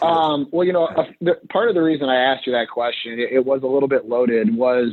Um, 0.00 0.48
well, 0.52 0.64
you 0.64 0.72
know, 0.72 0.88
the, 1.20 1.40
part 1.50 1.68
of 1.68 1.74
the 1.74 1.82
reason 1.82 2.08
I 2.08 2.16
asked 2.16 2.46
you 2.46 2.52
that 2.52 2.68
question, 2.68 3.18
it, 3.18 3.32
it, 3.32 3.44
was 3.44 3.62
a 3.62 3.66
little 3.66 3.88
bit 3.88 4.06
loaded, 4.06 4.54
was, 4.54 4.90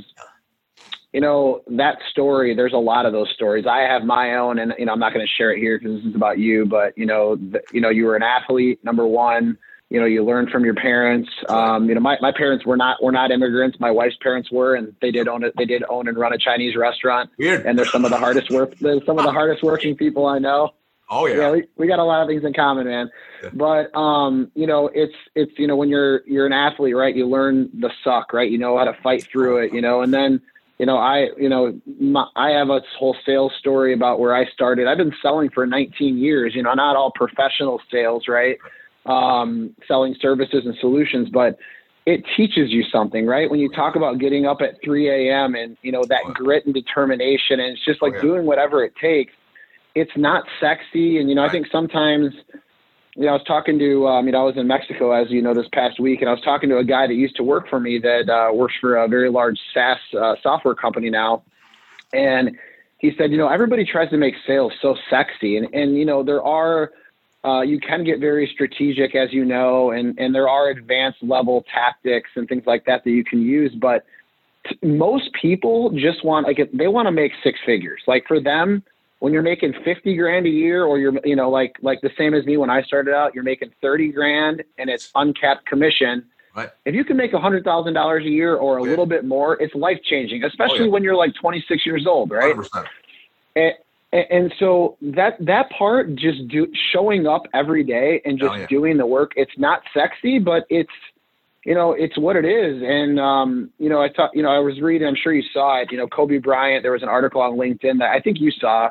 you 1.13 1.21
know, 1.21 1.61
that 1.67 1.97
story. 2.09 2.55
There's 2.55 2.73
a 2.73 2.77
lot 2.77 3.05
of 3.05 3.11
those 3.11 3.29
stories. 3.35 3.65
I 3.69 3.81
have 3.81 4.03
my 4.03 4.35
own, 4.35 4.57
and 4.57 4.73
you 4.79 4.85
know, 4.85 4.93
I'm 4.93 4.99
not 4.99 5.13
going 5.13 5.23
to 5.23 5.31
share 5.31 5.51
it 5.51 5.59
here 5.59 5.77
because 5.77 5.97
this 5.97 6.09
is 6.09 6.15
about 6.15 6.39
you. 6.39 6.65
But 6.65 6.97
you 6.97 7.05
know, 7.05 7.35
the, 7.35 7.61
you 7.71 7.81
know, 7.81 7.89
you 7.89 8.05
were 8.05 8.15
an 8.15 8.23
athlete, 8.23 8.83
number 8.83 9.05
one 9.05 9.57
you 9.89 9.99
know 9.99 10.05
you 10.05 10.23
learn 10.23 10.47
from 10.49 10.63
your 10.63 10.75
parents. 10.75 11.29
Um, 11.47 11.89
you 11.89 11.95
know 11.95 12.01
my, 12.01 12.17
my 12.21 12.31
parents 12.31 12.65
were 12.65 12.77
not 12.77 13.01
were 13.03 13.11
not 13.11 13.31
immigrants. 13.31 13.79
My 13.79 13.91
wife's 13.91 14.17
parents 14.21 14.51
were 14.51 14.75
and 14.75 14.95
they 15.01 15.11
did 15.11 15.27
own 15.27 15.43
it 15.43 15.53
they 15.57 15.65
did 15.65 15.83
own 15.89 16.07
and 16.07 16.17
run 16.17 16.31
a 16.33 16.37
chinese 16.37 16.75
restaurant. 16.75 17.29
Weird. 17.37 17.65
and 17.65 17.77
they're 17.77 17.85
some 17.85 18.05
of 18.05 18.11
the 18.11 18.17
hardest 18.17 18.49
work 18.51 18.77
they're 18.79 19.03
some 19.05 19.17
of 19.17 19.25
the 19.25 19.31
hardest 19.31 19.63
working 19.63 19.95
people 19.95 20.25
i 20.25 20.39
know. 20.39 20.71
Oh 21.11 21.25
yeah, 21.25 21.37
yeah 21.37 21.51
we, 21.51 21.63
we 21.75 21.87
got 21.87 21.97
a 21.97 22.03
lot 22.03 22.21
of 22.21 22.27
things 22.27 22.43
in 22.43 22.53
common 22.53 22.85
man. 22.85 23.09
Yeah. 23.43 23.49
but 23.53 23.95
um 23.95 24.51
you 24.53 24.67
know 24.67 24.89
it's 24.93 25.15
it's 25.35 25.51
you 25.57 25.67
know 25.67 25.75
when 25.75 25.89
you're 25.89 26.21
you're 26.27 26.45
an 26.45 26.53
athlete 26.53 26.95
right 26.95 27.15
you 27.15 27.27
learn 27.27 27.69
the 27.73 27.91
suck 28.03 28.31
right? 28.31 28.49
You 28.49 28.59
know 28.59 28.77
how 28.77 28.85
to 28.85 28.93
fight 29.01 29.27
through 29.31 29.63
it 29.63 29.73
you 29.73 29.81
know? 29.81 30.01
And 30.01 30.13
then 30.13 30.41
you 30.77 30.85
know 30.85 30.97
i 30.97 31.29
you 31.37 31.49
know 31.49 31.79
my, 31.99 32.25
i 32.35 32.51
have 32.51 32.69
a 32.69 32.81
whole 32.97 33.15
sales 33.25 33.53
story 33.57 33.91
about 33.93 34.19
where 34.19 34.35
i 34.35 34.45
started. 34.51 34.87
I've 34.87 34.97
been 34.97 35.15
selling 35.21 35.49
for 35.49 35.65
19 35.65 36.17
years 36.19 36.53
you 36.53 36.61
know 36.61 36.73
not 36.73 36.95
all 36.95 37.11
professional 37.11 37.81
sales 37.91 38.27
right 38.27 38.59
um, 39.05 39.75
selling 39.87 40.15
services 40.21 40.65
and 40.65 40.75
solutions, 40.79 41.29
but 41.29 41.57
it 42.05 42.23
teaches 42.35 42.71
you 42.71 42.83
something, 42.83 43.25
right? 43.25 43.49
When 43.49 43.59
you 43.59 43.69
talk 43.69 43.95
about 43.95 44.19
getting 44.19 44.45
up 44.45 44.61
at 44.61 44.81
3 44.83 45.09
a.m. 45.09 45.55
and 45.55 45.77
you 45.81 45.91
know 45.91 46.03
that 46.05 46.23
grit 46.33 46.65
and 46.65 46.73
determination, 46.73 47.59
and 47.59 47.73
it's 47.73 47.85
just 47.85 48.01
like 48.01 48.13
oh, 48.13 48.15
yeah. 48.15 48.21
doing 48.21 48.45
whatever 48.45 48.83
it 48.83 48.93
takes. 48.95 49.33
It's 49.95 50.15
not 50.15 50.45
sexy, 50.59 51.19
and 51.19 51.29
you 51.29 51.35
know 51.35 51.43
I 51.43 51.49
think 51.49 51.67
sometimes 51.71 52.33
you 53.15 53.25
know, 53.25 53.31
I 53.31 53.33
was 53.33 53.43
talking 53.45 53.77
to, 53.79 54.07
um, 54.07 54.27
you 54.27 54.31
know, 54.31 54.39
I 54.39 54.43
was 54.43 54.55
in 54.55 54.65
Mexico, 54.65 55.11
as 55.11 55.29
you 55.29 55.41
know, 55.41 55.53
this 55.53 55.67
past 55.73 55.99
week, 55.99 56.21
and 56.21 56.29
I 56.29 56.31
was 56.31 56.41
talking 56.41 56.69
to 56.69 56.77
a 56.77 56.85
guy 56.85 57.05
that 57.05 57.15
used 57.15 57.35
to 57.35 57.43
work 57.43 57.67
for 57.67 57.77
me 57.77 57.99
that 57.99 58.29
uh, 58.29 58.53
works 58.53 58.75
for 58.79 58.95
a 58.95 59.09
very 59.09 59.29
large 59.29 59.59
SaaS 59.73 59.97
uh, 60.17 60.35
software 60.41 60.73
company 60.73 61.09
now. 61.09 61.43
And 62.13 62.57
he 62.99 63.11
said, 63.17 63.31
you 63.31 63.37
know, 63.37 63.49
everybody 63.49 63.83
tries 63.83 64.09
to 64.11 64.17
make 64.17 64.35
sales 64.47 64.71
so 64.81 64.95
sexy. 65.09 65.57
And, 65.57 65.67
and 65.73 65.97
you 65.97 66.05
know, 66.05 66.23
there 66.23 66.41
are, 66.41 66.91
uh, 67.45 67.61
you 67.61 67.79
can 67.79 68.03
get 68.03 68.19
very 68.19 68.49
strategic, 68.53 69.15
as 69.15 69.31
you 69.31 69.45
know, 69.45 69.91
and, 69.91 70.17
and 70.19 70.35
there 70.35 70.49
are 70.49 70.69
advanced 70.69 71.23
level 71.23 71.63
tactics 71.73 72.29
and 72.35 72.47
things 72.47 72.63
like 72.65 72.85
that 72.85 73.03
that 73.03 73.11
you 73.11 73.23
can 73.23 73.41
use. 73.41 73.73
But 73.73 74.05
t- 74.67 74.77
most 74.83 75.29
people 75.39 75.91
just 75.91 76.25
want, 76.25 76.47
like, 76.47 76.59
they 76.73 76.87
want 76.87 77.07
to 77.07 77.11
make 77.11 77.31
six 77.43 77.57
figures. 77.65 78.01
Like 78.07 78.25
for 78.27 78.41
them, 78.41 78.83
when 79.19 79.33
you're 79.33 79.41
making 79.41 79.73
50 79.83 80.15
grand 80.15 80.45
a 80.45 80.49
year 80.49 80.83
or 80.85 80.97
you're 80.97 81.13
you 81.23 81.35
know 81.35 81.49
like 81.49 81.75
like 81.81 82.01
the 82.01 82.09
same 82.17 82.33
as 82.33 82.45
me 82.45 82.57
when 82.57 82.69
i 82.69 82.81
started 82.81 83.13
out 83.13 83.35
you're 83.35 83.43
making 83.43 83.69
30 83.81 84.11
grand 84.11 84.63
and 84.77 84.89
it's 84.89 85.11
uncapped 85.15 85.65
commission 85.65 86.25
right. 86.55 86.69
if 86.85 86.95
you 86.95 87.03
can 87.03 87.17
make 87.17 87.33
a 87.33 87.37
$100000 87.37 88.25
a 88.25 88.29
year 88.29 88.55
or 88.55 88.77
a 88.77 88.83
yeah. 88.83 88.89
little 88.89 89.05
bit 89.05 89.25
more 89.25 89.61
it's 89.61 89.75
life 89.75 89.99
changing 90.03 90.43
especially 90.43 90.79
oh, 90.79 90.83
yeah. 90.85 90.91
when 90.91 91.03
you're 91.03 91.15
like 91.15 91.33
26 91.35 91.85
years 91.85 92.07
old 92.07 92.31
right 92.31 92.55
and, 93.55 93.73
and, 94.11 94.53
so 94.57 94.97
that 95.01 95.37
that 95.39 95.69
part 95.69 96.15
just 96.15 96.47
do 96.47 96.67
showing 96.91 97.27
up 97.27 97.43
every 97.53 97.83
day 97.83 98.21
and 98.25 98.39
just 98.39 98.51
oh, 98.51 98.55
yeah. 98.55 98.67
doing 98.67 98.97
the 98.97 99.05
work 99.05 99.33
it's 99.35 99.57
not 99.57 99.81
sexy 99.93 100.39
but 100.39 100.65
it's 100.69 100.89
you 101.63 101.75
know 101.75 101.91
it's 101.91 102.17
what 102.17 102.35
it 102.35 102.45
is 102.45 102.81
and 102.81 103.19
um, 103.19 103.69
you 103.77 103.87
know 103.87 104.01
i 104.01 104.09
thought 104.09 104.31
you 104.33 104.41
know 104.41 104.49
i 104.49 104.59
was 104.59 104.81
reading 104.81 105.07
i'm 105.07 105.15
sure 105.15 105.31
you 105.31 105.43
saw 105.53 105.79
it 105.79 105.91
you 105.91 105.97
know 105.97 106.07
kobe 106.07 106.39
bryant 106.39 106.81
there 106.81 106.91
was 106.91 107.03
an 107.03 107.09
article 107.09 107.39
on 107.39 107.53
linkedin 107.53 107.99
that 107.99 108.09
i 108.09 108.19
think 108.19 108.39
you 108.39 108.49
saw 108.49 108.89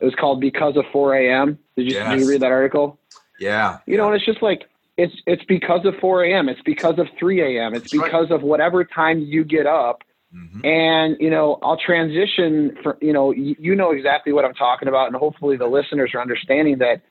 it 0.00 0.04
was 0.04 0.14
called 0.14 0.40
Because 0.40 0.76
of 0.76 0.84
4 0.92 1.14
a.m. 1.14 1.58
Did 1.76 1.90
you, 1.90 1.92
yes. 1.92 2.10
did 2.10 2.20
you 2.20 2.28
read 2.28 2.40
that 2.40 2.50
article? 2.50 2.98
Yeah. 3.38 3.78
You 3.86 3.98
know, 3.98 4.06
and 4.06 4.16
it's 4.16 4.24
just 4.24 4.42
like 4.42 4.64
it's 4.96 5.14
it's 5.26 5.44
because 5.44 5.84
of 5.84 5.94
4 6.00 6.24
a.m. 6.24 6.48
It's 6.48 6.62
because 6.62 6.98
of 6.98 7.06
3 7.18 7.58
a.m. 7.58 7.74
It's 7.74 7.90
That's 7.90 8.02
because 8.02 8.30
right. 8.30 8.36
of 8.36 8.42
whatever 8.42 8.84
time 8.84 9.20
you 9.20 9.44
get 9.44 9.66
up. 9.66 10.02
Mm-hmm. 10.34 10.64
And 10.64 11.16
you 11.18 11.30
know, 11.30 11.58
I'll 11.62 11.78
transition 11.78 12.76
for 12.82 12.96
you 13.00 13.12
know, 13.12 13.32
you, 13.32 13.56
you 13.58 13.74
know 13.74 13.90
exactly 13.90 14.32
what 14.32 14.44
I'm 14.44 14.54
talking 14.54 14.88
about, 14.88 15.08
and 15.08 15.16
hopefully 15.16 15.56
the 15.56 15.66
listeners 15.66 16.12
are 16.14 16.20
understanding 16.20 16.78
that 16.78 17.02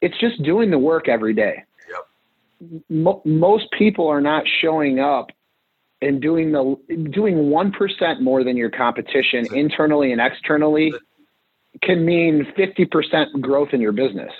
it's 0.00 0.18
just 0.18 0.42
doing 0.42 0.70
the 0.70 0.78
work 0.78 1.08
every 1.08 1.34
day. 1.34 1.64
Yep. 1.90 2.80
Mo- 2.88 3.22
most 3.24 3.70
people 3.78 4.08
are 4.08 4.20
not 4.20 4.44
showing 4.62 4.98
up 4.98 5.30
and 6.00 6.20
doing 6.22 6.52
the 6.52 6.76
doing 7.10 7.50
one 7.50 7.70
percent 7.70 8.22
more 8.22 8.44
than 8.44 8.56
your 8.56 8.70
competition 8.70 9.46
internally 9.54 10.12
and 10.12 10.20
externally 10.20 10.94
can 11.82 12.04
mean 12.04 12.46
50% 12.56 13.40
growth 13.40 13.70
in 13.72 13.80
your 13.80 13.92
business. 13.92 14.32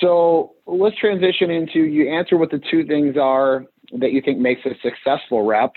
So 0.00 0.54
let's 0.66 0.96
transition 0.96 1.50
into 1.50 1.80
you 1.80 2.10
answer 2.10 2.36
what 2.36 2.50
the 2.50 2.60
two 2.70 2.84
things 2.84 3.16
are 3.16 3.66
that 3.98 4.12
you 4.12 4.22
think 4.22 4.38
makes 4.38 4.62
a 4.64 4.70
successful 4.82 5.42
rep. 5.44 5.72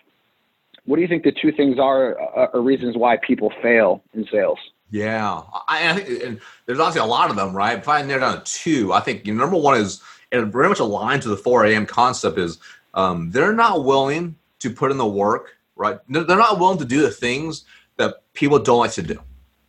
What 0.85 0.97
do 0.97 1.01
you 1.01 1.07
think 1.07 1.23
the 1.23 1.31
two 1.31 1.51
things 1.51 1.79
are, 1.79 2.19
uh, 2.19 2.47
are 2.53 2.61
reasons 2.61 2.95
why 2.95 3.17
people 3.17 3.51
fail 3.61 4.03
in 4.13 4.27
sales? 4.31 4.59
Yeah, 4.91 5.41
I, 5.67 5.89
I 5.89 5.93
think 5.93 6.23
and 6.23 6.39
there's 6.65 6.79
obviously 6.79 7.01
a 7.01 7.11
lot 7.11 7.29
of 7.29 7.35
them, 7.35 7.55
right? 7.55 7.77
If 7.79 7.87
I 7.87 8.01
narrow 8.03 8.21
down 8.21 8.43
to 8.43 8.43
two, 8.43 8.93
I 8.93 8.99
think 8.99 9.25
you 9.25 9.33
know, 9.33 9.41
number 9.41 9.57
one 9.57 9.79
is 9.79 10.01
and 10.31 10.51
very 10.51 10.69
much 10.69 10.79
aligned 10.79 11.21
to 11.23 11.29
the 11.29 11.37
4 11.37 11.65
a.m. 11.65 11.85
concept 11.85 12.37
is 12.37 12.59
um, 12.93 13.31
they're 13.31 13.53
not 13.53 13.83
willing 13.83 14.35
to 14.59 14.69
put 14.69 14.91
in 14.91 14.97
the 14.97 15.05
work, 15.05 15.55
right? 15.75 15.97
They're 16.07 16.25
not 16.25 16.59
willing 16.59 16.77
to 16.79 16.85
do 16.85 17.01
the 17.01 17.11
things 17.11 17.65
that 17.97 18.21
people 18.33 18.59
don't 18.59 18.79
like 18.79 18.91
to 18.93 19.01
do 19.01 19.19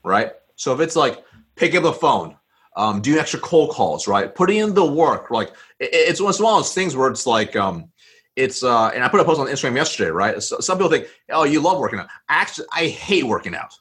right? 0.06 0.32
So 0.54 0.72
if 0.72 0.80
it's 0.80 0.96
like 0.96 1.22
picking 1.56 1.78
up 1.78 1.82
the 1.82 1.92
phone, 1.92 2.36
um, 2.76 3.00
doing 3.00 3.18
extra 3.18 3.40
cold 3.40 3.70
calls, 3.70 4.06
right? 4.06 4.34
Putting 4.34 4.58
in 4.58 4.74
the 4.74 4.86
work, 4.86 5.30
like 5.30 5.48
it, 5.80 5.90
it's 5.92 6.20
one 6.20 6.30
of 6.30 6.38
those 6.38 6.72
things 6.72 6.96
where 6.96 7.10
it's 7.10 7.26
like, 7.26 7.56
um, 7.56 7.90
it's 8.36 8.62
uh, 8.62 8.88
and 8.88 9.02
I 9.02 9.08
put 9.08 9.20
a 9.20 9.24
post 9.24 9.40
on 9.40 9.46
Instagram 9.46 9.76
yesterday, 9.76 10.10
right? 10.10 10.42
So, 10.42 10.60
some 10.60 10.78
people 10.78 10.90
think, 10.90 11.08
oh, 11.30 11.44
you 11.44 11.60
love 11.60 11.78
working 11.78 11.98
out. 11.98 12.08
Actually, 12.28 12.66
I 12.72 12.86
hate 12.86 13.24
working 13.24 13.54
out, 13.54 13.74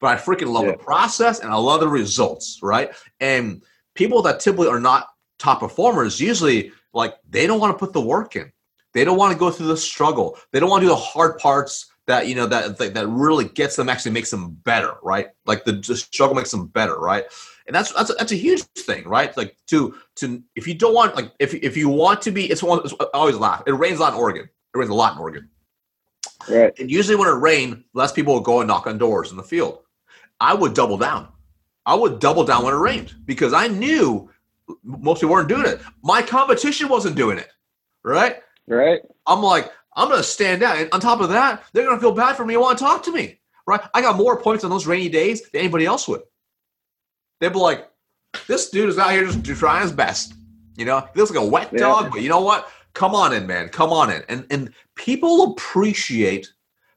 but 0.00 0.16
I 0.16 0.20
freaking 0.20 0.52
love 0.52 0.64
yeah. 0.64 0.72
the 0.72 0.78
process 0.78 1.40
and 1.40 1.50
I 1.50 1.56
love 1.56 1.80
the 1.80 1.88
results, 1.88 2.60
right? 2.62 2.92
And 3.20 3.62
people 3.94 4.22
that 4.22 4.40
typically 4.40 4.68
are 4.68 4.80
not 4.80 5.08
top 5.38 5.60
performers 5.60 6.20
usually 6.20 6.72
like 6.92 7.16
they 7.28 7.46
don't 7.46 7.60
want 7.60 7.74
to 7.74 7.78
put 7.78 7.92
the 7.92 8.00
work 8.00 8.36
in. 8.36 8.50
They 8.92 9.04
don't 9.04 9.18
want 9.18 9.32
to 9.32 9.38
go 9.38 9.50
through 9.50 9.66
the 9.66 9.76
struggle. 9.76 10.38
They 10.52 10.60
don't 10.60 10.70
want 10.70 10.82
to 10.82 10.86
do 10.86 10.90
the 10.90 10.96
hard 10.96 11.38
parts 11.38 11.90
that 12.06 12.28
you 12.28 12.34
know 12.34 12.46
that 12.46 12.78
that 12.78 13.08
really 13.08 13.46
gets 13.46 13.76
them 13.76 13.88
actually 13.88 14.12
makes 14.12 14.30
them 14.30 14.50
better 14.64 14.94
right 15.02 15.28
like 15.46 15.64
the, 15.64 15.72
the 15.72 15.96
struggle 15.96 16.36
makes 16.36 16.50
them 16.50 16.66
better 16.66 16.98
right 16.98 17.24
and 17.66 17.74
that's 17.74 17.92
that's 17.92 18.10
a, 18.10 18.14
that's 18.14 18.32
a 18.32 18.36
huge 18.36 18.62
thing 18.62 19.06
right? 19.08 19.36
Like 19.36 19.56
to 19.68 19.94
to 20.16 20.42
if 20.54 20.66
you 20.66 20.74
don't 20.74 20.94
want 20.94 21.16
like 21.16 21.32
if 21.38 21.54
if 21.54 21.76
you 21.76 21.88
want 21.88 22.22
to 22.22 22.30
be 22.30 22.50
it's, 22.50 22.62
one, 22.62 22.80
it's 22.84 22.92
always 23.12 23.36
laugh. 23.36 23.62
It 23.66 23.72
rains 23.72 23.98
a 23.98 24.02
lot 24.02 24.14
in 24.14 24.18
oregon. 24.18 24.44
It 24.74 24.78
rains 24.78 24.90
a 24.90 24.94
lot 24.94 25.14
in 25.14 25.18
oregon. 25.18 25.48
Right. 26.48 26.78
And 26.78 26.90
usually 26.90 27.16
when 27.16 27.28
it 27.28 27.38
rains 27.38 27.84
less 27.94 28.12
people 28.12 28.34
will 28.34 28.40
go 28.40 28.60
and 28.60 28.68
knock 28.68 28.86
on 28.86 28.98
doors 28.98 29.30
in 29.30 29.36
the 29.36 29.42
field. 29.42 29.80
I 30.40 30.52
would 30.52 30.74
double 30.74 30.98
down. 30.98 31.28
I 31.86 31.94
would 31.94 32.18
double 32.18 32.44
down 32.44 32.64
when 32.64 32.74
it 32.74 32.78
rained 32.78 33.14
because 33.24 33.52
i 33.52 33.68
knew 33.68 34.30
most 34.82 35.20
people 35.20 35.34
weren't 35.34 35.48
doing 35.48 35.66
it. 35.66 35.80
My 36.02 36.22
competition 36.22 36.88
wasn't 36.88 37.16
doing 37.16 37.38
it 37.38 37.50
right? 38.04 38.36
Right. 38.68 39.00
I'm 39.26 39.42
like 39.42 39.72
I'm 39.96 40.08
going 40.08 40.20
to 40.20 40.24
stand 40.26 40.62
out. 40.62 40.76
And 40.78 40.92
on 40.92 41.00
top 41.00 41.20
of 41.20 41.28
that, 41.30 41.64
they're 41.72 41.84
going 41.84 41.96
to 41.96 42.00
feel 42.00 42.12
bad 42.12 42.36
for 42.36 42.44
me 42.44 42.54
and 42.54 42.62
want 42.62 42.78
to 42.78 42.84
talk 42.84 43.02
to 43.04 43.12
me. 43.12 43.38
Right? 43.66 43.80
I 43.94 44.00
got 44.00 44.16
more 44.16 44.38
points 44.40 44.64
on 44.64 44.70
those 44.70 44.86
rainy 44.86 45.08
days 45.08 45.42
than 45.42 45.60
anybody 45.60 45.86
else 45.86 46.06
would. 46.08 46.22
They'd 47.44 47.52
be 47.52 47.58
like, 47.58 47.90
this 48.46 48.70
dude 48.70 48.88
is 48.88 48.96
out 48.96 49.12
here 49.12 49.26
just 49.26 49.44
trying 49.60 49.82
his 49.82 49.92
best. 49.92 50.32
You 50.78 50.86
know, 50.86 51.06
he 51.12 51.20
looks 51.20 51.30
like 51.30 51.44
a 51.44 51.46
wet 51.46 51.68
yeah. 51.74 51.80
dog, 51.80 52.10
but 52.10 52.22
you 52.22 52.30
know 52.30 52.40
what? 52.40 52.70
Come 52.94 53.14
on 53.14 53.34
in, 53.34 53.46
man. 53.46 53.68
Come 53.68 53.92
on 53.92 54.10
in. 54.10 54.22
And 54.30 54.46
and 54.50 54.72
people 54.94 55.52
appreciate 55.52 56.50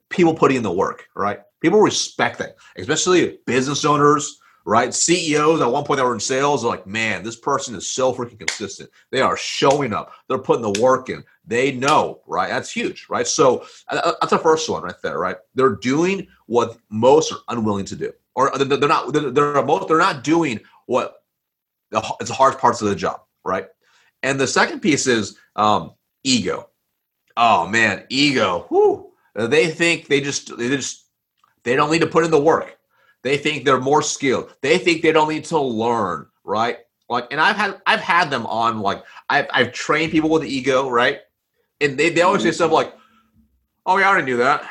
people 0.10 0.34
putting 0.34 0.56
in 0.56 0.64
the 0.64 0.72
work, 0.72 1.10
right? 1.18 1.42
People 1.60 1.82
respect 1.82 2.38
that, 2.38 2.56
especially 2.78 3.40
business 3.46 3.84
owners, 3.84 4.40
right? 4.68 4.94
CEOs 4.94 5.62
at 5.62 5.72
one 5.72 5.86
point 5.86 5.98
that 5.98 6.06
were 6.06 6.14
in 6.14 6.20
sales 6.20 6.66
are 6.66 6.68
like, 6.68 6.86
man, 6.86 7.24
this 7.24 7.38
person 7.38 7.74
is 7.74 7.90
so 7.90 8.14
freaking 8.14 8.38
consistent. 8.38 8.90
They 9.12 9.22
are 9.22 9.38
showing 9.38 9.94
up. 9.94 10.12
They're 10.28 10.38
putting 10.38 10.62
the 10.62 10.82
work 10.82 11.10
in. 11.10 11.24
They 11.46 11.72
know, 11.72 12.20
right? 12.28 12.50
That's 12.50 12.70
huge, 12.70 13.08
right? 13.10 13.26
So 13.26 13.66
that's 13.90 14.30
the 14.30 14.38
first 14.38 14.70
one 14.70 14.84
right 14.84 15.02
there, 15.02 15.20
right? 15.20 15.38
They're 15.56 15.78
doing 15.78 16.28
what 16.48 16.78
most 16.90 17.32
are 17.32 17.40
unwilling 17.48 17.86
to 17.86 17.96
do, 17.96 18.12
or 18.36 18.52
they're 18.58 18.90
not. 18.90 19.14
They're, 19.14 19.32
they're 19.32 19.64
most. 19.64 19.88
They're 19.88 19.98
not 19.98 20.26
doing 20.26 20.60
what 20.86 21.24
it's 22.20 22.30
the 22.30 22.36
hard 22.36 22.58
parts 22.58 22.82
of 22.82 22.90
the 22.90 22.96
job, 22.96 23.22
right? 23.46 23.68
And 24.22 24.38
the 24.38 24.48
second 24.48 24.82
piece 24.82 25.08
is 25.08 25.38
um, 25.56 25.94
ego. 26.26 26.70
Oh 27.38 27.68
man, 27.68 28.04
ego. 28.10 28.66
Whew. 28.68 29.14
They 29.34 29.70
think 29.70 30.08
they 30.08 30.20
just 30.20 30.58
they 30.58 30.68
just 30.68 31.06
they 31.64 31.78
don't 31.78 31.90
need 31.90 32.02
to 32.02 32.08
put 32.08 32.26
in 32.26 32.32
the 32.32 32.42
work 32.42 32.77
they 33.24 33.38
think 33.38 33.66
they're 33.66 33.80
more 33.80 34.02
skilled. 34.02 34.54
They 34.62 34.78
think 34.78 35.02
they 35.02 35.12
don't 35.12 35.30
need 35.30 35.46
to 35.46 35.60
learn, 35.60 36.28
right? 36.44 36.80
Like, 37.10 37.28
and 37.32 37.40
I've 37.40 37.56
had 37.56 37.82
I've 37.86 38.00
had 38.00 38.30
them 38.30 38.46
on 38.46 38.82
like 38.82 39.04
I've 39.30 39.48
I've 39.54 39.72
trained 39.72 40.12
people 40.12 40.30
with 40.30 40.44
ego, 40.44 40.90
right? 40.90 41.20
And 41.80 41.98
they, 41.98 42.10
they 42.10 42.22
always 42.22 42.44
say 42.44 42.52
stuff 42.52 42.72
like, 42.72 42.94
"Oh, 43.86 43.98
yeah, 43.98 44.06
I 44.06 44.10
already 44.10 44.26
knew 44.26 44.38
that." 44.38 44.70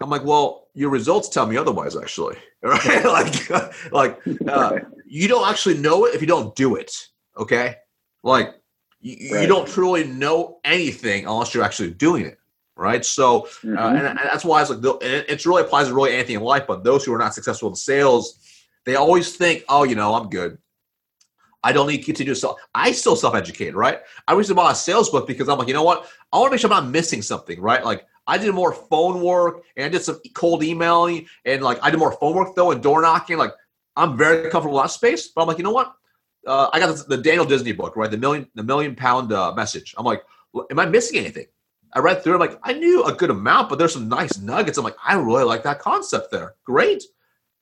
I'm 0.00 0.08
like, 0.08 0.24
"Well, 0.24 0.68
your 0.74 0.90
results 0.90 1.28
tell 1.28 1.46
me 1.46 1.56
otherwise, 1.56 1.96
actually." 1.96 2.36
Right? 2.60 3.04
like, 3.04 3.50
like 3.92 4.20
uh, 4.48 4.80
you 5.06 5.28
don't 5.28 5.48
actually 5.48 5.78
know 5.78 6.06
it 6.06 6.16
if 6.16 6.20
you 6.20 6.26
don't 6.26 6.56
do 6.56 6.74
it. 6.74 7.06
Okay, 7.36 7.76
like 8.24 8.56
you, 9.00 9.32
right. 9.32 9.42
you 9.42 9.46
don't 9.46 9.68
truly 9.68 10.02
know 10.04 10.58
anything 10.64 11.24
unless 11.26 11.54
you're 11.54 11.62
actually 11.62 11.92
doing 11.92 12.26
it 12.26 12.37
right? 12.78 13.04
So, 13.04 13.40
uh, 13.40 13.46
mm-hmm. 13.46 13.76
uh, 13.76 13.88
and, 13.88 14.06
and, 14.06 14.18
that's 14.18 14.44
why 14.44 14.62
it's 14.62 14.70
like 14.70 14.78
it 15.02 15.44
really 15.44 15.62
applies 15.62 15.88
to 15.88 15.94
really 15.94 16.14
anything 16.14 16.36
in 16.36 16.42
life. 16.42 16.66
But 16.66 16.84
those 16.84 17.04
who 17.04 17.12
are 17.12 17.18
not 17.18 17.34
successful 17.34 17.68
in 17.68 17.74
sales, 17.74 18.38
they 18.86 18.94
always 18.94 19.36
think, 19.36 19.64
oh, 19.68 19.84
you 19.84 19.96
know, 19.96 20.14
I'm 20.14 20.30
good. 20.30 20.56
I 21.64 21.72
don't 21.72 21.88
need 21.88 21.98
to 21.98 22.04
continue 22.04 22.34
to 22.34 22.40
sell. 22.40 22.56
I 22.74 22.92
still 22.92 23.16
self 23.16 23.34
educate, 23.34 23.74
right? 23.74 24.00
I 24.28 24.34
recently 24.34 24.62
bought 24.62 24.72
a 24.72 24.76
sales 24.76 25.10
book 25.10 25.26
because 25.26 25.48
I'm 25.48 25.58
like, 25.58 25.68
you 25.68 25.74
know 25.74 25.82
what? 25.82 26.08
I 26.32 26.38
want 26.38 26.50
to 26.50 26.54
make 26.54 26.60
sure 26.60 26.72
I'm 26.72 26.84
not 26.84 26.90
missing 26.90 27.20
something, 27.20 27.60
right? 27.60 27.84
Like 27.84 28.06
I 28.28 28.38
did 28.38 28.54
more 28.54 28.72
phone 28.72 29.20
work 29.20 29.64
and 29.76 29.84
I 29.84 29.88
did 29.88 30.02
some 30.02 30.20
cold 30.34 30.62
emailing 30.62 31.26
and 31.44 31.62
like 31.62 31.78
I 31.82 31.90
did 31.90 31.98
more 31.98 32.12
phone 32.12 32.36
work 32.36 32.54
though 32.54 32.70
and 32.70 32.80
door 32.80 33.02
knocking. 33.02 33.38
Like 33.38 33.52
I'm 33.96 34.16
very 34.16 34.50
comfortable 34.50 34.78
in 34.78 34.84
that 34.84 34.92
space, 34.92 35.28
but 35.28 35.42
I'm 35.42 35.48
like, 35.48 35.58
you 35.58 35.64
know 35.64 35.72
what? 35.72 35.92
Uh, 36.46 36.70
I 36.72 36.78
got 36.78 36.96
the, 36.96 37.16
the, 37.16 37.22
Daniel 37.22 37.44
Disney 37.44 37.72
book, 37.72 37.96
right? 37.96 38.10
The 38.10 38.16
million, 38.16 38.46
the 38.54 38.62
million 38.62 38.94
pound 38.94 39.32
uh, 39.32 39.52
message. 39.54 39.94
I'm 39.98 40.06
like, 40.06 40.22
am 40.70 40.78
I 40.78 40.86
missing 40.86 41.18
anything? 41.18 41.46
I 41.94 42.00
read 42.00 42.22
through 42.22 42.36
it, 42.36 42.38
like 42.38 42.58
I 42.62 42.72
knew 42.74 43.04
a 43.04 43.12
good 43.12 43.30
amount, 43.30 43.68
but 43.68 43.78
there's 43.78 43.92
some 43.92 44.08
nice 44.08 44.38
nuggets. 44.38 44.78
I'm 44.78 44.84
like, 44.84 44.96
I 45.04 45.14
really 45.14 45.44
like 45.44 45.62
that 45.62 45.78
concept 45.78 46.30
there. 46.30 46.54
Great. 46.64 47.02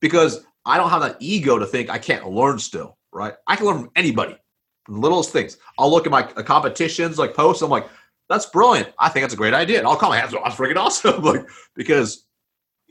Because 0.01 0.45
I 0.65 0.77
don't 0.77 0.91
have 0.91 1.03
that 1.03 1.17
ego 1.21 1.59
to 1.59 1.67
think 1.67 1.91
I 1.91 1.99
can't 1.99 2.29
learn 2.29 2.59
still, 2.59 2.99
right? 3.13 3.35
I 3.47 3.57
can 3.57 3.67
learn 3.67 3.79
from 3.79 3.91
anybody, 3.97 4.37
littlest 4.89 5.31
things. 5.31 5.59
I'll 5.79 5.91
look 5.91 6.07
at 6.07 6.13
my 6.13 6.25
uh, 6.37 6.43
competitions, 6.43 7.19
like 7.19 7.35
posts, 7.35 7.63
I'm 7.63 7.71
like, 7.71 7.89
that's 8.29 8.47
brilliant. 8.47 8.89
I 8.99 9.09
think 9.09 9.23
that's 9.23 9.35
a 9.35 9.37
great 9.37 9.55
idea. 9.55 9.79
And 9.79 9.87
I'll 9.87 9.97
call 9.97 10.11
my 10.11 10.19
hands, 10.19 10.33
that's 10.33 10.57
freaking 10.57 10.77
awesome. 10.77 11.23
like, 11.23 11.47
because 11.75 12.27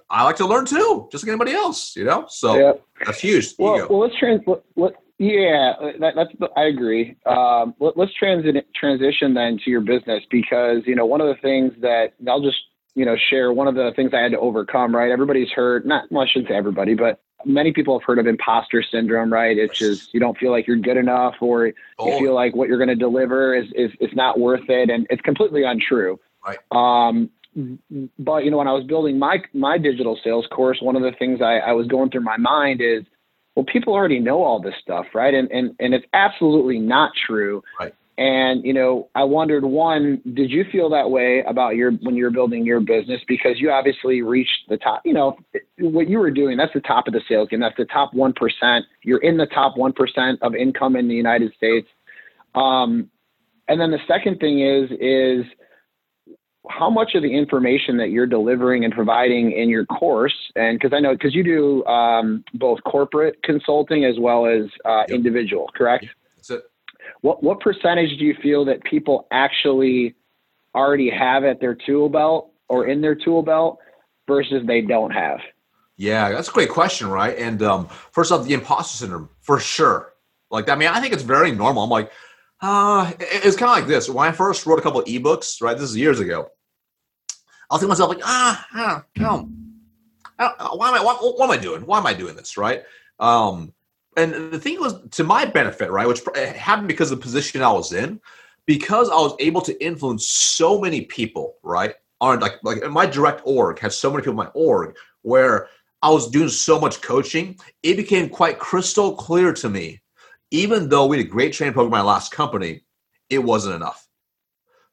I 0.09 0.23
like 0.23 0.37
to 0.37 0.47
learn 0.47 0.65
too, 0.65 1.09
just 1.11 1.23
like 1.23 1.29
anybody 1.29 1.51
else, 1.51 1.95
you 1.95 2.05
know? 2.05 2.25
So 2.29 2.57
yeah. 2.57 2.73
that's 3.05 3.19
huge. 3.19 3.53
Well, 3.59 3.87
well, 3.89 3.99
let's 3.99 4.15
trans- 4.17 4.41
let, 4.75 4.95
Yeah, 5.17 5.73
that, 5.99 6.13
that's 6.15 6.51
I 6.57 6.65
agree. 6.65 7.15
Um, 7.25 7.73
let, 7.79 7.97
us 7.97 8.09
transi- 8.21 8.63
transition 8.75 9.33
then 9.33 9.57
to 9.63 9.69
your 9.69 9.81
business 9.81 10.23
because 10.29 10.81
you 10.85 10.95
know 10.95 11.05
one 11.05 11.21
of 11.21 11.27
the 11.27 11.41
things 11.41 11.71
that 11.81 12.13
I'll 12.27 12.41
just 12.41 12.57
you 12.95 13.05
know 13.05 13.15
share 13.29 13.53
one 13.53 13.67
of 13.67 13.75
the 13.75 13.91
things 13.95 14.11
I 14.13 14.19
had 14.19 14.31
to 14.31 14.39
overcome. 14.39 14.93
Right, 14.93 15.11
everybody's 15.11 15.51
heard 15.51 15.85
not 15.85 16.11
well, 16.11 16.23
I 16.23 16.27
shouldn't 16.27 16.49
say 16.49 16.55
everybody, 16.55 16.95
but 16.95 17.21
many 17.45 17.71
people 17.71 17.97
have 17.97 18.05
heard 18.05 18.19
of 18.19 18.27
imposter 18.27 18.83
syndrome. 18.83 19.31
Right, 19.31 19.57
it's 19.57 19.77
just 19.77 20.13
you 20.13 20.19
don't 20.19 20.37
feel 20.37 20.51
like 20.51 20.67
you're 20.67 20.77
good 20.77 20.97
enough, 20.97 21.35
or 21.39 21.71
oh. 21.97 22.07
you 22.07 22.19
feel 22.19 22.35
like 22.35 22.53
what 22.53 22.67
you're 22.67 22.77
going 22.77 22.89
to 22.89 22.95
deliver 22.95 23.55
is 23.55 23.67
is 23.73 23.91
is 24.01 24.13
not 24.13 24.37
worth 24.37 24.69
it, 24.69 24.89
and 24.89 25.07
it's 25.09 25.21
completely 25.21 25.63
untrue. 25.63 26.19
Right. 26.45 26.59
Um, 26.71 27.29
but 28.19 28.43
you 28.43 28.51
know 28.51 28.57
when 28.57 28.67
I 28.67 28.73
was 28.73 28.83
building 28.83 29.17
my 29.17 29.41
my 29.53 29.77
digital 29.77 30.19
sales 30.21 30.45
course, 30.51 30.79
one 30.81 30.97
of 30.97 31.03
the 31.03 31.13
things 31.17 31.39
I, 31.41 31.59
I 31.59 31.71
was 31.71 31.87
going 31.87 32.09
through 32.09 32.23
my 32.23 32.35
mind 32.35 32.81
is 32.81 33.05
well, 33.55 33.65
people 33.65 33.93
already 33.93 34.19
know 34.19 34.43
all 34.43 34.61
this 34.61 34.75
stuff, 34.81 35.05
right? 35.13 35.33
And 35.33 35.49
and 35.51 35.75
and 35.79 35.93
it's 35.93 36.05
absolutely 36.13 36.79
not 36.79 37.11
true. 37.25 37.63
Right. 37.79 37.93
And 38.17 38.63
you 38.63 38.73
know, 38.73 39.09
I 39.13 39.23
wondered 39.23 39.65
one, 39.65 40.21
did 40.33 40.49
you 40.49 40.65
feel 40.71 40.89
that 40.91 41.09
way 41.09 41.43
about 41.45 41.75
your 41.75 41.91
when 41.91 42.15
you 42.15 42.23
were 42.25 42.31
building 42.31 42.65
your 42.65 42.79
business 42.79 43.21
because 43.27 43.59
you 43.59 43.71
obviously 43.71 44.21
reached 44.21 44.69
the 44.69 44.77
top, 44.77 45.01
you 45.03 45.13
know, 45.13 45.37
what 45.79 46.09
you 46.09 46.19
were 46.19 46.31
doing, 46.31 46.55
that's 46.55 46.73
the 46.73 46.81
top 46.81 47.07
of 47.07 47.13
the 47.13 47.21
sales 47.27 47.49
game. 47.49 47.59
That's 47.59 47.75
the 47.77 47.85
top 47.85 48.13
1%. 48.13 48.81
You're 49.03 49.21
in 49.21 49.35
the 49.35 49.47
top 49.47 49.75
1% 49.75 50.37
of 50.41 50.55
income 50.55 50.95
in 50.95 51.09
the 51.09 51.13
United 51.13 51.53
States. 51.55 51.87
Um, 52.53 53.09
and 53.67 53.81
then 53.81 53.91
the 53.91 53.99
second 54.07 54.39
thing 54.39 54.61
is 54.61 54.89
is 54.91 55.45
how 56.69 56.89
much 56.89 57.15
of 57.15 57.23
the 57.23 57.35
information 57.35 57.97
that 57.97 58.09
you're 58.09 58.27
delivering 58.27 58.83
and 58.85 58.93
providing 58.93 59.51
in 59.51 59.69
your 59.69 59.85
course, 59.85 60.35
and 60.55 60.79
because 60.79 60.95
I 60.95 60.99
know 60.99 61.13
because 61.13 61.35
you 61.35 61.43
do 61.43 61.85
um, 61.85 62.43
both 62.53 62.83
corporate 62.83 63.41
consulting 63.43 64.05
as 64.05 64.15
well 64.19 64.45
as 64.45 64.65
uh, 64.85 65.03
yep. 65.07 65.09
individual, 65.09 65.69
correct? 65.75 66.05
It. 66.05 66.63
What 67.21 67.43
what 67.43 67.59
percentage 67.59 68.17
do 68.19 68.25
you 68.25 68.35
feel 68.41 68.65
that 68.65 68.83
people 68.83 69.27
actually 69.31 70.15
already 70.75 71.09
have 71.09 71.43
at 71.43 71.59
their 71.59 71.75
tool 71.75 72.09
belt 72.09 72.51
or 72.69 72.87
in 72.87 73.01
their 73.01 73.15
tool 73.15 73.41
belt 73.41 73.79
versus 74.27 74.63
they 74.67 74.81
don't 74.81 75.11
have? 75.11 75.39
Yeah, 75.97 76.29
that's 76.31 76.49
a 76.49 76.51
great 76.51 76.69
question, 76.69 77.07
right? 77.07 77.37
And 77.37 77.61
um, 77.63 77.87
first 78.11 78.31
off, 78.31 78.45
the 78.45 78.53
imposter 78.53 78.97
syndrome 78.97 79.29
for 79.39 79.59
sure. 79.59 80.13
Like, 80.51 80.69
I 80.69 80.75
mean, 80.75 80.89
I 80.89 80.99
think 80.99 81.13
it's 81.13 81.23
very 81.23 81.51
normal. 81.51 81.83
I'm 81.83 81.89
like, 81.89 82.11
uh, 82.61 83.11
it's 83.19 83.55
kind 83.55 83.71
of 83.71 83.77
like 83.77 83.87
this. 83.87 84.09
When 84.09 84.27
I 84.27 84.31
first 84.31 84.65
wrote 84.65 84.79
a 84.79 84.81
couple 84.81 84.99
of 84.99 85.05
ebooks, 85.05 85.61
right, 85.61 85.77
this 85.77 85.89
is 85.89 85.97
years 85.97 86.19
ago, 86.19 86.49
I'll 87.69 87.77
think 87.77 87.87
to 87.87 87.89
myself 87.89 88.09
like, 88.09 88.21
ah, 88.23 88.67
ah 88.73 89.03
no, 89.17 89.49
why 90.37 90.89
am 90.89 90.95
I, 90.95 91.03
what, 91.03 91.21
what, 91.21 91.45
am 91.45 91.51
I 91.51 91.57
doing? 91.57 91.85
Why 91.85 91.97
am 91.97 92.05
I 92.05 92.13
doing 92.13 92.35
this, 92.35 92.57
right? 92.57 92.83
Um, 93.19 93.73
and 94.17 94.51
the 94.51 94.59
thing 94.59 94.79
was 94.79 94.95
to 95.11 95.23
my 95.23 95.45
benefit, 95.45 95.91
right, 95.91 96.07
which 96.07 96.21
happened 96.35 96.87
because 96.87 97.11
of 97.11 97.19
the 97.19 97.23
position 97.23 97.61
I 97.61 97.71
was 97.71 97.93
in, 97.93 98.19
because 98.65 99.09
I 99.09 99.15
was 99.15 99.35
able 99.39 99.61
to 99.61 99.83
influence 99.83 100.27
so 100.27 100.79
many 100.79 101.01
people, 101.01 101.55
right? 101.63 101.95
On 102.21 102.39
like 102.39 102.53
like 102.63 102.89
my 102.89 103.05
direct 103.05 103.41
org 103.43 103.79
had 103.79 103.91
so 103.91 104.09
many 104.09 104.21
people 104.21 104.31
in 104.31 104.37
my 104.37 104.51
org 104.53 104.95
where 105.23 105.67
I 106.01 106.09
was 106.09 106.29
doing 106.29 106.49
so 106.49 106.79
much 106.79 107.01
coaching, 107.01 107.57
it 107.83 107.97
became 107.97 108.29
quite 108.29 108.57
crystal 108.57 109.15
clear 109.15 109.51
to 109.53 109.69
me, 109.69 110.01
even 110.51 110.87
though 110.87 111.07
we 111.07 111.17
had 111.17 111.25
a 111.25 111.29
great 111.29 111.53
training 111.53 111.73
program 111.73 111.99
in 111.99 112.05
my 112.05 112.13
last 112.13 112.31
company, 112.31 112.83
it 113.29 113.39
wasn't 113.39 113.75
enough. 113.75 114.07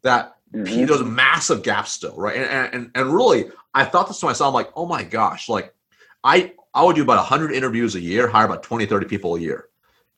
That 0.03 0.35
mm-hmm. 0.55 0.87
there's 0.87 1.03
massive 1.03 1.63
gaps 1.63 1.93
still, 1.93 2.17
right? 2.17 2.37
And, 2.37 2.75
and 2.75 2.91
and 2.95 3.15
really, 3.15 3.51
I 3.75 3.85
thought 3.85 4.09
this 4.09 4.21
to 4.21 4.27
myself, 4.27 4.49
I'm 4.49 4.55
like, 4.55 4.71
oh 4.77 4.87
my 4.87 5.03
gosh, 5.03 5.49
like 5.49 5.75
I 6.25 6.53
I 6.75 6.85
would 6.85 6.97
do 6.97 7.03
about 7.03 7.19
100 7.19 7.53
interviews 7.53 7.95
a 7.95 8.01
year, 8.01 8.29
hire 8.29 8.47
about 8.47 8.63
20, 8.63 8.87
30 8.87 9.07
people 9.07 9.37
a 9.37 9.41
year. 9.41 9.69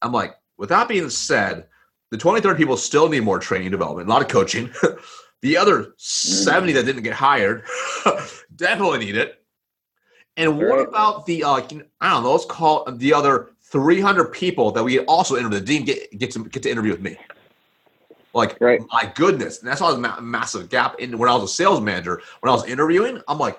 I'm 0.03 0.13
like, 0.13 0.37
with 0.57 0.69
that 0.69 0.89
being 0.89 1.11
said, 1.11 1.67
the 2.11 2.19
20, 2.19 2.41
30 2.41 2.57
people 2.57 2.77
still 2.77 3.09
need 3.09 3.25
more 3.25 3.39
training 3.39 3.71
development, 3.71 4.09
a 4.09 4.13
lot 4.13 4.23
of 4.23 4.29
coaching. 4.29 4.71
the 5.43 5.57
other 5.57 5.95
70 5.99 6.73
that 6.73 6.85
didn't 6.85 7.03
get 7.03 7.13
hired 7.13 7.65
definitely 8.57 8.99
need 8.99 9.17
it. 9.17 9.41
And 10.37 10.59
what 10.59 10.81
about 10.81 11.27
the 11.27 11.45
uh, 11.45 11.55
I 11.55 11.61
don't 11.61 11.85
know, 12.01 12.33
let's 12.33 12.45
call 12.45 12.91
the 12.91 13.15
other 13.15 13.51
300 13.63 14.27
people 14.27 14.73
that 14.73 14.83
we 14.83 15.01
also 15.01 15.37
interviewed 15.37 15.63
that 15.63 15.67
didn't 15.67 15.87
get 15.87 16.19
get 16.19 16.31
to 16.33 16.45
get 16.45 16.63
to 16.65 16.71
interview 16.71 16.93
with 16.93 17.03
me. 17.03 17.17
Like, 18.35 18.61
right. 18.61 18.81
my 18.93 19.11
goodness. 19.15 19.61
And 19.61 19.69
that's 19.69 19.81
why 19.81 19.93
there's 19.93 20.05
a 20.05 20.21
massive 20.21 20.69
gap 20.69 20.99
in 20.99 21.17
when 21.17 21.29
I 21.29 21.35
was 21.35 21.45
a 21.45 21.55
sales 21.55 21.81
manager. 21.81 22.21
When 22.41 22.51
I 22.51 22.55
was 22.55 22.67
interviewing, 22.67 23.21
I'm 23.29 23.39
like, 23.39 23.59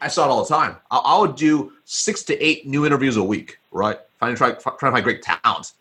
I 0.00 0.08
saw 0.08 0.26
it 0.26 0.30
all 0.30 0.44
the 0.44 0.54
time. 0.54 0.76
I, 0.90 0.98
I 0.98 1.18
would 1.18 1.36
do 1.36 1.72
six 1.84 2.22
to 2.24 2.44
eight 2.44 2.66
new 2.66 2.86
interviews 2.86 3.16
a 3.16 3.24
week, 3.24 3.58
right? 3.72 3.98
Trying 4.18 4.34
to 4.34 4.38
try, 4.38 4.52
trying 4.52 4.92
to 4.92 4.92
find 4.92 5.04
great 5.04 5.22
talent. 5.22 5.72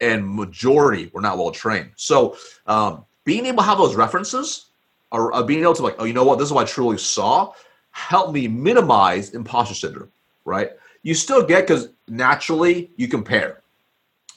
And 0.00 0.28
majority 0.28 1.10
were 1.12 1.22
not 1.22 1.38
well 1.38 1.50
trained. 1.50 1.90
So 1.96 2.36
um, 2.66 3.04
being 3.24 3.46
able 3.46 3.58
to 3.58 3.68
have 3.68 3.78
those 3.78 3.96
references 3.96 4.66
or 5.10 5.34
uh, 5.34 5.42
being 5.42 5.62
able 5.62 5.74
to 5.74 5.82
like, 5.82 5.96
oh, 5.98 6.04
you 6.04 6.12
know 6.12 6.24
what, 6.24 6.38
this 6.38 6.46
is 6.46 6.52
what 6.52 6.68
I 6.68 6.70
truly 6.70 6.98
saw, 6.98 7.52
helped 7.90 8.32
me 8.32 8.46
minimize 8.46 9.30
imposter 9.30 9.74
syndrome, 9.74 10.12
right? 10.44 10.70
You 11.02 11.14
still 11.14 11.44
get 11.44 11.66
because 11.66 11.88
naturally 12.08 12.90
you 12.96 13.08
compare, 13.08 13.62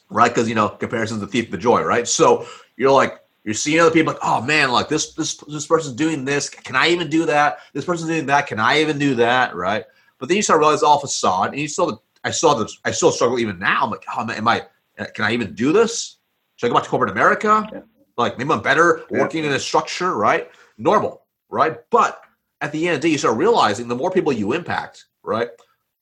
right? 0.10 0.30
Because 0.34 0.48
you 0.48 0.56
know 0.56 0.70
comparison's 0.70 1.20
the 1.20 1.28
thief 1.28 1.46
of 1.46 1.52
the 1.52 1.58
joy, 1.58 1.84
right? 1.84 2.08
So 2.08 2.46
you're 2.78 2.92
like 2.92 3.19
you're 3.44 3.54
seeing 3.54 3.80
other 3.80 3.92
people 3.92 4.14
like, 4.14 4.22
oh 4.24 4.42
man, 4.42 4.72
like 4.72 4.90
this 4.90 5.14
this 5.14 5.38
this 5.48 5.68
person's 5.68 5.96
doing 5.96 6.26
this. 6.26 6.50
Can 6.50 6.76
I 6.76 6.90
even 6.90 7.10
do 7.10 7.26
that? 7.26 7.60
This 7.74 7.86
person's 7.86 8.10
doing 8.10 8.26
that. 8.28 8.48
Can 8.48 8.60
I 8.60 8.82
even 8.82 9.00
do 9.00 9.16
that? 9.16 9.56
Right. 9.56 9.86
But 10.20 10.28
then 10.28 10.38
you 10.38 10.44
start 10.44 10.60
realizing 10.60 10.88
all 10.88 10.98
oh, 10.98 11.00
facade, 11.00 11.52
and 11.52 11.60
you 11.60 11.68
still 11.68 12.04
I 12.24 12.32
saw 12.32 12.54
the 12.54 12.70
I 12.84 12.92
still 12.92 13.12
struggle 13.12 13.40
even 13.40 13.60
now. 13.60 13.84
I'm 13.84 13.92
like, 13.92 14.06
oh 14.16 14.26
man, 14.26 14.38
am 14.38 14.48
I? 14.48 14.66
Uh, 14.98 15.06
can 15.14 15.26
I 15.26 15.32
even 15.32 15.56
do 15.56 15.72
this? 15.72 16.18
Should 16.58 16.68
I 16.68 16.70
go 16.70 16.76
back 16.76 16.84
to 16.84 16.90
corporate 16.90 17.12
America? 17.12 17.68
Yeah. 17.72 17.82
Like 18.18 18.38
maybe 18.38 18.52
I'm 18.52 18.62
better 18.62 19.04
yeah. 19.10 19.20
working 19.20 19.46
in 19.46 19.54
a 19.54 19.60
structure, 19.60 20.16
right? 20.16 20.50
Normal, 20.78 21.24
right? 21.50 21.78
But 21.90 22.22
at 22.62 22.74
the 22.74 22.88
end 22.88 22.96
of 22.96 23.02
the 23.02 23.08
day, 23.08 23.12
you 23.14 23.18
start 23.18 23.38
realizing 23.38 23.88
the 23.88 23.96
more 23.96 24.12
people 24.12 24.34
you 24.34 24.52
impact, 24.52 25.06
right, 25.24 25.50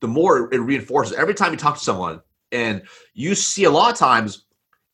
the 0.01 0.07
more 0.07 0.51
it 0.51 0.57
reinforces. 0.57 1.15
Every 1.15 1.35
time 1.35 1.51
you 1.51 1.57
talk 1.57 1.77
to 1.77 1.83
someone, 1.83 2.21
and 2.51 2.81
you 3.13 3.35
see 3.35 3.65
a 3.65 3.69
lot 3.69 3.91
of 3.91 3.97
times 3.97 4.45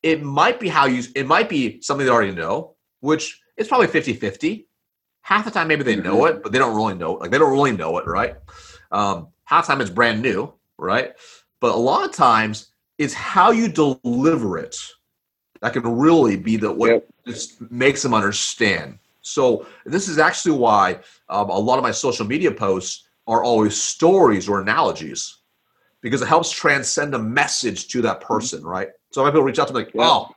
it 0.03 0.21
might 0.21 0.59
be 0.59 0.67
how 0.67 0.85
you 0.85 1.03
it 1.15 1.25
might 1.25 1.49
be 1.49 1.81
something 1.81 2.05
they 2.05 2.11
already 2.11 2.33
know 2.33 2.75
which 2.99 3.41
is 3.57 3.67
probably 3.67 3.87
50-50 3.87 4.65
half 5.21 5.45
the 5.45 5.51
time 5.51 5.67
maybe 5.67 5.83
they 5.83 5.95
know 5.95 6.21
mm-hmm. 6.21 6.37
it 6.37 6.43
but 6.43 6.51
they 6.51 6.59
don't 6.59 6.75
really 6.75 6.95
know 6.95 7.15
it. 7.15 7.21
Like 7.21 7.31
they 7.31 7.39
don't 7.39 7.51
really 7.51 7.71
know 7.71 7.97
it 7.97 8.05
right? 8.05 8.35
Um, 8.91 9.29
half 9.45 9.65
the 9.65 9.73
time 9.73 9.81
it's 9.81 9.89
brand 9.89 10.21
new 10.21 10.53
right? 10.77 11.13
But 11.59 11.73
a 11.73 11.77
lot 11.77 12.07
of 12.07 12.13
times 12.13 12.71
it's 12.97 13.13
how 13.13 13.51
you 13.51 13.67
deliver 13.69 14.57
it 14.57 14.77
that 15.61 15.73
can 15.73 15.83
really 15.83 16.35
be 16.35 16.57
the 16.57 16.71
what 16.71 16.89
yep. 16.89 17.07
just 17.25 17.59
makes 17.71 18.03
them 18.03 18.13
understand. 18.13 18.99
So 19.21 19.65
this 19.85 20.09
is 20.09 20.19
actually 20.19 20.57
why 20.57 20.99
um, 21.29 21.49
a 21.49 21.57
lot 21.57 21.77
of 21.77 21.83
my 21.83 21.91
social 21.91 22.25
media 22.25 22.51
posts 22.51 23.07
are 23.27 23.43
always 23.43 23.81
stories 23.81 24.49
or 24.49 24.59
analogies 24.59 25.37
because 26.01 26.21
it 26.21 26.27
helps 26.27 26.51
transcend 26.51 27.15
a 27.15 27.19
message 27.19 27.87
to 27.87 28.01
that 28.01 28.19
person 28.19 28.63
right 28.63 28.89
so 29.13 29.23
my 29.23 29.29
people 29.29 29.43
reach 29.43 29.59
out 29.59 29.67
to 29.67 29.73
me 29.73 29.81
like, 29.81 29.91
oh, 29.97 30.29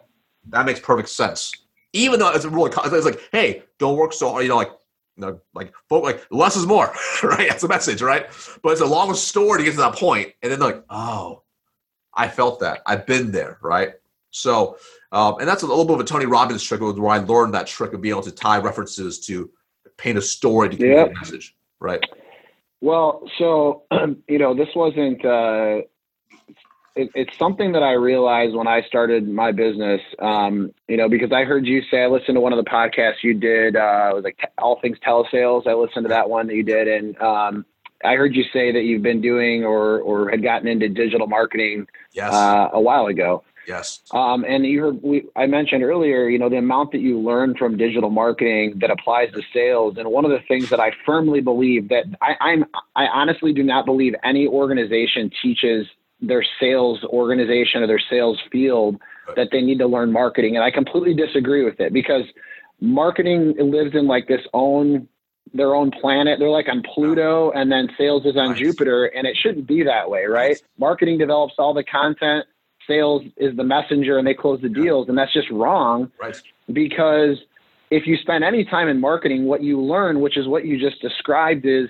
that 0.50 0.66
makes 0.66 0.80
perfect 0.80 1.08
sense. 1.08 1.50
Even 1.92 2.20
though 2.20 2.30
it's 2.30 2.44
a 2.44 2.50
really, 2.50 2.70
it's 2.70 3.06
like, 3.06 3.20
hey, 3.32 3.62
don't 3.78 3.96
work 3.96 4.12
so 4.12 4.30
hard. 4.30 4.42
You 4.42 4.50
know, 4.50 4.56
like, 4.56 4.70
you 5.16 5.22
know, 5.26 5.40
like, 5.54 5.72
like 5.90 6.26
less 6.30 6.56
is 6.56 6.66
more, 6.66 6.92
right? 7.22 7.48
That's 7.48 7.62
a 7.62 7.68
message, 7.68 8.02
right? 8.02 8.26
But 8.62 8.72
it's 8.72 8.82
a 8.82 8.86
long 8.86 9.14
story 9.14 9.60
to 9.60 9.64
get 9.64 9.70
to 9.72 9.76
that 9.78 9.94
point, 9.94 10.32
and 10.42 10.52
then 10.52 10.60
like, 10.60 10.84
oh, 10.90 11.42
I 12.14 12.28
felt 12.28 12.60
that. 12.60 12.82
I've 12.86 13.06
been 13.06 13.30
there, 13.32 13.58
right? 13.62 13.94
So, 14.30 14.76
um, 15.12 15.36
and 15.40 15.48
that's 15.48 15.62
a 15.62 15.66
little 15.66 15.86
bit 15.86 15.94
of 15.94 16.00
a 16.00 16.04
Tony 16.04 16.26
Robbins 16.26 16.62
trick, 16.62 16.82
where 16.82 17.08
I 17.08 17.18
learned 17.18 17.54
that 17.54 17.66
trick 17.66 17.94
of 17.94 18.02
being 18.02 18.12
able 18.12 18.22
to 18.24 18.30
tie 18.30 18.58
references 18.58 19.20
to 19.20 19.50
paint 19.96 20.18
a 20.18 20.22
story 20.22 20.68
to 20.68 20.76
communicate 20.76 21.08
yep. 21.08 21.16
a 21.16 21.18
message, 21.18 21.56
right? 21.80 22.00
Well, 22.82 23.22
so 23.38 23.84
you 24.28 24.38
know, 24.38 24.54
this 24.54 24.68
wasn't. 24.76 25.24
Uh, 25.24 25.82
it, 26.96 27.10
it's 27.14 27.36
something 27.38 27.72
that 27.72 27.82
I 27.82 27.92
realized 27.92 28.54
when 28.54 28.66
I 28.66 28.82
started 28.82 29.28
my 29.28 29.52
business. 29.52 30.00
Um, 30.18 30.72
you 30.88 30.96
know, 30.96 31.08
because 31.08 31.30
I 31.30 31.44
heard 31.44 31.66
you 31.66 31.82
say 31.90 32.02
I 32.02 32.06
listened 32.06 32.36
to 32.36 32.40
one 32.40 32.52
of 32.52 32.64
the 32.64 32.68
podcasts 32.68 33.22
you 33.22 33.34
did. 33.34 33.76
Uh, 33.76 34.08
it 34.10 34.14
was 34.14 34.24
like 34.24 34.38
all 34.58 34.80
things 34.80 34.98
telesales. 35.06 35.66
I 35.66 35.74
listened 35.74 36.04
to 36.04 36.08
that 36.08 36.28
one 36.28 36.46
that 36.48 36.54
you 36.54 36.62
did, 36.62 36.88
and 36.88 37.20
um, 37.20 37.66
I 38.04 38.14
heard 38.14 38.34
you 38.34 38.44
say 38.52 38.72
that 38.72 38.82
you've 38.82 39.02
been 39.02 39.20
doing 39.20 39.64
or 39.64 40.00
or 40.00 40.30
had 40.30 40.42
gotten 40.42 40.68
into 40.68 40.88
digital 40.88 41.26
marketing 41.26 41.86
yes. 42.12 42.32
uh, 42.32 42.70
a 42.72 42.80
while 42.80 43.06
ago. 43.06 43.44
Yes. 43.66 44.00
Um, 44.12 44.44
and 44.44 44.64
you 44.64 44.80
heard 44.80 45.02
we, 45.02 45.24
I 45.34 45.46
mentioned 45.46 45.82
earlier, 45.82 46.28
you 46.28 46.38
know, 46.38 46.48
the 46.48 46.56
amount 46.56 46.92
that 46.92 47.00
you 47.00 47.18
learn 47.18 47.56
from 47.56 47.76
digital 47.76 48.10
marketing 48.10 48.74
that 48.80 48.90
applies 48.90 49.32
to 49.32 49.42
sales. 49.52 49.96
And 49.98 50.08
one 50.08 50.24
of 50.24 50.30
the 50.30 50.38
things 50.46 50.70
that 50.70 50.78
I 50.78 50.92
firmly 51.04 51.40
believe 51.40 51.88
that 51.88 52.04
I, 52.22 52.36
I'm, 52.40 52.64
I 52.94 53.06
honestly 53.06 53.52
do 53.52 53.64
not 53.64 53.84
believe 53.84 54.14
any 54.22 54.46
organization 54.46 55.32
teaches 55.42 55.88
their 56.20 56.44
sales 56.60 57.02
organization 57.04 57.82
or 57.82 57.86
their 57.86 58.00
sales 58.10 58.38
field 58.50 59.00
that 59.34 59.48
they 59.50 59.60
need 59.60 59.78
to 59.78 59.86
learn 59.86 60.12
marketing. 60.12 60.56
And 60.56 60.64
I 60.64 60.70
completely 60.70 61.14
disagree 61.14 61.64
with 61.64 61.80
it 61.80 61.92
because 61.92 62.22
marketing 62.80 63.54
lives 63.58 63.94
in 63.94 64.06
like 64.06 64.28
this 64.28 64.42
own 64.52 65.08
their 65.54 65.74
own 65.74 65.90
planet. 65.90 66.38
They're 66.38 66.50
like 66.50 66.68
on 66.68 66.82
Pluto 66.82 67.50
and 67.52 67.70
then 67.70 67.88
sales 67.96 68.26
is 68.26 68.36
on 68.36 68.50
nice. 68.50 68.58
Jupiter 68.58 69.06
and 69.06 69.26
it 69.26 69.36
shouldn't 69.36 69.66
be 69.66 69.82
that 69.84 70.10
way, 70.10 70.26
right? 70.26 70.60
Marketing 70.78 71.18
develops 71.18 71.54
all 71.58 71.72
the 71.72 71.84
content, 71.84 72.46
sales 72.86 73.22
is 73.36 73.56
the 73.56 73.64
messenger 73.64 74.18
and 74.18 74.26
they 74.26 74.34
close 74.34 74.60
the 74.60 74.68
deals, 74.68 75.08
and 75.08 75.16
that's 75.16 75.32
just 75.32 75.50
wrong. 75.50 76.10
Right. 76.20 76.40
Because 76.72 77.38
if 77.90 78.06
you 78.06 78.16
spend 78.16 78.42
any 78.44 78.64
time 78.64 78.88
in 78.88 79.00
marketing, 79.00 79.44
what 79.44 79.62
you 79.62 79.80
learn, 79.80 80.20
which 80.20 80.36
is 80.36 80.48
what 80.48 80.64
you 80.64 80.78
just 80.78 81.00
described, 81.00 81.64
is 81.64 81.88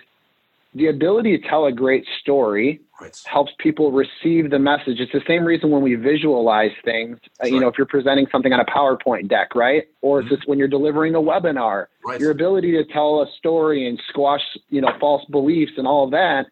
the 0.75 0.89
ability 0.89 1.39
to 1.39 1.49
tell 1.49 1.65
a 1.65 1.73
great 1.73 2.05
story 2.21 2.81
right. 3.01 3.23
helps 3.25 3.53
people 3.59 3.93
receive 3.93 4.51
the 4.51 4.59
message. 4.59 5.01
It's 5.01 5.13
the 5.13 5.23
same 5.27 5.45
reason 5.45 5.71
when 5.71 5.83
we 5.83 5.95
visualize 5.95 6.73
things, 6.85 7.19
uh, 7.43 7.47
you 7.47 7.61
know, 7.61 7.69
if 7.69 7.75
you're 7.79 7.87
presenting 7.87 8.27
something 8.31 8.53
on 8.53 8.61
a 8.61 8.65
PowerPoint 8.65 9.29
deck, 9.29 9.55
right? 9.55 9.85
Or 10.03 10.19
mm-hmm. 10.19 10.29
it's 10.29 10.37
just 10.37 10.49
when 10.49 10.59
you're 10.59 10.69
delivering 10.69 11.15
a 11.15 11.21
webinar, 11.21 11.87
right. 12.05 12.21
your 12.21 12.31
ability 12.31 12.73
to 12.73 12.85
tell 12.93 13.23
a 13.23 13.27
story 13.39 13.89
and 13.89 14.01
squash, 14.09 14.43
you 14.69 14.81
know, 14.81 14.91
false 15.01 15.25
beliefs 15.31 15.73
and 15.77 15.87
all 15.87 16.05
of 16.05 16.11
that. 16.13 16.47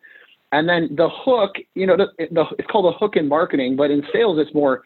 And 0.52 0.68
then 0.68 0.94
the 0.94 1.08
hook, 1.10 1.56
you 1.74 1.86
know, 1.86 1.96
the, 1.96 2.06
the, 2.30 2.44
it's 2.58 2.70
called 2.70 2.94
a 2.94 2.96
hook 2.96 3.16
in 3.16 3.28
marketing, 3.28 3.76
but 3.76 3.90
in 3.90 4.02
sales, 4.12 4.38
it's 4.38 4.54
more, 4.54 4.84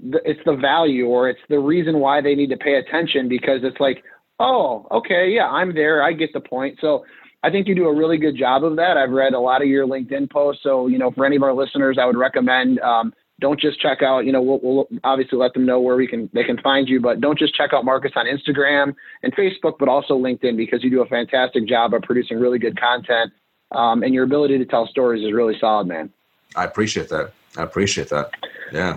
the, 0.00 0.20
it's 0.24 0.40
the 0.46 0.56
value 0.56 1.06
or 1.06 1.28
it's 1.28 1.40
the 1.48 1.58
reason 1.58 1.98
why 1.98 2.20
they 2.20 2.34
need 2.34 2.48
to 2.50 2.56
pay 2.56 2.76
attention 2.76 3.28
because 3.28 3.60
it's 3.62 3.78
like, 3.78 4.02
oh, 4.40 4.86
okay, 4.90 5.30
yeah, 5.30 5.48
I'm 5.48 5.74
there. 5.74 6.02
I 6.02 6.12
get 6.12 6.32
the 6.32 6.40
point. 6.40 6.78
So 6.80 7.04
I 7.42 7.50
think 7.50 7.66
you 7.66 7.74
do 7.74 7.86
a 7.86 7.94
really 7.94 8.18
good 8.18 8.36
job 8.36 8.64
of 8.64 8.76
that. 8.76 8.96
I've 8.96 9.10
read 9.10 9.34
a 9.34 9.40
lot 9.40 9.62
of 9.62 9.68
your 9.68 9.86
LinkedIn 9.86 10.30
posts. 10.30 10.62
So, 10.62 10.86
you 10.86 10.98
know, 10.98 11.10
for 11.10 11.26
any 11.26 11.36
of 11.36 11.42
our 11.42 11.52
listeners, 11.52 11.98
I 12.00 12.06
would 12.06 12.16
recommend 12.16 12.78
um, 12.80 13.12
don't 13.42 13.60
just 13.60 13.80
check 13.80 14.02
out, 14.02 14.20
you 14.20 14.32
know, 14.32 14.40
we'll, 14.40 14.60
we'll, 14.62 14.88
obviously 15.02 15.36
let 15.36 15.52
them 15.52 15.66
know 15.66 15.80
where 15.80 15.96
we 15.96 16.06
can, 16.06 16.30
they 16.32 16.44
can 16.44 16.56
find 16.58 16.88
you, 16.88 17.00
but 17.00 17.20
don't 17.20 17.38
just 17.38 17.54
check 17.54 17.70
out 17.74 17.84
Marcus 17.84 18.12
on 18.14 18.26
Instagram 18.26 18.94
and 19.24 19.34
Facebook, 19.34 19.74
but 19.78 19.88
also 19.88 20.16
LinkedIn 20.16 20.56
because 20.56 20.84
you 20.84 20.90
do 20.90 21.02
a 21.02 21.06
fantastic 21.06 21.66
job 21.66 21.92
of 21.92 22.02
producing 22.02 22.38
really 22.38 22.60
good 22.60 22.80
content. 22.80 23.32
Um, 23.72 24.02
and 24.02 24.14
your 24.14 24.24
ability 24.24 24.58
to 24.58 24.64
tell 24.64 24.86
stories 24.86 25.24
is 25.24 25.32
really 25.32 25.56
solid, 25.58 25.88
man. 25.88 26.10
I 26.54 26.64
appreciate 26.64 27.08
that. 27.08 27.32
I 27.56 27.62
appreciate 27.62 28.10
that. 28.10 28.30
Yeah. 28.70 28.96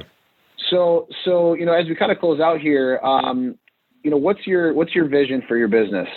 So, 0.70 1.08
so, 1.24 1.54
you 1.56 1.66
know, 1.66 1.74
as 1.74 1.88
we 1.88 1.96
kind 1.96 2.12
of 2.12 2.20
close 2.20 2.40
out 2.40 2.60
here, 2.60 3.00
um, 3.00 3.58
you 4.04 4.12
know, 4.12 4.18
what's 4.18 4.46
your, 4.46 4.74
what's 4.74 4.94
your 4.94 5.08
vision 5.08 5.42
for 5.48 5.58
your 5.58 5.70
business? 5.70 6.08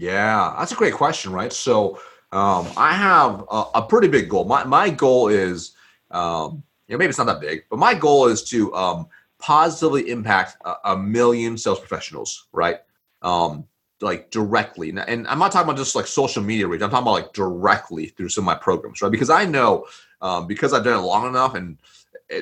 Yeah, 0.00 0.54
that's 0.58 0.72
a 0.72 0.76
great 0.76 0.94
question, 0.94 1.30
right? 1.30 1.52
So 1.52 2.00
um, 2.32 2.66
I 2.74 2.94
have 2.94 3.44
a, 3.50 3.64
a, 3.74 3.82
pretty 3.82 4.08
big 4.08 4.30
goal. 4.30 4.46
My 4.46 4.64
my 4.64 4.88
goal 4.88 5.28
is, 5.28 5.72
um, 6.10 6.62
you 6.88 6.94
know, 6.94 6.98
maybe 6.98 7.10
it's 7.10 7.18
not 7.18 7.26
that 7.26 7.42
big, 7.42 7.64
but 7.68 7.78
my 7.78 7.92
goal 7.92 8.26
is 8.26 8.42
to 8.44 8.74
um, 8.74 9.08
positively 9.38 10.08
impact 10.08 10.56
a, 10.64 10.92
a, 10.92 10.96
million 10.96 11.58
sales 11.58 11.80
professionals, 11.80 12.46
right? 12.52 12.78
Um, 13.20 13.66
like 14.00 14.30
directly, 14.30 14.88
and 14.88 15.28
I'm 15.28 15.38
not 15.38 15.52
talking 15.52 15.68
about 15.68 15.76
just 15.76 15.94
like 15.94 16.06
social 16.06 16.42
media 16.42 16.66
reach. 16.66 16.80
I'm 16.80 16.88
talking 16.88 17.02
about 17.02 17.12
like 17.12 17.34
directly 17.34 18.06
through 18.06 18.30
some 18.30 18.44
of 18.44 18.46
my 18.46 18.54
programs, 18.54 19.02
right? 19.02 19.12
Because 19.12 19.28
I 19.28 19.44
know, 19.44 19.84
um, 20.22 20.46
because 20.46 20.72
I've 20.72 20.82
done 20.84 20.98
it 20.98 21.06
long 21.06 21.28
enough, 21.28 21.54
and 21.54 21.76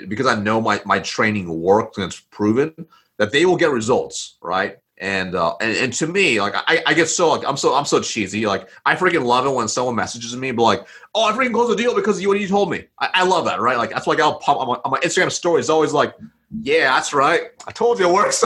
because 0.09 0.29
I 0.29 0.37
know 0.37 0.61
my 0.61 0.81
my 0.85 1.01
training 1.01 1.49
works 1.61 1.99
and 1.99 2.07
it's 2.07 2.21
proven 2.21 2.73
that 3.17 3.33
they 3.33 3.47
will 3.47 3.57
get 3.57 3.73
results, 3.73 4.37
right? 4.41 4.79
And, 5.01 5.37
uh, 5.37 5.55
and 5.61 5.77
and 5.77 5.93
to 5.95 6.09
me, 6.09 6.41
like 6.41 6.55
I, 6.57 6.83
I 6.85 6.93
get 6.93 7.07
so 7.07 7.31
like 7.31 7.47
I'm 7.47 7.57
so 7.57 7.73
I'm 7.75 7.85
so 7.85 8.01
cheesy. 8.01 8.47
Like 8.47 8.69
I 8.85 8.97
freaking 8.97 9.25
love 9.25 9.47
it 9.47 9.51
when 9.51 9.69
someone 9.69 9.95
messages 9.95 10.35
me, 10.35 10.51
but 10.51 10.65
like, 10.65 10.89
oh, 11.15 11.25
I 11.25 11.33
freaking 11.33 11.53
closed 11.53 11.71
the 11.71 11.77
deal 11.77 11.95
because 11.95 12.17
of 12.17 12.23
you 12.23 12.29
what 12.29 12.41
you 12.41 12.49
told 12.49 12.69
me. 12.69 12.87
I, 12.99 13.11
I 13.15 13.25
love 13.25 13.45
that, 13.45 13.61
right? 13.61 13.79
Like 13.79 13.91
that's 13.91 14.09
like 14.09 14.19
I'll 14.19 14.41
pump 14.41 14.59
on 14.59 14.67
my, 14.67 14.75
on 14.85 14.91
my 14.91 14.99
Instagram 15.01 15.31
story. 15.31 15.61
It's 15.61 15.69
always 15.69 15.93
like, 15.93 16.15
yeah, 16.63 16.93
that's 16.95 17.15
right. 17.15 17.43
I 17.69 17.71
told 17.71 18.01
you 18.01 18.09
it 18.09 18.13
works. 18.13 18.43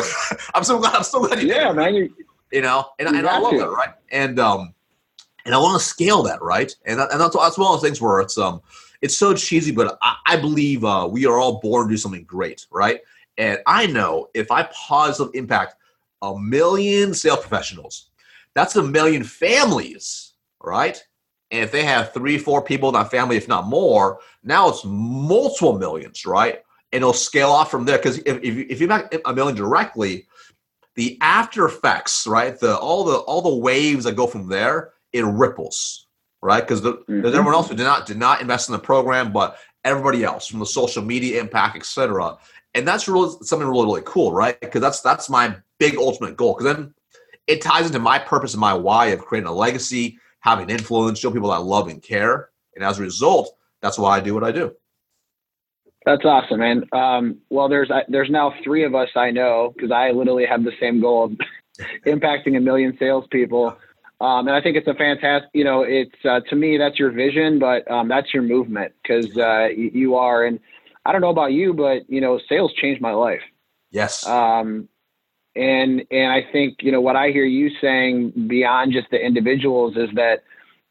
I'm 0.54 0.62
so 0.62 0.78
glad. 0.78 0.94
I'm 0.94 1.04
so 1.04 1.26
glad 1.26 1.40
you. 1.40 1.48
Yeah, 1.48 1.68
did. 1.68 1.76
man. 1.76 1.94
You, 1.94 2.14
you 2.52 2.60
know, 2.60 2.84
and, 2.98 3.08
and 3.08 3.26
I 3.26 3.38
love 3.38 3.52
to. 3.52 3.58
that, 3.60 3.70
right? 3.70 3.94
And 4.10 4.38
um, 4.38 4.74
and 5.46 5.54
I 5.54 5.58
want 5.58 5.80
to 5.80 5.86
scale 5.86 6.22
that, 6.24 6.42
right? 6.42 6.70
And 6.84 7.00
that, 7.00 7.12
and 7.12 7.20
that's 7.20 7.34
that's 7.34 7.56
one 7.56 7.68
of 7.68 7.80
those 7.80 7.82
things 7.82 8.00
where 8.00 8.20
it's 8.20 8.36
um, 8.36 8.60
it's 9.00 9.16
so 9.16 9.34
cheesy, 9.34 9.72
but 9.72 9.98
I, 10.02 10.16
I 10.26 10.36
believe 10.36 10.84
uh, 10.84 11.08
we 11.10 11.26
are 11.26 11.38
all 11.38 11.60
born 11.60 11.88
to 11.88 11.94
do 11.94 11.96
something 11.96 12.24
great, 12.24 12.66
right? 12.70 13.00
And 13.38 13.58
I 13.66 13.86
know 13.86 14.28
if 14.34 14.50
I 14.50 14.64
positive 14.64 15.34
impact 15.34 15.76
a 16.22 16.38
million 16.38 17.12
sales 17.12 17.40
professionals. 17.40 18.10
That's 18.54 18.76
a 18.76 18.82
million 18.82 19.24
families, 19.24 20.32
right? 20.62 21.02
And 21.50 21.62
if 21.62 21.72
they 21.72 21.84
have 21.84 22.12
three, 22.12 22.38
four 22.38 22.62
people 22.62 22.88
in 22.88 22.94
that 22.94 23.10
family, 23.10 23.36
if 23.36 23.48
not 23.48 23.66
more, 23.66 24.20
now 24.42 24.68
it's 24.68 24.82
multiple 24.84 25.78
millions, 25.78 26.24
right? 26.24 26.62
And 26.92 27.02
it'll 27.02 27.12
scale 27.12 27.50
off 27.50 27.70
from 27.70 27.84
there 27.84 27.98
because 27.98 28.18
if, 28.18 28.38
if, 28.42 28.70
if 28.70 28.80
you 28.80 28.88
make 28.88 29.04
a 29.24 29.34
million 29.34 29.56
directly, 29.56 30.26
the 30.94 31.18
after 31.20 31.64
effects, 31.66 32.26
right? 32.26 32.58
The 32.58 32.76
all 32.76 33.04
the 33.04 33.16
all 33.18 33.42
the 33.42 33.54
waves 33.54 34.04
that 34.04 34.16
go 34.16 34.26
from 34.26 34.48
there, 34.48 34.92
it 35.12 35.24
ripples, 35.24 36.06
right? 36.42 36.60
Because 36.60 36.82
the, 36.82 36.94
mm-hmm. 36.94 37.22
there's 37.22 37.34
everyone 37.34 37.54
else 37.54 37.68
who 37.68 37.76
did 37.76 37.84
not 37.84 38.06
did 38.06 38.18
not 38.18 38.40
invest 38.40 38.68
in 38.68 38.72
the 38.72 38.78
program, 38.78 39.32
but 39.32 39.58
everybody 39.84 40.24
else 40.24 40.46
from 40.46 40.60
the 40.60 40.66
social 40.66 41.02
media 41.02 41.40
impact, 41.40 41.76
etc. 41.76 42.36
And 42.74 42.86
that's 42.86 43.08
really 43.08 43.34
something 43.42 43.68
really 43.68 43.86
really 43.86 44.02
cool, 44.04 44.32
right? 44.32 44.58
Because 44.60 44.80
that's 44.80 45.00
that's 45.00 45.30
my 45.30 45.56
big 45.82 45.98
ultimate 45.98 46.36
goal 46.36 46.54
because 46.54 46.74
then 46.74 46.94
it 47.46 47.60
ties 47.60 47.86
into 47.86 47.98
my 47.98 48.18
purpose 48.18 48.54
and 48.54 48.60
my 48.60 48.72
why 48.72 49.06
of 49.06 49.20
creating 49.20 49.48
a 49.48 49.52
legacy, 49.52 50.18
having 50.40 50.70
influence, 50.70 51.18
show 51.18 51.30
people 51.30 51.48
that 51.48 51.56
I 51.56 51.58
love 51.58 51.88
and 51.88 52.02
care. 52.02 52.50
And 52.74 52.84
as 52.84 52.98
a 52.98 53.02
result, 53.02 53.50
that's 53.80 53.98
why 53.98 54.16
I 54.16 54.20
do 54.20 54.32
what 54.34 54.44
I 54.44 54.52
do. 54.52 54.72
That's 56.06 56.24
awesome, 56.24 56.60
man. 56.60 56.84
Um, 56.92 57.38
well, 57.50 57.68
there's 57.68 57.90
there's 58.08 58.30
now 58.30 58.54
three 58.64 58.84
of 58.84 58.94
us 58.94 59.08
I 59.14 59.30
know 59.30 59.72
because 59.74 59.92
I 59.92 60.10
literally 60.10 60.46
have 60.46 60.64
the 60.64 60.72
same 60.80 61.00
goal 61.00 61.24
of 61.24 61.32
impacting 62.06 62.56
a 62.56 62.60
million 62.60 62.96
salespeople. 62.98 63.76
Um, 64.20 64.46
and 64.46 64.50
I 64.50 64.60
think 64.60 64.76
it's 64.76 64.86
a 64.86 64.94
fantastic, 64.94 65.50
you 65.52 65.64
know, 65.64 65.82
it's 65.82 66.14
uh, 66.24 66.40
to 66.48 66.56
me 66.56 66.76
that's 66.76 66.98
your 66.98 67.10
vision, 67.10 67.58
but 67.58 67.88
um, 67.90 68.08
that's 68.08 68.32
your 68.32 68.42
movement 68.42 68.92
because 69.02 69.36
uh, 69.36 69.68
you 69.76 70.14
are. 70.16 70.44
And 70.44 70.60
I 71.04 71.12
don't 71.12 71.20
know 71.20 71.30
about 71.30 71.52
you, 71.52 71.72
but 71.72 72.08
you 72.08 72.20
know, 72.20 72.40
sales 72.48 72.72
changed 72.74 73.00
my 73.00 73.12
life. 73.12 73.42
Yes. 73.90 74.26
Um, 74.26 74.88
and 75.54 76.02
and 76.10 76.32
I 76.32 76.42
think 76.50 76.78
you 76.80 76.92
know 76.92 77.00
what 77.00 77.16
I 77.16 77.30
hear 77.30 77.44
you 77.44 77.70
saying 77.80 78.48
beyond 78.48 78.92
just 78.92 79.10
the 79.10 79.18
individuals 79.18 79.96
is 79.96 80.08
that 80.14 80.44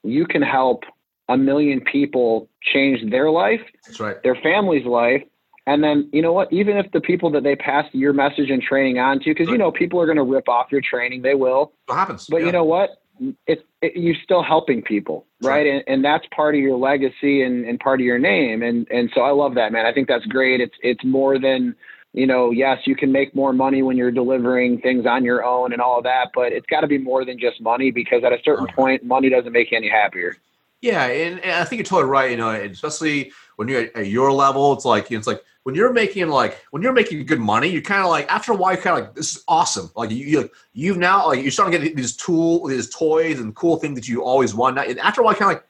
you 0.04 0.26
can 0.26 0.42
help 0.42 0.84
a 1.30 1.38
million 1.38 1.82
people 1.82 2.50
change 2.62 3.10
their 3.10 3.32
life, 3.32 3.62
That's 3.86 4.00
right. 4.00 4.22
their 4.24 4.36
family's 4.36 4.86
life, 4.86 5.24
and 5.68 5.84
then 5.84 6.10
you 6.12 6.22
know 6.22 6.34
what? 6.34 6.52
Even 6.52 6.78
if 6.78 6.92
the 6.92 7.02
people 7.02 7.32
that 7.32 7.44
they 7.44 7.56
pass 7.56 7.86
your 7.94 8.14
message 8.14 8.50
and 8.50 8.62
training 8.62 9.00
on 9.00 9.20
to, 9.20 9.26
because 9.30 9.48
right. 9.48 9.54
you 9.54 9.58
know 9.58 9.72
people 9.72 10.00
are 10.00 10.06
going 10.06 10.18
to 10.18 10.24
rip 10.24 10.50
off 10.50 10.72
your 10.72 10.82
training, 10.82 11.22
they 11.22 11.36
will. 11.36 11.74
What 11.86 11.96
happens? 11.96 12.28
But 12.30 12.38
yeah. 12.38 12.48
you 12.48 12.52
know 12.52 12.64
what? 12.64 13.02
It's 13.48 13.62
it, 13.82 13.96
you're 13.96 14.16
still 14.24 14.42
helping 14.44 14.82
people, 14.82 15.28
right? 15.42 15.68
And, 15.68 15.84
and 15.88 16.04
that's 16.04 16.26
part 16.36 16.56
of 16.56 16.62
your 16.62 16.78
legacy 16.78 17.44
and, 17.44 17.66
and 17.66 17.80
part 17.80 18.00
of 18.00 18.06
your 18.06 18.18
name. 18.18 18.64
And 18.64 18.88
and 18.90 19.12
so 19.14 19.22
I 19.22 19.32
love 19.32 19.56
that, 19.56 19.72
man. 19.72 19.86
I 19.86 19.94
think 19.94 20.08
that's 20.08 20.26
great. 20.26 20.60
It's 20.62 20.76
it's 20.82 21.04
more 21.06 21.40
than 21.40 21.76
you 22.14 22.28
know, 22.28 22.52
yes, 22.52 22.80
you 22.86 22.96
can 22.96 23.12
make 23.12 23.34
more 23.34 23.54
money 23.54 23.84
when 23.84 23.96
you're 23.96 24.12
delivering 24.12 24.82
things 24.82 25.06
on 25.06 25.24
your 25.24 25.46
own 25.46 25.72
and 25.72 25.82
all 25.82 25.98
of 25.98 26.04
that, 26.04 26.32
but 26.34 26.52
it's 26.52 26.66
got 26.66 26.82
to 26.82 26.88
be 26.88 26.98
more 26.98 27.24
than 27.24 27.40
just 27.40 27.62
money 27.62 27.90
because 27.90 28.24
at 28.24 28.34
a 28.34 28.40
certain 28.44 28.68
point, 28.68 29.04
money 29.04 29.30
doesn't 29.30 29.54
make 29.54 29.72
you 29.72 29.78
any 29.78 29.90
happier. 29.90 30.36
Yeah, 30.82 31.06
and, 31.06 31.40
and, 31.40 31.52
I 31.52 31.64
think 31.64 31.80
you're 31.80 31.86
totally 31.86 32.10
right. 32.10 32.32
You 32.32 32.38
know, 32.38 32.50
especially 32.50 33.32
when 33.56 33.68
you're 33.68 33.90
at, 33.96 34.08
your 34.08 34.32
level, 34.32 34.74
it's 34.74 34.84
like 34.84 35.12
it's 35.12 35.28
like 35.28 35.44
when 35.64 35.76
you're 35.76 35.94
making 35.94 36.28
like 36.28 36.60
when 36.72 36.82
you're 36.82 36.92
making 36.92 37.24
good 37.28 37.40
money, 37.40 37.68
you're 37.68 37.84
kind 37.84 38.02
of 38.02 38.10
like 38.10 38.30
after 38.32 38.52
a 38.52 38.56
while, 38.56 38.74
you're 38.74 38.82
kind 38.82 38.98
of 38.98 39.06
like 39.06 39.16
this 39.16 39.36
is 39.36 39.44
awesome. 39.48 39.92
Like 39.96 40.10
you, 40.10 40.26
you 40.26 40.50
you've 40.74 40.98
now 40.98 41.28
like 41.28 41.44
you're 41.44 41.52
starting 41.52 41.80
to 41.80 41.88
get 41.88 41.96
these 41.96 42.16
tool, 42.16 42.66
these 42.66 42.90
toys 42.90 43.40
and 43.40 43.56
cool 43.56 43.78
things 43.78 43.94
that 43.94 44.08
you 44.08 44.24
always 44.24 44.56
want. 44.56 44.80
And 44.80 45.00
after 45.00 45.22
a 45.22 45.24
while, 45.24 45.36
kind 45.36 45.52
of 45.52 45.58
like 45.58 45.68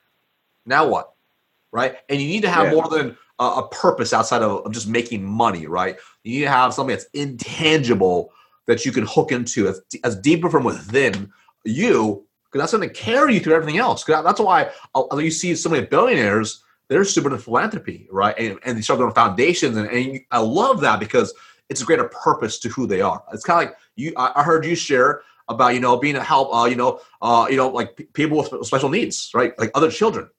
now 0.65 0.87
what, 0.87 1.11
right? 1.73 1.97
And 2.07 2.21
you 2.21 2.27
need 2.27 2.43
to 2.43 2.49
have 2.49 2.67
yeah. 2.67 2.73
more 2.73 2.87
than 2.87 3.17
a, 3.41 3.45
a 3.61 3.67
purpose 3.67 4.13
outside 4.13 4.41
of, 4.41 4.65
of 4.65 4.71
just 4.71 4.87
making 4.87 5.25
money, 5.25 5.67
right? 5.67 5.97
You 6.23 6.31
need 6.35 6.45
to 6.45 6.49
have 6.49 6.73
something 6.73 6.95
that's 6.95 7.09
intangible 7.13 8.31
that 8.67 8.85
you 8.85 8.91
can 8.91 9.05
hook 9.05 9.31
into 9.31 9.67
as, 9.67 9.81
as 10.03 10.15
deeper 10.15 10.49
from 10.49 10.63
within 10.63 11.31
you, 11.65 12.25
because 12.45 12.61
that's 12.61 12.73
going 12.73 12.87
to 12.87 12.93
carry 12.93 13.33
you 13.33 13.39
through 13.39 13.55
everything 13.55 13.79
else. 13.79 14.03
That's 14.03 14.39
why 14.39 14.69
uh, 14.95 15.17
you 15.17 15.31
see 15.31 15.55
so 15.55 15.69
many 15.69 15.85
billionaires, 15.85 16.63
they're 16.87 17.03
super 17.03 17.29
into 17.29 17.43
philanthropy, 17.43 18.07
right? 18.11 18.35
And, 18.37 18.59
and 18.63 18.77
they 18.77 18.81
start 18.81 18.99
doing 18.99 19.13
foundations. 19.13 19.77
And, 19.77 19.89
and 19.89 20.19
I 20.31 20.39
love 20.39 20.81
that 20.81 20.99
because 20.99 21.33
it's 21.69 21.81
a 21.81 21.85
greater 21.85 22.09
purpose 22.09 22.59
to 22.59 22.69
who 22.69 22.85
they 22.85 23.01
are. 23.01 23.23
It's 23.33 23.43
kind 23.43 23.63
of 23.63 23.69
like 23.69 23.77
you, 23.95 24.13
I 24.17 24.43
heard 24.43 24.65
you 24.65 24.75
share 24.75 25.21
about, 25.47 25.73
you 25.73 25.79
know, 25.79 25.97
being 25.97 26.17
a 26.17 26.23
help, 26.23 26.53
uh, 26.53 26.65
you 26.65 26.75
know, 26.75 26.99
uh, 27.21 27.47
you 27.49 27.57
know, 27.57 27.69
like 27.69 27.95
p- 27.95 28.03
people 28.13 28.37
with 28.37 28.65
special 28.65 28.89
needs, 28.89 29.31
right? 29.33 29.57
Like 29.57 29.71
other 29.73 29.89
children. 29.89 30.29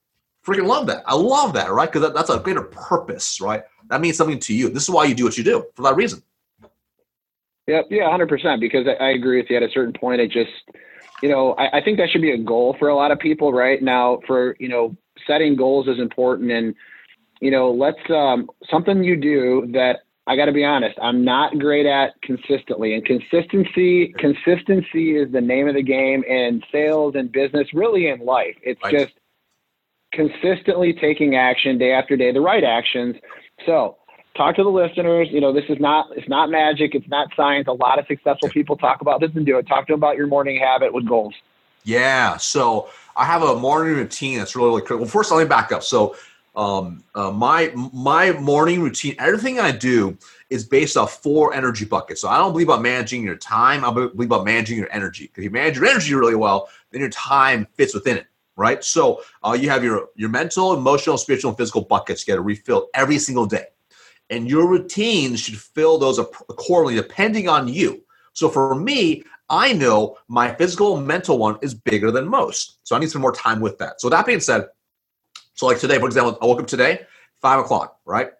Freaking 0.45 0.67
love 0.67 0.87
that. 0.87 1.03
I 1.05 1.15
love 1.15 1.53
that, 1.53 1.71
right? 1.71 1.89
Because 1.89 2.01
that, 2.01 2.13
that's 2.13 2.29
a 2.29 2.39
greater 2.39 2.63
purpose, 2.63 3.39
right? 3.39 3.63
That 3.89 4.01
means 4.01 4.17
something 4.17 4.39
to 4.39 4.53
you. 4.53 4.69
This 4.69 4.83
is 4.83 4.89
why 4.89 5.05
you 5.05 5.15
do 5.15 5.23
what 5.23 5.37
you 5.37 5.43
do 5.43 5.65
for 5.75 5.83
that 5.83 5.95
reason. 5.95 6.21
Yep. 7.67 7.87
Yeah, 7.89 8.09
hundred 8.09 8.27
percent. 8.27 8.59
Because 8.59 8.85
I, 8.87 9.01
I, 9.01 9.09
agree 9.11 9.37
with 9.37 9.49
you. 9.49 9.55
At 9.55 9.63
a 9.63 9.69
certain 9.69 9.93
point, 9.93 10.19
it 10.19 10.31
just, 10.31 10.51
you 11.21 11.29
know, 11.29 11.53
I, 11.53 11.77
I 11.77 11.81
think 11.81 11.97
that 11.97 12.09
should 12.09 12.21
be 12.21 12.31
a 12.31 12.37
goal 12.37 12.75
for 12.77 12.89
a 12.89 12.95
lot 12.95 13.11
of 13.11 13.19
people. 13.19 13.53
Right 13.53 13.81
now, 13.81 14.19
for 14.27 14.57
you 14.59 14.67
know, 14.67 14.97
setting 15.25 15.55
goals 15.55 15.87
is 15.87 15.97
important, 15.97 16.51
and 16.51 16.75
you 17.39 17.51
know, 17.51 17.71
let's 17.71 17.99
um, 18.09 18.49
something 18.69 19.01
you 19.01 19.15
do 19.15 19.71
that 19.71 19.99
I 20.25 20.37
got 20.37 20.45
to 20.45 20.53
be 20.53 20.63
honest, 20.63 20.97
I'm 21.01 21.23
not 21.25 21.57
great 21.59 21.85
at 21.85 22.21
consistently. 22.21 22.93
And 22.93 23.05
consistency, 23.05 24.13
consistency 24.17 25.17
is 25.17 25.31
the 25.31 25.41
name 25.41 25.67
of 25.67 25.75
the 25.75 25.83
game 25.83 26.23
in 26.23 26.61
sales 26.71 27.15
and 27.15 27.31
business, 27.31 27.67
really 27.73 28.07
in 28.07 28.19
life. 28.19 28.55
It's 28.61 28.81
right. 28.83 28.93
just 28.93 29.13
consistently 30.13 30.93
taking 30.93 31.35
action 31.35 31.77
day 31.77 31.91
after 31.91 32.15
day, 32.15 32.31
the 32.31 32.41
right 32.41 32.63
actions. 32.63 33.15
So 33.65 33.97
talk 34.35 34.55
to 34.55 34.63
the 34.63 34.69
listeners. 34.69 35.27
You 35.31 35.41
know, 35.41 35.51
this 35.51 35.65
is 35.69 35.79
not 35.79 36.07
it's 36.15 36.29
not 36.29 36.49
magic. 36.49 36.95
It's 36.95 37.07
not 37.07 37.29
science. 37.35 37.67
A 37.67 37.73
lot 37.73 37.99
of 37.99 38.05
successful 38.07 38.49
people 38.49 38.77
talk 38.77 39.01
about 39.01 39.19
this 39.19 39.31
and 39.35 39.45
do 39.45 39.57
it. 39.57 39.67
Talk 39.67 39.87
to 39.87 39.93
them 39.93 39.99
about 39.99 40.17
your 40.17 40.27
morning 40.27 40.59
habit 40.59 40.93
with 40.93 41.07
goals. 41.07 41.33
Yeah. 41.83 42.37
So 42.37 42.89
I 43.17 43.25
have 43.25 43.43
a 43.43 43.55
morning 43.55 43.95
routine 43.95 44.37
that's 44.37 44.55
really, 44.55 44.69
really 44.69 44.81
critical. 44.81 44.99
Well, 44.99 45.09
first, 45.09 45.31
let 45.31 45.43
me 45.43 45.49
back 45.49 45.71
up. 45.71 45.83
So 45.83 46.15
um, 46.55 47.03
uh, 47.15 47.31
my 47.31 47.71
my 47.93 48.31
morning 48.33 48.81
routine, 48.81 49.15
everything 49.19 49.59
I 49.59 49.71
do 49.71 50.17
is 50.49 50.63
based 50.63 50.97
off 50.97 51.21
four 51.21 51.53
energy 51.53 51.83
buckets. 51.83 52.21
So 52.21 52.29
I 52.29 52.37
don't 52.37 52.51
believe 52.51 52.69
about 52.69 52.83
managing 52.83 53.23
your 53.23 53.35
time. 53.35 53.83
I 53.83 53.91
believe 53.91 54.29
about 54.29 54.45
managing 54.45 54.77
your 54.77 54.91
energy. 54.91 55.31
If 55.35 55.43
you 55.43 55.49
manage 55.49 55.77
your 55.77 55.87
energy 55.87 56.13
really 56.13 56.35
well, 56.35 56.69
then 56.91 57.01
your 57.01 57.09
time 57.09 57.67
fits 57.75 57.93
within 57.93 58.17
it 58.17 58.27
right? 58.55 58.83
So 58.83 59.21
uh, 59.43 59.57
you 59.59 59.69
have 59.69 59.83
your 59.83 60.09
your 60.15 60.29
mental, 60.29 60.73
emotional, 60.73 61.17
spiritual, 61.17 61.49
and 61.49 61.57
physical 61.57 61.81
buckets 61.81 62.23
get 62.23 62.33
got 62.33 62.35
to 62.37 62.41
refill 62.41 62.89
every 62.93 63.17
single 63.17 63.45
day, 63.45 63.65
and 64.29 64.49
your 64.49 64.67
routines 64.67 65.39
should 65.41 65.57
fill 65.57 65.97
those 65.97 66.19
accordingly 66.19 66.95
depending 66.95 67.47
on 67.49 67.67
you. 67.67 68.03
So 68.33 68.49
for 68.49 68.75
me, 68.75 69.23
I 69.49 69.73
know 69.73 70.17
my 70.27 70.53
physical 70.55 70.99
mental 70.99 71.37
one 71.37 71.57
is 71.61 71.73
bigger 71.73 72.11
than 72.11 72.27
most, 72.27 72.79
so 72.83 72.95
I 72.95 72.99
need 72.99 73.11
some 73.11 73.21
more 73.21 73.33
time 73.33 73.59
with 73.59 73.77
that. 73.79 74.01
So 74.01 74.09
that 74.09 74.25
being 74.25 74.39
said, 74.39 74.67
so 75.55 75.67
like 75.67 75.79
today, 75.79 75.99
for 75.99 76.07
example, 76.07 76.37
I 76.41 76.45
woke 76.45 76.59
up 76.59 76.67
today 76.67 77.05
five 77.41 77.59
o'clock, 77.59 77.99
right? 78.05 78.31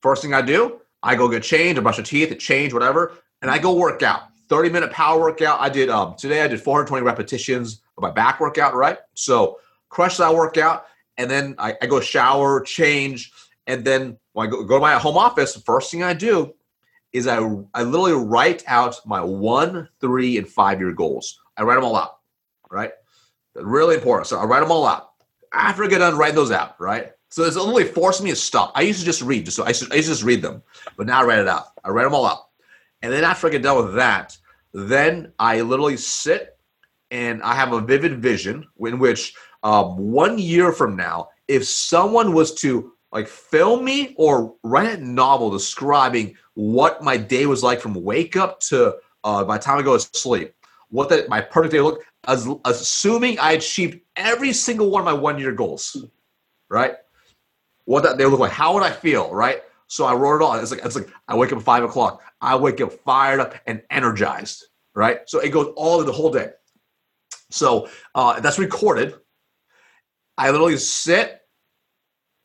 First 0.00 0.22
thing 0.22 0.34
I 0.34 0.42
do, 0.42 0.80
I 1.02 1.14
go 1.14 1.28
get 1.28 1.42
changed, 1.42 1.78
I 1.78 1.82
brush 1.82 1.98
my 1.98 2.04
teeth, 2.04 2.36
change, 2.38 2.72
whatever, 2.72 3.12
and 3.42 3.50
I 3.50 3.58
go 3.58 3.74
work 3.74 4.02
out. 4.02 4.22
30 4.48 4.70
minute 4.70 4.90
power 4.90 5.20
workout. 5.20 5.60
I 5.60 5.68
did 5.68 5.88
um, 5.88 6.14
today. 6.16 6.42
I 6.42 6.48
did 6.48 6.60
420 6.60 7.04
repetitions 7.04 7.82
of 7.96 8.02
my 8.02 8.10
back 8.10 8.40
workout. 8.40 8.74
Right, 8.74 8.98
so 9.14 9.58
crush 9.88 10.16
that 10.18 10.34
workout, 10.34 10.86
and 11.18 11.30
then 11.30 11.54
I, 11.58 11.74
I 11.80 11.86
go 11.86 12.00
shower, 12.00 12.60
change, 12.60 13.32
and 13.66 13.84
then 13.84 14.18
when 14.32 14.46
I 14.46 14.50
go, 14.50 14.64
go 14.64 14.76
to 14.76 14.80
my 14.80 14.94
home 14.94 15.18
office, 15.18 15.54
the 15.54 15.60
first 15.60 15.90
thing 15.90 16.02
I 16.02 16.14
do 16.14 16.54
is 17.12 17.26
I 17.26 17.38
I 17.74 17.82
literally 17.82 18.12
write 18.12 18.62
out 18.66 19.00
my 19.06 19.20
one, 19.20 19.88
three, 20.00 20.38
and 20.38 20.48
five 20.48 20.80
year 20.80 20.92
goals. 20.92 21.40
I 21.56 21.62
write 21.62 21.76
them 21.76 21.84
all 21.84 21.96
out. 21.96 22.18
Right, 22.70 22.92
really 23.54 23.94
important. 23.94 24.26
So 24.26 24.38
I 24.38 24.44
write 24.44 24.60
them 24.60 24.70
all 24.70 24.86
out. 24.86 25.12
After 25.52 25.84
I 25.84 25.88
get 25.88 25.98
done 25.98 26.18
writing 26.18 26.34
those 26.34 26.50
out, 26.50 26.78
right? 26.80 27.12
So 27.30 27.44
it's 27.44 27.56
only 27.56 27.84
forcing 27.84 28.24
me 28.24 28.30
to 28.30 28.36
stop. 28.36 28.72
I 28.74 28.82
used 28.82 29.00
to 29.00 29.04
just 29.04 29.22
read, 29.22 29.44
just 29.44 29.56
so 29.56 29.64
I 29.64 29.68
used, 29.68 29.82
to, 29.82 29.92
I 29.92 29.96
used 29.96 30.08
to 30.08 30.14
just 30.14 30.24
read 30.24 30.42
them, 30.42 30.62
but 30.96 31.06
now 31.06 31.20
I 31.20 31.24
write 31.24 31.38
it 31.40 31.48
out. 31.48 31.66
I 31.84 31.90
write 31.90 32.04
them 32.04 32.14
all 32.14 32.26
out. 32.26 32.45
And 33.02 33.12
then 33.12 33.24
after 33.24 33.46
I 33.46 33.50
get 33.50 33.62
done 33.62 33.84
with 33.84 33.94
that, 33.94 34.36
then 34.72 35.32
I 35.38 35.60
literally 35.60 35.96
sit 35.96 36.58
and 37.10 37.42
I 37.42 37.54
have 37.54 37.72
a 37.72 37.80
vivid 37.80 38.20
vision 38.20 38.66
in 38.80 38.98
which 38.98 39.34
um, 39.62 39.96
one 39.96 40.38
year 40.38 40.72
from 40.72 40.96
now, 40.96 41.28
if 41.48 41.66
someone 41.66 42.34
was 42.34 42.54
to 42.54 42.92
like 43.12 43.28
film 43.28 43.84
me 43.84 44.14
or 44.18 44.54
write 44.62 44.98
a 44.98 45.04
novel 45.04 45.50
describing 45.50 46.36
what 46.54 47.02
my 47.02 47.16
day 47.16 47.46
was 47.46 47.62
like 47.62 47.80
from 47.80 47.94
wake 47.94 48.36
up 48.36 48.60
to 48.60 48.96
uh, 49.24 49.44
by 49.44 49.58
the 49.58 49.64
time 49.64 49.78
I 49.78 49.82
go 49.82 49.96
to 49.96 50.18
sleep, 50.18 50.54
what 50.90 51.08
that 51.08 51.28
my 51.28 51.40
perfect 51.40 51.72
day 51.72 51.80
looked, 51.80 52.04
as, 52.26 52.48
assuming 52.64 53.38
I 53.38 53.52
achieved 53.52 54.00
every 54.16 54.52
single 54.52 54.90
one 54.90 55.00
of 55.00 55.06
my 55.06 55.12
one 55.12 55.38
year 55.38 55.52
goals, 55.52 55.96
right? 56.68 56.94
What 57.84 58.02
that 58.02 58.18
they 58.18 58.26
look 58.26 58.40
like, 58.40 58.52
how 58.52 58.74
would 58.74 58.82
I 58.82 58.90
feel, 58.90 59.32
right? 59.32 59.62
So 59.88 60.04
I 60.04 60.14
wrote 60.14 60.36
it 60.36 60.42
all. 60.42 60.54
It's 60.54 60.70
like 60.70 60.84
it's 60.84 60.96
like 60.96 61.08
I 61.28 61.36
wake 61.36 61.52
up 61.52 61.58
at 61.58 61.64
five 61.64 61.84
o'clock. 61.84 62.22
I 62.40 62.56
wake 62.56 62.80
up 62.80 62.92
fired 63.04 63.40
up 63.40 63.54
and 63.66 63.82
energized, 63.90 64.64
right? 64.94 65.20
So 65.26 65.38
it 65.40 65.50
goes 65.50 65.72
all 65.76 66.02
the 66.02 66.12
whole 66.12 66.30
day. 66.30 66.50
So 67.50 67.88
uh, 68.14 68.40
that's 68.40 68.58
recorded. 68.58 69.14
I 70.36 70.50
literally 70.50 70.76
sit 70.76 71.40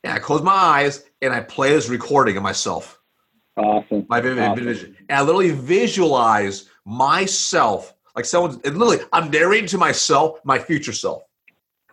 and 0.04 0.12
I 0.12 0.18
close 0.18 0.42
my 0.42 0.52
eyes 0.52 1.04
and 1.20 1.32
I 1.32 1.40
play 1.40 1.70
this 1.70 1.88
recording 1.88 2.36
of 2.36 2.42
myself. 2.42 2.98
Awesome. 3.56 4.06
My 4.08 4.20
vivid 4.20 4.42
awesome. 4.42 4.64
vision. 4.64 4.96
And 5.08 5.18
I 5.18 5.22
literally 5.22 5.50
visualize 5.50 6.68
myself 6.86 7.94
like 8.16 8.24
someone. 8.24 8.58
Literally, 8.64 8.98
I'm 9.12 9.30
narrating 9.30 9.68
to 9.68 9.78
myself 9.78 10.40
my 10.44 10.58
future 10.58 10.92
self. 10.92 11.22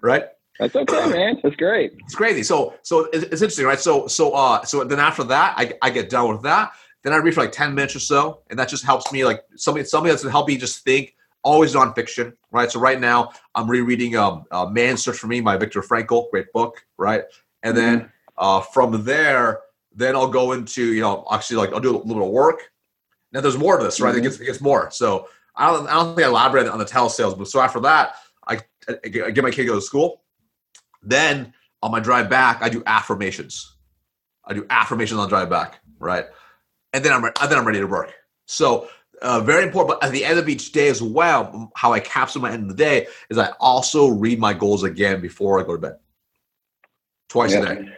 Right. 0.02 0.26
That's 0.60 0.76
okay, 0.76 1.10
man. 1.10 1.40
That's 1.42 1.56
great. 1.56 1.94
It's 2.00 2.16
crazy. 2.16 2.44
So, 2.44 2.74
so 2.82 3.06
it's, 3.14 3.24
it's 3.24 3.42
interesting, 3.42 3.66
right? 3.66 3.80
So, 3.80 4.08
so, 4.08 4.32
uh, 4.32 4.66
so 4.66 4.84
then 4.84 5.00
after 5.00 5.24
that, 5.24 5.54
I, 5.58 5.74
I 5.82 5.90
get 5.90 6.10
done 6.10 6.30
with 6.30 6.42
that. 6.44 6.74
Then 7.02 7.14
I 7.14 7.18
read 7.18 7.34
for 7.34 7.42
like 7.42 7.54
ten 7.54 7.74
minutes 7.74 7.96
or 7.96 8.02
so, 8.02 8.42
and 8.50 8.60
that 8.60 8.68
just 8.68 8.84
helps 8.84 9.10
me, 9.14 9.24
like 9.24 9.42
something, 9.56 9.86
something 9.86 10.10
that's 10.10 10.22
to 10.24 10.30
help 10.30 10.48
me 10.48 10.58
just 10.58 10.84
think. 10.84 11.16
Always 11.42 11.74
nonfiction, 11.74 12.34
right? 12.52 12.70
So 12.70 12.82
right 12.82 13.00
now 13.00 13.32
I'm 13.56 13.70
rereading 13.70 14.18
um, 14.18 14.44
uh, 14.52 14.66
"Man's 14.66 15.02
Search 15.02 15.18
for 15.18 15.28
Me" 15.28 15.40
by 15.40 15.56
Viktor 15.56 15.82
Frankl, 15.82 16.30
great 16.30 16.52
book, 16.52 16.86
right? 16.98 17.24
And 17.64 17.78
then 17.78 18.02
mm-hmm. 18.02 18.10
uh, 18.38 18.60
from 18.60 19.06
there, 19.06 19.62
then 19.96 20.18
I'll 20.18 20.28
go 20.28 20.52
into 20.52 20.94
you 20.94 21.00
know 21.00 21.26
actually 21.32 21.56
like 21.56 21.72
I'll 21.72 21.80
do 21.80 21.92
a 21.92 22.00
little 22.00 22.16
bit 22.16 22.24
of 22.24 22.32
work. 22.32 22.70
Now 23.32 23.40
there's 23.40 23.58
more 23.58 23.78
to 23.78 23.84
this, 23.86 24.02
right? 24.02 24.10
Mm-hmm. 24.10 24.20
It 24.20 24.24
gets 24.24 24.40
it 24.42 24.46
gets 24.46 24.60
more. 24.60 24.92
So 24.92 25.30
I 25.56 25.72
don't 25.72 25.88
I 25.88 25.94
don't 25.94 26.14
think 26.18 26.26
I 26.26 26.30
elaborated 26.30 26.70
on 26.70 26.80
the 26.80 26.86
telesales, 26.86 27.38
but 27.38 27.48
so 27.48 27.62
after 27.62 27.80
that, 27.80 28.16
I, 28.46 28.60
I 28.90 29.08
get 29.08 29.42
my 29.42 29.52
kid 29.52 29.62
to 29.62 29.68
go 29.68 29.76
to 29.76 29.82
school 29.82 30.24
then 31.02 31.54
on 31.82 31.92
my 31.92 32.00
drive 32.00 32.30
back, 32.30 32.62
I 32.62 32.70
do 32.70 32.84
affirmations. 32.86 33.76
I 34.46 34.54
do 34.54 34.66
affirmations 34.70 35.20
on 35.20 35.30
drive 35.30 35.50
back, 35.50 35.80
right? 36.00 36.26
And 36.94 37.04
then 37.04 37.14
I'm 37.14 37.24
re- 37.24 37.32
then 37.42 37.58
I'm 37.58 37.66
ready 37.66 37.80
to 37.80 37.88
work. 37.88 38.14
So 38.46 38.90
uh, 39.22 39.42
very 39.42 39.64
important. 39.64 40.00
But 40.00 40.08
at 40.08 40.12
the 40.12 40.26
end 40.26 40.40
of 40.40 40.50
each 40.50 40.72
day 40.72 40.88
as 40.88 41.02
well, 41.02 41.72
how 41.76 41.94
I 41.94 42.00
capture 42.00 42.40
my 42.40 42.52
end 42.52 42.64
of 42.64 42.70
the 42.70 42.84
day 42.84 43.08
is 43.30 43.38
I 43.38 43.52
also 43.60 44.08
read 44.08 44.40
my 44.40 44.54
goals 44.54 44.84
again 44.84 45.22
before 45.22 45.60
I 45.60 45.64
go 45.64 45.74
to 45.74 45.82
bed, 45.82 45.98
twice 47.28 47.54
yeah. 47.54 47.60
a 47.60 47.76
day. 47.76 47.90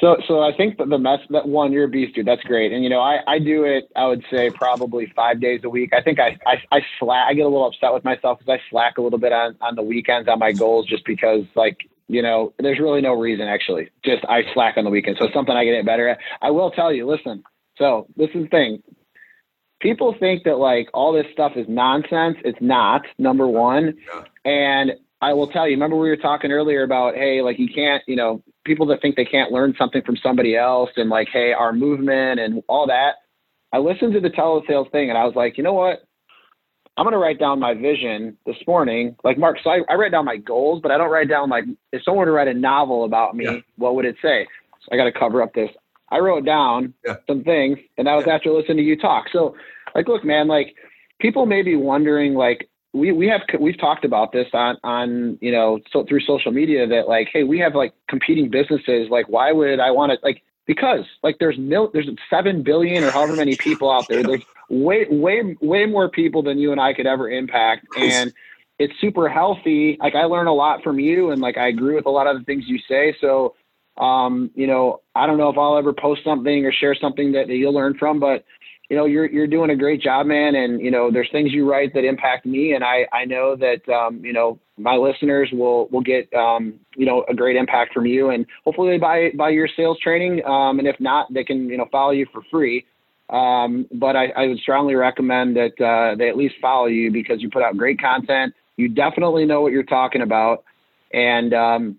So, 0.00 0.16
so 0.28 0.40
I 0.40 0.56
think 0.56 0.78
that 0.78 0.88
the 0.88 0.98
mess 0.98 1.18
that 1.30 1.48
one, 1.48 1.72
you're 1.72 1.84
a 1.84 1.88
beast, 1.88 2.14
dude. 2.14 2.26
That's 2.26 2.42
great. 2.42 2.72
And 2.72 2.84
you 2.84 2.90
know, 2.90 3.00
I, 3.00 3.18
I 3.26 3.38
do 3.40 3.64
it. 3.64 3.90
I 3.96 4.06
would 4.06 4.24
say 4.30 4.50
probably 4.50 5.12
five 5.16 5.40
days 5.40 5.62
a 5.64 5.68
week. 5.68 5.92
I 5.92 6.02
think 6.02 6.20
I, 6.20 6.38
I, 6.46 6.62
I 6.70 6.80
slack. 7.00 7.26
I 7.28 7.34
get 7.34 7.42
a 7.42 7.48
little 7.48 7.66
upset 7.66 7.92
with 7.92 8.04
myself 8.04 8.38
because 8.38 8.60
I 8.60 8.70
slack 8.70 8.98
a 8.98 9.02
little 9.02 9.18
bit 9.18 9.32
on 9.32 9.56
on 9.60 9.74
the 9.74 9.82
weekends 9.82 10.28
on 10.28 10.38
my 10.38 10.52
goals, 10.52 10.86
just 10.86 11.04
because 11.04 11.44
like 11.56 11.78
you 12.06 12.22
know, 12.22 12.54
there's 12.58 12.78
really 12.78 13.00
no 13.00 13.14
reason 13.14 13.48
actually. 13.48 13.90
Just 14.04 14.24
I 14.28 14.42
slack 14.54 14.76
on 14.76 14.84
the 14.84 14.90
weekend. 14.90 15.16
So 15.18 15.28
something 15.34 15.54
I 15.54 15.64
get 15.64 15.84
better 15.84 16.08
at. 16.08 16.18
I 16.40 16.50
will 16.50 16.70
tell 16.70 16.92
you. 16.92 17.06
Listen. 17.06 17.42
So 17.76 18.06
this 18.16 18.30
is 18.34 18.44
the 18.44 18.48
thing. 18.48 18.82
People 19.80 20.14
think 20.18 20.44
that 20.44 20.56
like 20.56 20.88
all 20.94 21.12
this 21.12 21.26
stuff 21.32 21.52
is 21.56 21.66
nonsense. 21.68 22.36
It's 22.44 22.58
not. 22.60 23.02
Number 23.18 23.46
one. 23.46 23.94
And 24.44 24.92
I 25.20 25.32
will 25.32 25.48
tell 25.48 25.66
you. 25.66 25.74
Remember 25.74 25.96
we 25.96 26.08
were 26.08 26.16
talking 26.16 26.52
earlier 26.52 26.82
about 26.84 27.14
hey, 27.14 27.42
like 27.42 27.58
you 27.58 27.68
can't, 27.72 28.02
you 28.06 28.16
know, 28.16 28.42
people 28.64 28.86
that 28.86 29.02
think 29.02 29.16
they 29.16 29.24
can't 29.24 29.50
learn 29.50 29.74
something 29.78 30.02
from 30.02 30.16
somebody 30.22 30.56
else 30.56 30.90
and 30.96 31.10
like, 31.10 31.28
hey, 31.32 31.52
our 31.52 31.72
movement 31.72 32.38
and 32.40 32.62
all 32.68 32.86
that. 32.86 33.14
I 33.72 33.78
listened 33.78 34.14
to 34.14 34.20
the 34.20 34.30
telesales 34.30 34.90
thing 34.92 35.08
and 35.10 35.18
I 35.18 35.24
was 35.24 35.34
like, 35.34 35.58
you 35.58 35.64
know 35.64 35.74
what? 35.74 36.04
I'm 36.96 37.04
going 37.04 37.12
to 37.12 37.18
write 37.18 37.38
down 37.38 37.60
my 37.60 37.74
vision 37.74 38.36
this 38.44 38.56
morning. 38.66 39.16
Like 39.22 39.38
Mark, 39.38 39.58
so 39.62 39.70
I, 39.70 39.80
I 39.88 39.94
write 39.94 40.10
down 40.10 40.24
my 40.24 40.36
goals, 40.36 40.80
but 40.82 40.90
I 40.90 40.98
don't 40.98 41.10
write 41.10 41.28
down 41.28 41.48
like, 41.48 41.64
if 41.92 42.02
someone 42.02 42.20
were 42.20 42.26
to 42.26 42.32
write 42.32 42.48
a 42.48 42.54
novel 42.54 43.04
about 43.04 43.36
me, 43.36 43.44
yeah. 43.44 43.56
what 43.76 43.94
would 43.94 44.04
it 44.04 44.16
say? 44.22 44.46
So 44.80 44.88
I 44.92 44.96
got 44.96 45.04
to 45.04 45.12
cover 45.12 45.42
up 45.42 45.54
this. 45.54 45.70
I 46.10 46.18
wrote 46.18 46.44
down 46.44 46.94
yeah. 47.06 47.16
some 47.26 47.44
things 47.44 47.78
and 47.98 48.06
that 48.06 48.14
was 48.14 48.24
yeah. 48.26 48.34
after 48.34 48.50
listening 48.50 48.78
to 48.78 48.82
you 48.82 48.96
talk. 48.96 49.26
So 49.32 49.54
like, 49.94 50.08
look, 50.08 50.24
man, 50.24 50.48
like 50.48 50.74
people 51.20 51.46
may 51.46 51.62
be 51.62 51.76
wondering 51.76 52.34
like, 52.34 52.68
we 52.92 53.12
we 53.12 53.26
have 53.28 53.42
we've 53.60 53.78
talked 53.78 54.04
about 54.04 54.32
this 54.32 54.46
on 54.52 54.76
on 54.82 55.38
you 55.40 55.52
know 55.52 55.78
so 55.92 56.04
through 56.04 56.20
social 56.20 56.52
media 56.52 56.86
that 56.86 57.08
like 57.08 57.28
hey 57.32 57.44
we 57.44 57.58
have 57.58 57.74
like 57.74 57.92
competing 58.08 58.50
businesses. 58.50 59.08
Like 59.10 59.28
why 59.28 59.52
would 59.52 59.80
I 59.80 59.90
want 59.90 60.12
to 60.12 60.18
like 60.22 60.42
because 60.66 61.04
like 61.22 61.36
there's 61.38 61.58
mil 61.58 61.90
there's 61.92 62.08
seven 62.30 62.62
billion 62.62 63.04
or 63.04 63.10
however 63.10 63.36
many 63.36 63.56
people 63.56 63.90
out 63.90 64.06
there. 64.08 64.24
There's 64.24 64.42
way 64.70 65.06
way 65.10 65.56
way 65.60 65.86
more 65.86 66.08
people 66.08 66.42
than 66.42 66.58
you 66.58 66.72
and 66.72 66.80
I 66.80 66.94
could 66.94 67.06
ever 67.06 67.30
impact. 67.30 67.86
And 67.96 68.32
it's 68.78 68.94
super 69.00 69.28
healthy. 69.28 69.98
Like 70.00 70.14
I 70.14 70.24
learn 70.24 70.46
a 70.46 70.54
lot 70.54 70.82
from 70.82 70.98
you 70.98 71.30
and 71.30 71.42
like 71.42 71.58
I 71.58 71.68
agree 71.68 71.94
with 71.94 72.06
a 72.06 72.10
lot 72.10 72.26
of 72.26 72.38
the 72.38 72.44
things 72.44 72.64
you 72.66 72.78
say. 72.88 73.14
So 73.20 73.54
um 73.98 74.50
you 74.54 74.66
know 74.66 75.00
I 75.14 75.26
don't 75.26 75.38
know 75.38 75.48
if 75.48 75.58
I'll 75.58 75.76
ever 75.76 75.92
post 75.92 76.22
something 76.24 76.64
or 76.64 76.72
share 76.72 76.94
something 76.94 77.32
that, 77.32 77.48
that 77.48 77.54
you'll 77.54 77.74
learn 77.74 77.94
from 77.98 78.20
but 78.20 78.44
you 78.88 78.96
know, 78.96 79.04
you're 79.04 79.26
you're 79.26 79.46
doing 79.46 79.70
a 79.70 79.76
great 79.76 80.00
job, 80.00 80.26
man. 80.26 80.54
And 80.54 80.80
you 80.80 80.90
know, 80.90 81.10
there's 81.10 81.28
things 81.30 81.52
you 81.52 81.70
write 81.70 81.92
that 81.94 82.04
impact 82.04 82.46
me, 82.46 82.72
and 82.72 82.82
I 82.82 83.06
I 83.12 83.26
know 83.26 83.54
that 83.56 83.86
um, 83.92 84.24
you 84.24 84.32
know 84.32 84.58
my 84.78 84.94
listeners 84.96 85.50
will 85.52 85.88
will 85.88 86.00
get 86.00 86.32
um, 86.32 86.80
you 86.96 87.04
know 87.04 87.24
a 87.28 87.34
great 87.34 87.56
impact 87.56 87.92
from 87.92 88.06
you, 88.06 88.30
and 88.30 88.46
hopefully 88.64 88.90
they 88.90 88.98
buy 88.98 89.30
buy 89.36 89.50
your 89.50 89.68
sales 89.76 89.98
training. 90.00 90.44
Um, 90.46 90.78
and 90.78 90.88
if 90.88 90.98
not, 91.00 91.32
they 91.32 91.44
can 91.44 91.68
you 91.68 91.76
know 91.76 91.86
follow 91.92 92.12
you 92.12 92.26
for 92.32 92.40
free. 92.50 92.86
Um, 93.28 93.86
but 93.92 94.16
I, 94.16 94.28
I 94.28 94.46
would 94.46 94.58
strongly 94.58 94.94
recommend 94.94 95.54
that 95.56 95.78
uh, 95.84 96.16
they 96.16 96.30
at 96.30 96.36
least 96.38 96.54
follow 96.62 96.86
you 96.86 97.12
because 97.12 97.42
you 97.42 97.50
put 97.50 97.62
out 97.62 97.76
great 97.76 98.00
content. 98.00 98.54
You 98.78 98.88
definitely 98.88 99.44
know 99.44 99.60
what 99.60 99.72
you're 99.72 99.82
talking 99.82 100.22
about, 100.22 100.64
and 101.12 101.52
um, 101.52 101.96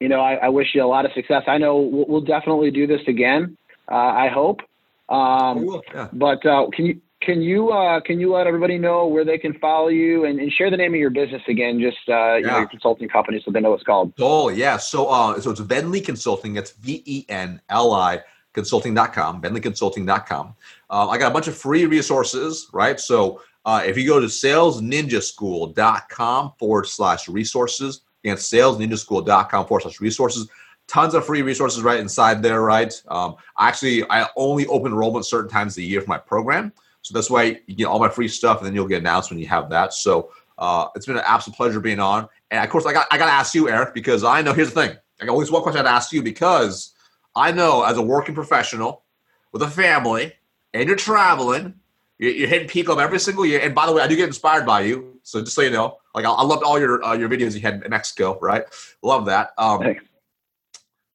you 0.00 0.08
know 0.08 0.20
I, 0.20 0.34
I 0.34 0.48
wish 0.48 0.74
you 0.74 0.84
a 0.84 0.86
lot 0.86 1.04
of 1.04 1.12
success. 1.12 1.44
I 1.46 1.58
know 1.58 1.78
we'll, 1.78 2.06
we'll 2.08 2.20
definitely 2.20 2.70
do 2.70 2.86
this 2.86 3.00
again. 3.06 3.56
Uh, 3.90 3.94
I 3.94 4.28
hope. 4.28 4.60
Um, 5.08 5.80
yeah. 5.94 6.08
But 6.12 6.44
uh, 6.44 6.66
can 6.72 6.86
you 6.86 7.00
can 7.22 7.40
you 7.40 7.70
uh, 7.70 8.00
can 8.00 8.20
you 8.20 8.32
let 8.32 8.46
everybody 8.46 8.78
know 8.78 9.06
where 9.06 9.24
they 9.24 9.38
can 9.38 9.54
follow 9.58 9.88
you 9.88 10.24
and, 10.24 10.40
and 10.40 10.52
share 10.52 10.70
the 10.70 10.76
name 10.76 10.94
of 10.94 11.00
your 11.00 11.10
business 11.10 11.42
again? 11.48 11.80
Just 11.80 11.98
uh, 12.08 12.12
yeah. 12.12 12.36
you 12.36 12.42
know, 12.42 12.58
your 12.58 12.68
consulting 12.68 13.08
company, 13.08 13.40
so 13.44 13.50
they 13.50 13.60
know 13.60 13.70
what 13.70 13.76
it's 13.76 13.84
called. 13.84 14.12
Oh 14.18 14.48
yeah, 14.48 14.76
so 14.76 15.08
uh, 15.08 15.40
so 15.40 15.50
it's 15.50 15.60
Venli 15.60 16.04
Consulting. 16.04 16.56
It's 16.56 16.72
V 16.72 17.02
E 17.04 17.24
N 17.28 17.60
L 17.68 17.92
I 17.92 18.20
venliconsulting.com, 18.56 19.42
venliconsulting.com. 19.42 20.54
Uh, 20.90 21.08
I 21.08 21.18
got 21.18 21.30
a 21.30 21.34
bunch 21.34 21.46
of 21.48 21.56
free 21.56 21.86
resources, 21.86 22.68
right? 22.72 23.00
So 23.00 23.40
uh, 23.64 23.82
if 23.84 23.98
you 23.98 24.06
go 24.06 24.20
to 24.20 24.26
salesninjaschool.com 24.26 26.52
forward 26.58 26.86
slash 26.86 27.28
resources, 27.28 28.02
again, 28.26 28.36
salesninjaschool.com 28.36 29.66
forward 29.66 29.82
slash 29.82 30.00
resources, 30.00 30.48
tons 30.86 31.14
of 31.14 31.24
free 31.24 31.42
resources 31.42 31.82
right 31.82 32.00
inside 32.00 32.42
there, 32.42 32.62
right? 32.62 32.92
Um, 33.08 33.36
actually, 33.58 34.04
I 34.10 34.26
only 34.36 34.66
open 34.66 34.92
enrollment 34.92 35.26
certain 35.26 35.50
times 35.50 35.76
a 35.78 35.82
year 35.82 36.00
for 36.00 36.08
my 36.08 36.18
program. 36.18 36.72
So 37.02 37.14
that's 37.14 37.30
why 37.30 37.60
you 37.66 37.76
get 37.76 37.84
all 37.84 38.00
my 38.00 38.08
free 38.08 38.28
stuff 38.28 38.58
and 38.58 38.66
then 38.66 38.74
you'll 38.74 38.88
get 38.88 39.00
announced 39.00 39.30
when 39.30 39.38
you 39.38 39.46
have 39.46 39.70
that. 39.70 39.92
So 39.92 40.32
uh, 40.58 40.88
it's 40.96 41.06
been 41.06 41.16
an 41.16 41.22
absolute 41.24 41.56
pleasure 41.56 41.78
being 41.78 42.00
on. 42.00 42.28
And 42.50 42.64
of 42.64 42.70
course, 42.70 42.84
I 42.84 42.92
got, 42.92 43.06
I 43.12 43.18
got 43.18 43.26
to 43.26 43.32
ask 43.32 43.54
you, 43.54 43.68
Eric, 43.68 43.94
because 43.94 44.24
I 44.24 44.42
know 44.42 44.52
here's 44.52 44.72
the 44.72 44.86
thing. 44.86 44.96
I 45.20 45.26
got 45.26 45.32
always 45.32 45.50
one 45.50 45.62
question 45.62 45.80
I'd 45.80 45.88
ask 45.88 46.12
you 46.12 46.22
because 46.22 46.94
I 47.36 47.52
know 47.52 47.84
as 47.84 47.96
a 47.96 48.02
working 48.02 48.34
professional 48.34 49.04
with 49.52 49.62
a 49.62 49.70
family 49.70 50.32
and 50.74 50.88
you're 50.88 50.96
traveling, 50.96 51.74
you're, 52.18 52.48
hitting 52.48 52.68
peak 52.68 52.88
of 52.88 52.98
every 52.98 53.18
single 53.18 53.44
year. 53.44 53.60
And 53.60 53.74
by 53.74 53.86
the 53.86 53.92
way, 53.92 54.02
I 54.02 54.06
do 54.06 54.16
get 54.16 54.26
inspired 54.26 54.66
by 54.66 54.82
you. 54.82 55.18
So 55.22 55.40
just 55.40 55.54
so 55.54 55.62
you 55.62 55.70
know, 55.70 55.98
like 56.14 56.24
I, 56.24 56.30
I 56.30 56.42
loved 56.42 56.62
all 56.62 56.78
your 56.78 57.02
uh, 57.04 57.14
your 57.14 57.28
videos 57.28 57.54
you 57.54 57.60
had 57.60 57.82
in 57.82 57.90
Mexico, 57.90 58.38
right? 58.40 58.64
Love 59.02 59.26
that. 59.26 59.50
Um, 59.58 59.80
Thanks. 59.80 60.04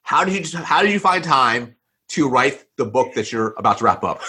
how 0.04 0.24
do 0.24 0.32
you 0.32 0.43
how 0.58 0.82
do 0.82 0.89
you 0.89 0.99
find 0.99 1.24
time 1.24 1.76
to 2.10 2.28
write 2.28 2.66
the 2.78 2.86
book 2.86 3.14
that 3.14 3.32
you're 3.32 3.54
about 3.58 3.78
to 3.80 3.86
wrap 3.86 4.04
up? 4.04 4.22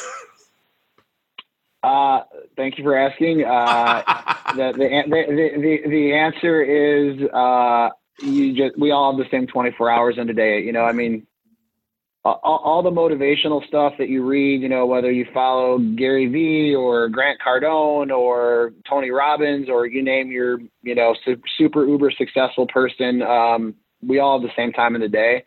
Uh, 1.82 2.22
thank 2.56 2.78
you 2.78 2.84
for 2.84 2.96
asking. 2.96 3.44
Uh, 3.44 4.02
the, 4.54 4.72
the, 4.72 5.02
the, 5.08 5.60
the, 5.60 5.90
the 5.90 6.14
answer 6.14 6.62
is 6.62 7.20
uh, 7.32 7.90
you 8.22 8.54
just 8.54 8.78
we 8.78 8.92
all 8.92 9.16
have 9.16 9.18
the 9.18 9.28
same 9.30 9.46
24 9.46 9.90
hours 9.90 10.18
in 10.18 10.28
a 10.30 10.32
day. 10.32 10.62
You 10.62 10.72
know, 10.72 10.84
I 10.84 10.92
mean, 10.92 11.26
all, 12.24 12.40
all, 12.44 12.82
the 12.82 12.90
motivational 12.90 13.66
stuff 13.66 13.94
that 13.98 14.08
you 14.08 14.24
read, 14.24 14.62
you 14.62 14.68
know, 14.68 14.86
whether 14.86 15.10
you 15.10 15.26
follow 15.34 15.78
Gary 15.78 16.28
Vee 16.28 16.74
or 16.74 17.08
Grant 17.08 17.40
Cardone 17.44 18.16
or 18.16 18.72
Tony 18.88 19.10
Robbins 19.10 19.68
or 19.68 19.86
you 19.86 20.04
name 20.04 20.30
your, 20.30 20.58
you 20.82 20.94
know, 20.94 21.16
super 21.58 21.84
uber 21.84 22.12
successful 22.16 22.66
person, 22.68 23.22
um, 23.22 23.74
we 24.06 24.20
all 24.20 24.40
have 24.40 24.48
the 24.48 24.54
same 24.56 24.72
time 24.72 24.94
in 24.94 25.00
the 25.00 25.08
day 25.08 25.42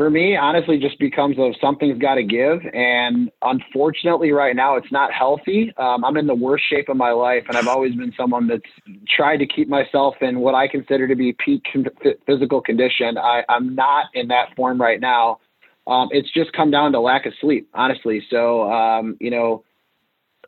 for 0.00 0.08
me, 0.08 0.34
honestly, 0.34 0.78
just 0.78 0.98
becomes 0.98 1.36
of 1.38 1.52
something's 1.60 2.00
got 2.00 2.14
to 2.14 2.22
give. 2.22 2.60
And 2.72 3.30
unfortunately, 3.42 4.32
right 4.32 4.56
now, 4.56 4.76
it's 4.76 4.90
not 4.90 5.12
healthy. 5.12 5.74
Um, 5.76 6.06
I'm 6.06 6.16
in 6.16 6.26
the 6.26 6.34
worst 6.34 6.64
shape 6.70 6.88
of 6.88 6.96
my 6.96 7.10
life, 7.10 7.44
and 7.48 7.58
I've 7.58 7.66
always 7.66 7.94
been 7.94 8.10
someone 8.16 8.46
that's 8.46 8.62
tried 9.14 9.36
to 9.38 9.46
keep 9.46 9.68
myself 9.68 10.14
in 10.22 10.40
what 10.40 10.54
I 10.54 10.68
consider 10.68 11.06
to 11.06 11.14
be 11.14 11.36
peak 11.44 11.64
physical 12.26 12.62
condition. 12.62 13.18
I, 13.18 13.42
I'm 13.50 13.74
not 13.74 14.06
in 14.14 14.28
that 14.28 14.56
form 14.56 14.80
right 14.80 15.00
now. 15.00 15.38
Um, 15.86 16.08
it's 16.12 16.32
just 16.32 16.52
come 16.52 16.70
down 16.70 16.92
to 16.92 17.00
lack 17.00 17.26
of 17.26 17.32
sleep, 17.40 17.68
honestly. 17.74 18.22
So, 18.30 18.70
um, 18.70 19.16
you 19.20 19.30
know, 19.30 19.64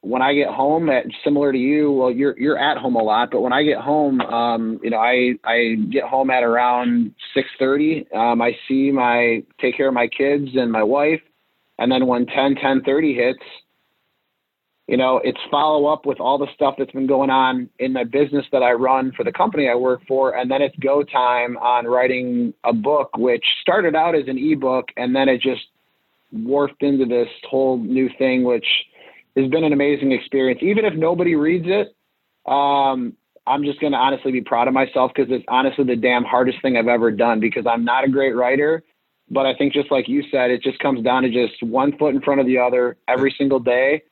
when 0.02 0.20
I 0.20 0.34
get 0.34 0.48
home, 0.48 0.90
at 0.90 1.06
similar 1.24 1.52
to 1.52 1.58
you, 1.58 1.92
well, 1.92 2.10
you're 2.10 2.38
you're 2.38 2.58
at 2.58 2.76
home 2.76 2.96
a 2.96 3.02
lot, 3.02 3.30
but 3.30 3.40
when 3.40 3.52
I 3.52 3.62
get 3.62 3.78
home, 3.78 4.20
um, 4.20 4.80
you 4.82 4.90
know, 4.90 4.98
I 4.98 5.34
I 5.44 5.76
get 5.90 6.04
home 6.04 6.28
at 6.30 6.42
around 6.42 7.14
six 7.34 7.48
thirty. 7.58 8.06
Um, 8.12 8.42
I 8.42 8.56
see 8.68 8.90
my 8.90 9.42
take 9.60 9.76
care 9.76 9.88
of 9.88 9.94
my 9.94 10.08
kids 10.08 10.48
and 10.54 10.72
my 10.72 10.82
wife, 10.82 11.20
and 11.78 11.90
then 11.90 12.06
when 12.06 12.26
10, 12.26 12.56
10 12.56 12.82
30 12.82 13.14
hits, 13.14 13.38
you 14.92 14.98
know, 14.98 15.22
it's 15.24 15.40
follow 15.50 15.86
up 15.86 16.04
with 16.04 16.20
all 16.20 16.36
the 16.36 16.48
stuff 16.54 16.74
that's 16.76 16.92
been 16.92 17.06
going 17.06 17.30
on 17.30 17.70
in 17.78 17.94
my 17.94 18.04
business 18.04 18.44
that 18.52 18.62
I 18.62 18.72
run 18.72 19.10
for 19.16 19.24
the 19.24 19.32
company 19.32 19.66
I 19.66 19.74
work 19.74 20.02
for, 20.06 20.36
and 20.36 20.50
then 20.50 20.60
it's 20.60 20.76
go 20.76 21.02
time 21.02 21.56
on 21.56 21.86
writing 21.86 22.52
a 22.62 22.74
book, 22.74 23.16
which 23.16 23.42
started 23.62 23.96
out 23.96 24.14
as 24.14 24.28
an 24.28 24.36
ebook, 24.36 24.90
and 24.98 25.16
then 25.16 25.30
it 25.30 25.40
just 25.40 25.62
warped 26.30 26.82
into 26.82 27.06
this 27.06 27.28
whole 27.48 27.78
new 27.78 28.10
thing, 28.18 28.44
which 28.44 28.66
has 29.34 29.50
been 29.50 29.64
an 29.64 29.72
amazing 29.72 30.12
experience. 30.12 30.60
Even 30.62 30.84
if 30.84 30.92
nobody 30.92 31.36
reads 31.36 31.64
it, 31.68 31.96
um, 32.44 33.16
I'm 33.46 33.64
just 33.64 33.80
going 33.80 33.92
to 33.92 33.98
honestly 33.98 34.30
be 34.30 34.42
proud 34.42 34.68
of 34.68 34.74
myself 34.74 35.12
because 35.16 35.32
it's 35.32 35.44
honestly 35.48 35.84
the 35.84 35.96
damn 35.96 36.22
hardest 36.22 36.60
thing 36.60 36.76
I've 36.76 36.86
ever 36.86 37.10
done 37.10 37.40
because 37.40 37.64
I'm 37.66 37.86
not 37.86 38.04
a 38.04 38.10
great 38.10 38.36
writer. 38.36 38.82
But 39.30 39.46
I 39.46 39.54
think 39.54 39.72
just 39.72 39.90
like 39.90 40.06
you 40.06 40.22
said, 40.30 40.50
it 40.50 40.62
just 40.62 40.78
comes 40.80 41.02
down 41.02 41.22
to 41.22 41.30
just 41.30 41.62
one 41.62 41.96
foot 41.96 42.14
in 42.14 42.20
front 42.20 42.42
of 42.42 42.46
the 42.46 42.58
other 42.58 42.98
every 43.08 43.34
single 43.38 43.58
day. 43.58 44.02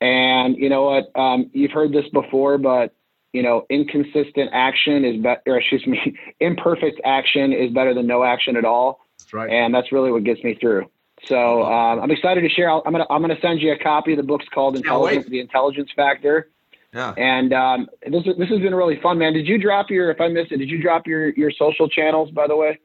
And 0.00 0.56
you 0.56 0.68
know 0.68 0.84
what? 0.84 1.10
Um, 1.18 1.50
you've 1.52 1.72
heard 1.72 1.92
this 1.92 2.08
before, 2.12 2.58
but 2.58 2.94
you 3.32 3.42
know, 3.42 3.66
inconsistent 3.70 4.50
action 4.52 5.04
is 5.04 5.22
better, 5.22 5.58
excuse 5.58 5.86
me, 5.86 6.16
imperfect 6.40 7.00
action 7.04 7.52
is 7.52 7.70
better 7.70 7.94
than 7.94 8.06
no 8.06 8.24
action 8.24 8.56
at 8.56 8.64
all. 8.64 9.00
That's 9.18 9.32
right. 9.32 9.50
And 9.50 9.74
that's 9.74 9.92
really 9.92 10.10
what 10.10 10.24
gets 10.24 10.42
me 10.42 10.56
through. 10.60 10.90
So 11.26 11.62
um, 11.64 12.00
I'm 12.00 12.10
excited 12.10 12.40
to 12.40 12.48
share. 12.48 12.70
i 12.70 12.78
am 12.78 12.92
gonna 12.92 13.06
I'm 13.10 13.20
gonna 13.20 13.38
send 13.42 13.60
you 13.60 13.72
a 13.72 13.78
copy 13.78 14.12
of 14.12 14.16
the 14.16 14.22
book's 14.22 14.46
called 14.52 14.76
Intelligence, 14.76 15.26
the 15.28 15.40
Intelligence 15.40 15.90
Factor. 15.94 16.50
Yeah. 16.94 17.12
And 17.16 17.52
um, 17.52 17.88
this 18.06 18.24
this 18.38 18.48
has 18.48 18.58
been 18.60 18.74
really 18.74 18.98
fun, 19.00 19.18
man. 19.18 19.34
Did 19.34 19.46
you 19.46 19.58
drop 19.58 19.90
your? 19.90 20.10
If 20.10 20.20
I 20.20 20.28
missed 20.28 20.50
it, 20.50 20.56
did 20.56 20.70
you 20.70 20.82
drop 20.82 21.06
your 21.06 21.28
your 21.30 21.50
social 21.50 21.88
channels? 21.88 22.30
By 22.30 22.46
the 22.46 22.56
way. 22.56 22.78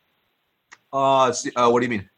Uh, 0.91 1.33
uh 1.55 1.69
what 1.69 1.79
do 1.79 1.85
you 1.85 1.89
mean? 1.89 2.09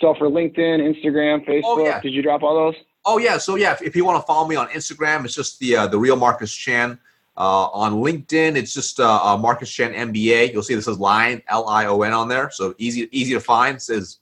So 0.00 0.14
for 0.14 0.28
LinkedIn, 0.28 0.58
Instagram, 0.58 1.44
Facebook, 1.46 1.62
oh, 1.64 1.84
yeah. 1.84 2.00
did 2.00 2.12
you 2.12 2.22
drop 2.22 2.42
all 2.42 2.54
those? 2.54 2.76
Oh 3.10 3.16
yeah. 3.16 3.38
So 3.38 3.54
yeah, 3.54 3.72
if, 3.72 3.80
if 3.80 3.96
you 3.96 4.04
want 4.04 4.22
to 4.22 4.26
follow 4.26 4.46
me 4.46 4.54
on 4.54 4.68
Instagram, 4.68 5.24
it's 5.24 5.34
just 5.34 5.58
the 5.60 5.74
uh, 5.76 5.86
the 5.86 5.98
real 5.98 6.14
Marcus 6.14 6.54
Chan. 6.54 6.98
Uh, 7.38 7.68
on 7.68 8.02
LinkedIn, 8.02 8.54
it's 8.54 8.74
just 8.74 9.00
uh, 9.00 9.20
uh, 9.22 9.36
Marcus 9.38 9.70
Chan 9.70 9.94
MBA. 9.94 10.52
You'll 10.52 10.62
see 10.62 10.74
this 10.74 10.84
says 10.84 10.98
Lion 10.98 11.40
L 11.48 11.66
I 11.68 11.86
O 11.86 12.02
N 12.02 12.12
on 12.12 12.28
there, 12.28 12.50
so 12.50 12.74
easy 12.76 13.08
easy 13.10 13.32
to 13.32 13.40
find. 13.40 13.76
It 13.76 13.80
says 13.80 14.18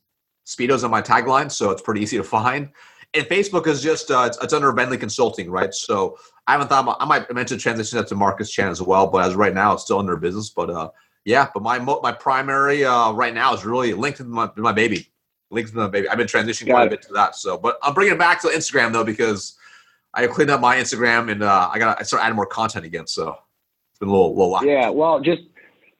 Speedos 0.46 0.84
on 0.84 0.92
my 0.92 1.02
tagline, 1.02 1.50
so 1.50 1.70
it's 1.70 1.82
pretty 1.82 2.00
easy 2.00 2.16
to 2.16 2.22
find. 2.22 2.68
And 3.12 3.26
Facebook 3.26 3.66
is 3.66 3.82
just 3.82 4.12
uh, 4.12 4.24
it's, 4.28 4.38
it's, 4.40 4.52
under 4.52 4.72
Venli 4.72 5.00
Consulting, 5.00 5.50
right? 5.50 5.74
So 5.74 6.16
I 6.46 6.52
haven't 6.52 6.68
thought 6.68 6.84
about, 6.84 6.98
I 7.00 7.06
might 7.06 7.32
mention 7.34 7.58
transition 7.58 7.98
that 7.98 8.06
to 8.08 8.14
Marcus 8.14 8.52
Chan 8.52 8.68
as 8.68 8.80
well, 8.80 9.08
but 9.08 9.24
as 9.26 9.34
right 9.34 9.54
now, 9.54 9.72
it's 9.72 9.82
still 9.82 9.98
under 9.98 10.16
business. 10.16 10.50
But 10.50 10.70
uh, 10.70 10.90
yeah, 11.24 11.48
but 11.52 11.64
my 11.64 11.80
my 11.80 12.12
primary 12.12 12.84
uh, 12.84 13.10
right 13.10 13.34
now 13.34 13.52
is 13.52 13.64
really 13.64 13.94
linked 13.94 14.18
to 14.18 14.24
my, 14.24 14.48
my 14.56 14.72
baby, 14.72 15.08
linked 15.50 15.70
to 15.70 15.76
my 15.76 15.88
baby. 15.88 16.08
I've 16.08 16.18
been 16.18 16.26
transitioning 16.26 16.66
Got 16.66 16.74
quite 16.74 16.82
it. 16.84 16.86
a 16.86 16.90
bit 16.90 17.02
to 17.02 17.12
that. 17.14 17.36
So, 17.36 17.56
but 17.56 17.78
I'm 17.82 17.94
bringing 17.94 18.14
it 18.14 18.18
back 18.18 18.40
to 18.42 18.48
Instagram 18.48 18.92
though 18.92 19.04
because 19.04 19.56
I 20.14 20.26
cleaned 20.26 20.50
up 20.50 20.60
my 20.60 20.76
Instagram 20.76 21.30
and 21.30 21.42
uh, 21.42 21.70
I 21.72 21.78
got 21.78 22.00
I 22.00 22.02
start 22.04 22.22
adding 22.22 22.36
more 22.36 22.46
content 22.46 22.84
again. 22.84 23.06
So 23.06 23.36
it's 23.90 23.98
been 23.98 24.08
a 24.08 24.12
little 24.12 24.36
little. 24.36 24.64
Yeah, 24.64 24.88
well, 24.88 25.20
just 25.20 25.42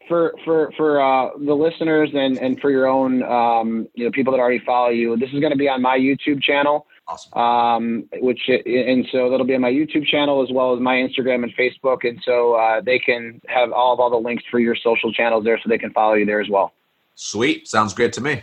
for 0.09 0.35
for 0.45 0.73
for 0.77 1.01
uh, 1.01 1.31
the 1.39 1.55
listeners 1.55 2.11
and 2.15 2.39
and 2.39 2.61
for 2.61 2.71
your 2.71 2.87
own 2.87 3.23
um, 3.23 3.89
you 3.95 4.05
know 4.05 4.11
people 4.11 4.33
that 4.33 4.39
already 4.41 4.63
follow 4.65 4.89
you, 4.91 5.17
this 5.17 5.31
is 5.33 5.41
going 5.41 5.53
to 5.53 5.59
be 5.59 5.69
on 5.69 5.83
my 5.83 5.99
YouTube 5.99 6.43
channel. 6.43 6.87
Awesome. 7.09 7.39
Um, 7.39 8.09
which 8.15 8.41
and 8.49 9.07
so 9.13 9.31
that'll 9.31 9.47
be 9.47 9.55
on 9.55 9.61
my 9.61 9.71
YouTube 9.71 10.07
channel 10.07 10.43
as 10.43 10.51
well 10.51 10.75
as 10.75 10.81
my 10.81 10.95
Instagram 10.95 11.45
and 11.45 11.55
Facebook, 11.55 11.99
and 12.03 12.21
so 12.25 12.55
uh, 12.55 12.81
they 12.81 12.99
can 12.99 13.41
have 13.47 13.71
all 13.71 13.93
of 13.93 14.01
all 14.01 14.11
the 14.11 14.17
links 14.17 14.43
for 14.51 14.59
your 14.59 14.75
social 14.75 15.13
channels 15.13 15.45
there, 15.45 15.59
so 15.63 15.69
they 15.69 15.79
can 15.79 15.93
follow 15.93 16.15
you 16.15 16.27
there 16.27 16.41
as 16.41 16.49
well. 16.49 16.73
Sweet, 17.15 17.69
sounds 17.69 17.95
great 17.95 18.13
to 18.15 18.21
me. 18.21 18.43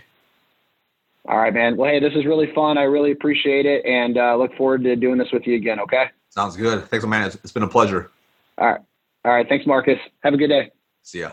All 1.28 1.38
right, 1.38 1.54
man. 1.54 1.78
Well, 1.78 1.90
hey, 1.90 2.00
this 2.00 2.14
is 2.16 2.26
really 2.26 2.52
fun. 2.54 2.78
I 2.78 2.84
really 2.84 3.12
appreciate 3.12 3.66
it, 3.66 3.86
and 3.86 4.18
uh, 4.18 4.36
look 4.36 4.56
forward 4.58 4.84
to 4.84 4.96
doing 4.96 5.18
this 5.18 5.30
with 5.32 5.48
you 5.48 5.56
again. 5.56 5.80
Okay. 5.80 6.06
Sounds 6.30 6.58
good. 6.58 6.86
Thanks, 6.90 7.06
man. 7.06 7.28
it's 7.28 7.52
been 7.52 7.64
a 7.64 7.68
pleasure. 7.68 8.12
All 8.58 8.68
right. 8.68 8.82
All 9.24 9.32
right. 9.32 9.48
Thanks, 9.48 9.66
Marcus. 9.66 10.00
Have 10.24 10.34
a 10.34 10.38
good 10.38 10.50
day. 10.50 10.72
See 11.04 11.22
ya. 11.22 11.32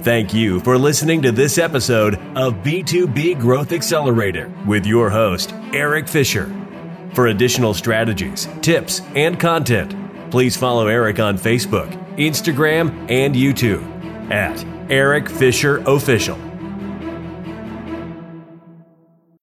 Thank 0.00 0.34
you 0.34 0.58
for 0.60 0.76
listening 0.76 1.22
to 1.22 1.30
this 1.30 1.58
episode 1.58 2.16
of 2.36 2.54
B2B 2.54 3.38
Growth 3.38 3.70
Accelerator 3.70 4.52
with 4.66 4.84
your 4.84 5.08
host, 5.08 5.54
Eric 5.72 6.08
Fisher. 6.08 6.52
For 7.14 7.28
additional 7.28 7.72
strategies, 7.74 8.48
tips, 8.62 9.00
and 9.14 9.38
content, 9.38 9.94
please 10.32 10.56
follow 10.56 10.88
Eric 10.88 11.20
on 11.20 11.38
Facebook, 11.38 11.92
Instagram, 12.16 13.08
and 13.08 13.34
YouTube 13.36 13.84
at 14.32 14.64
Eric 14.90 15.28
Fisher 15.28 15.78
Official. 15.86 16.51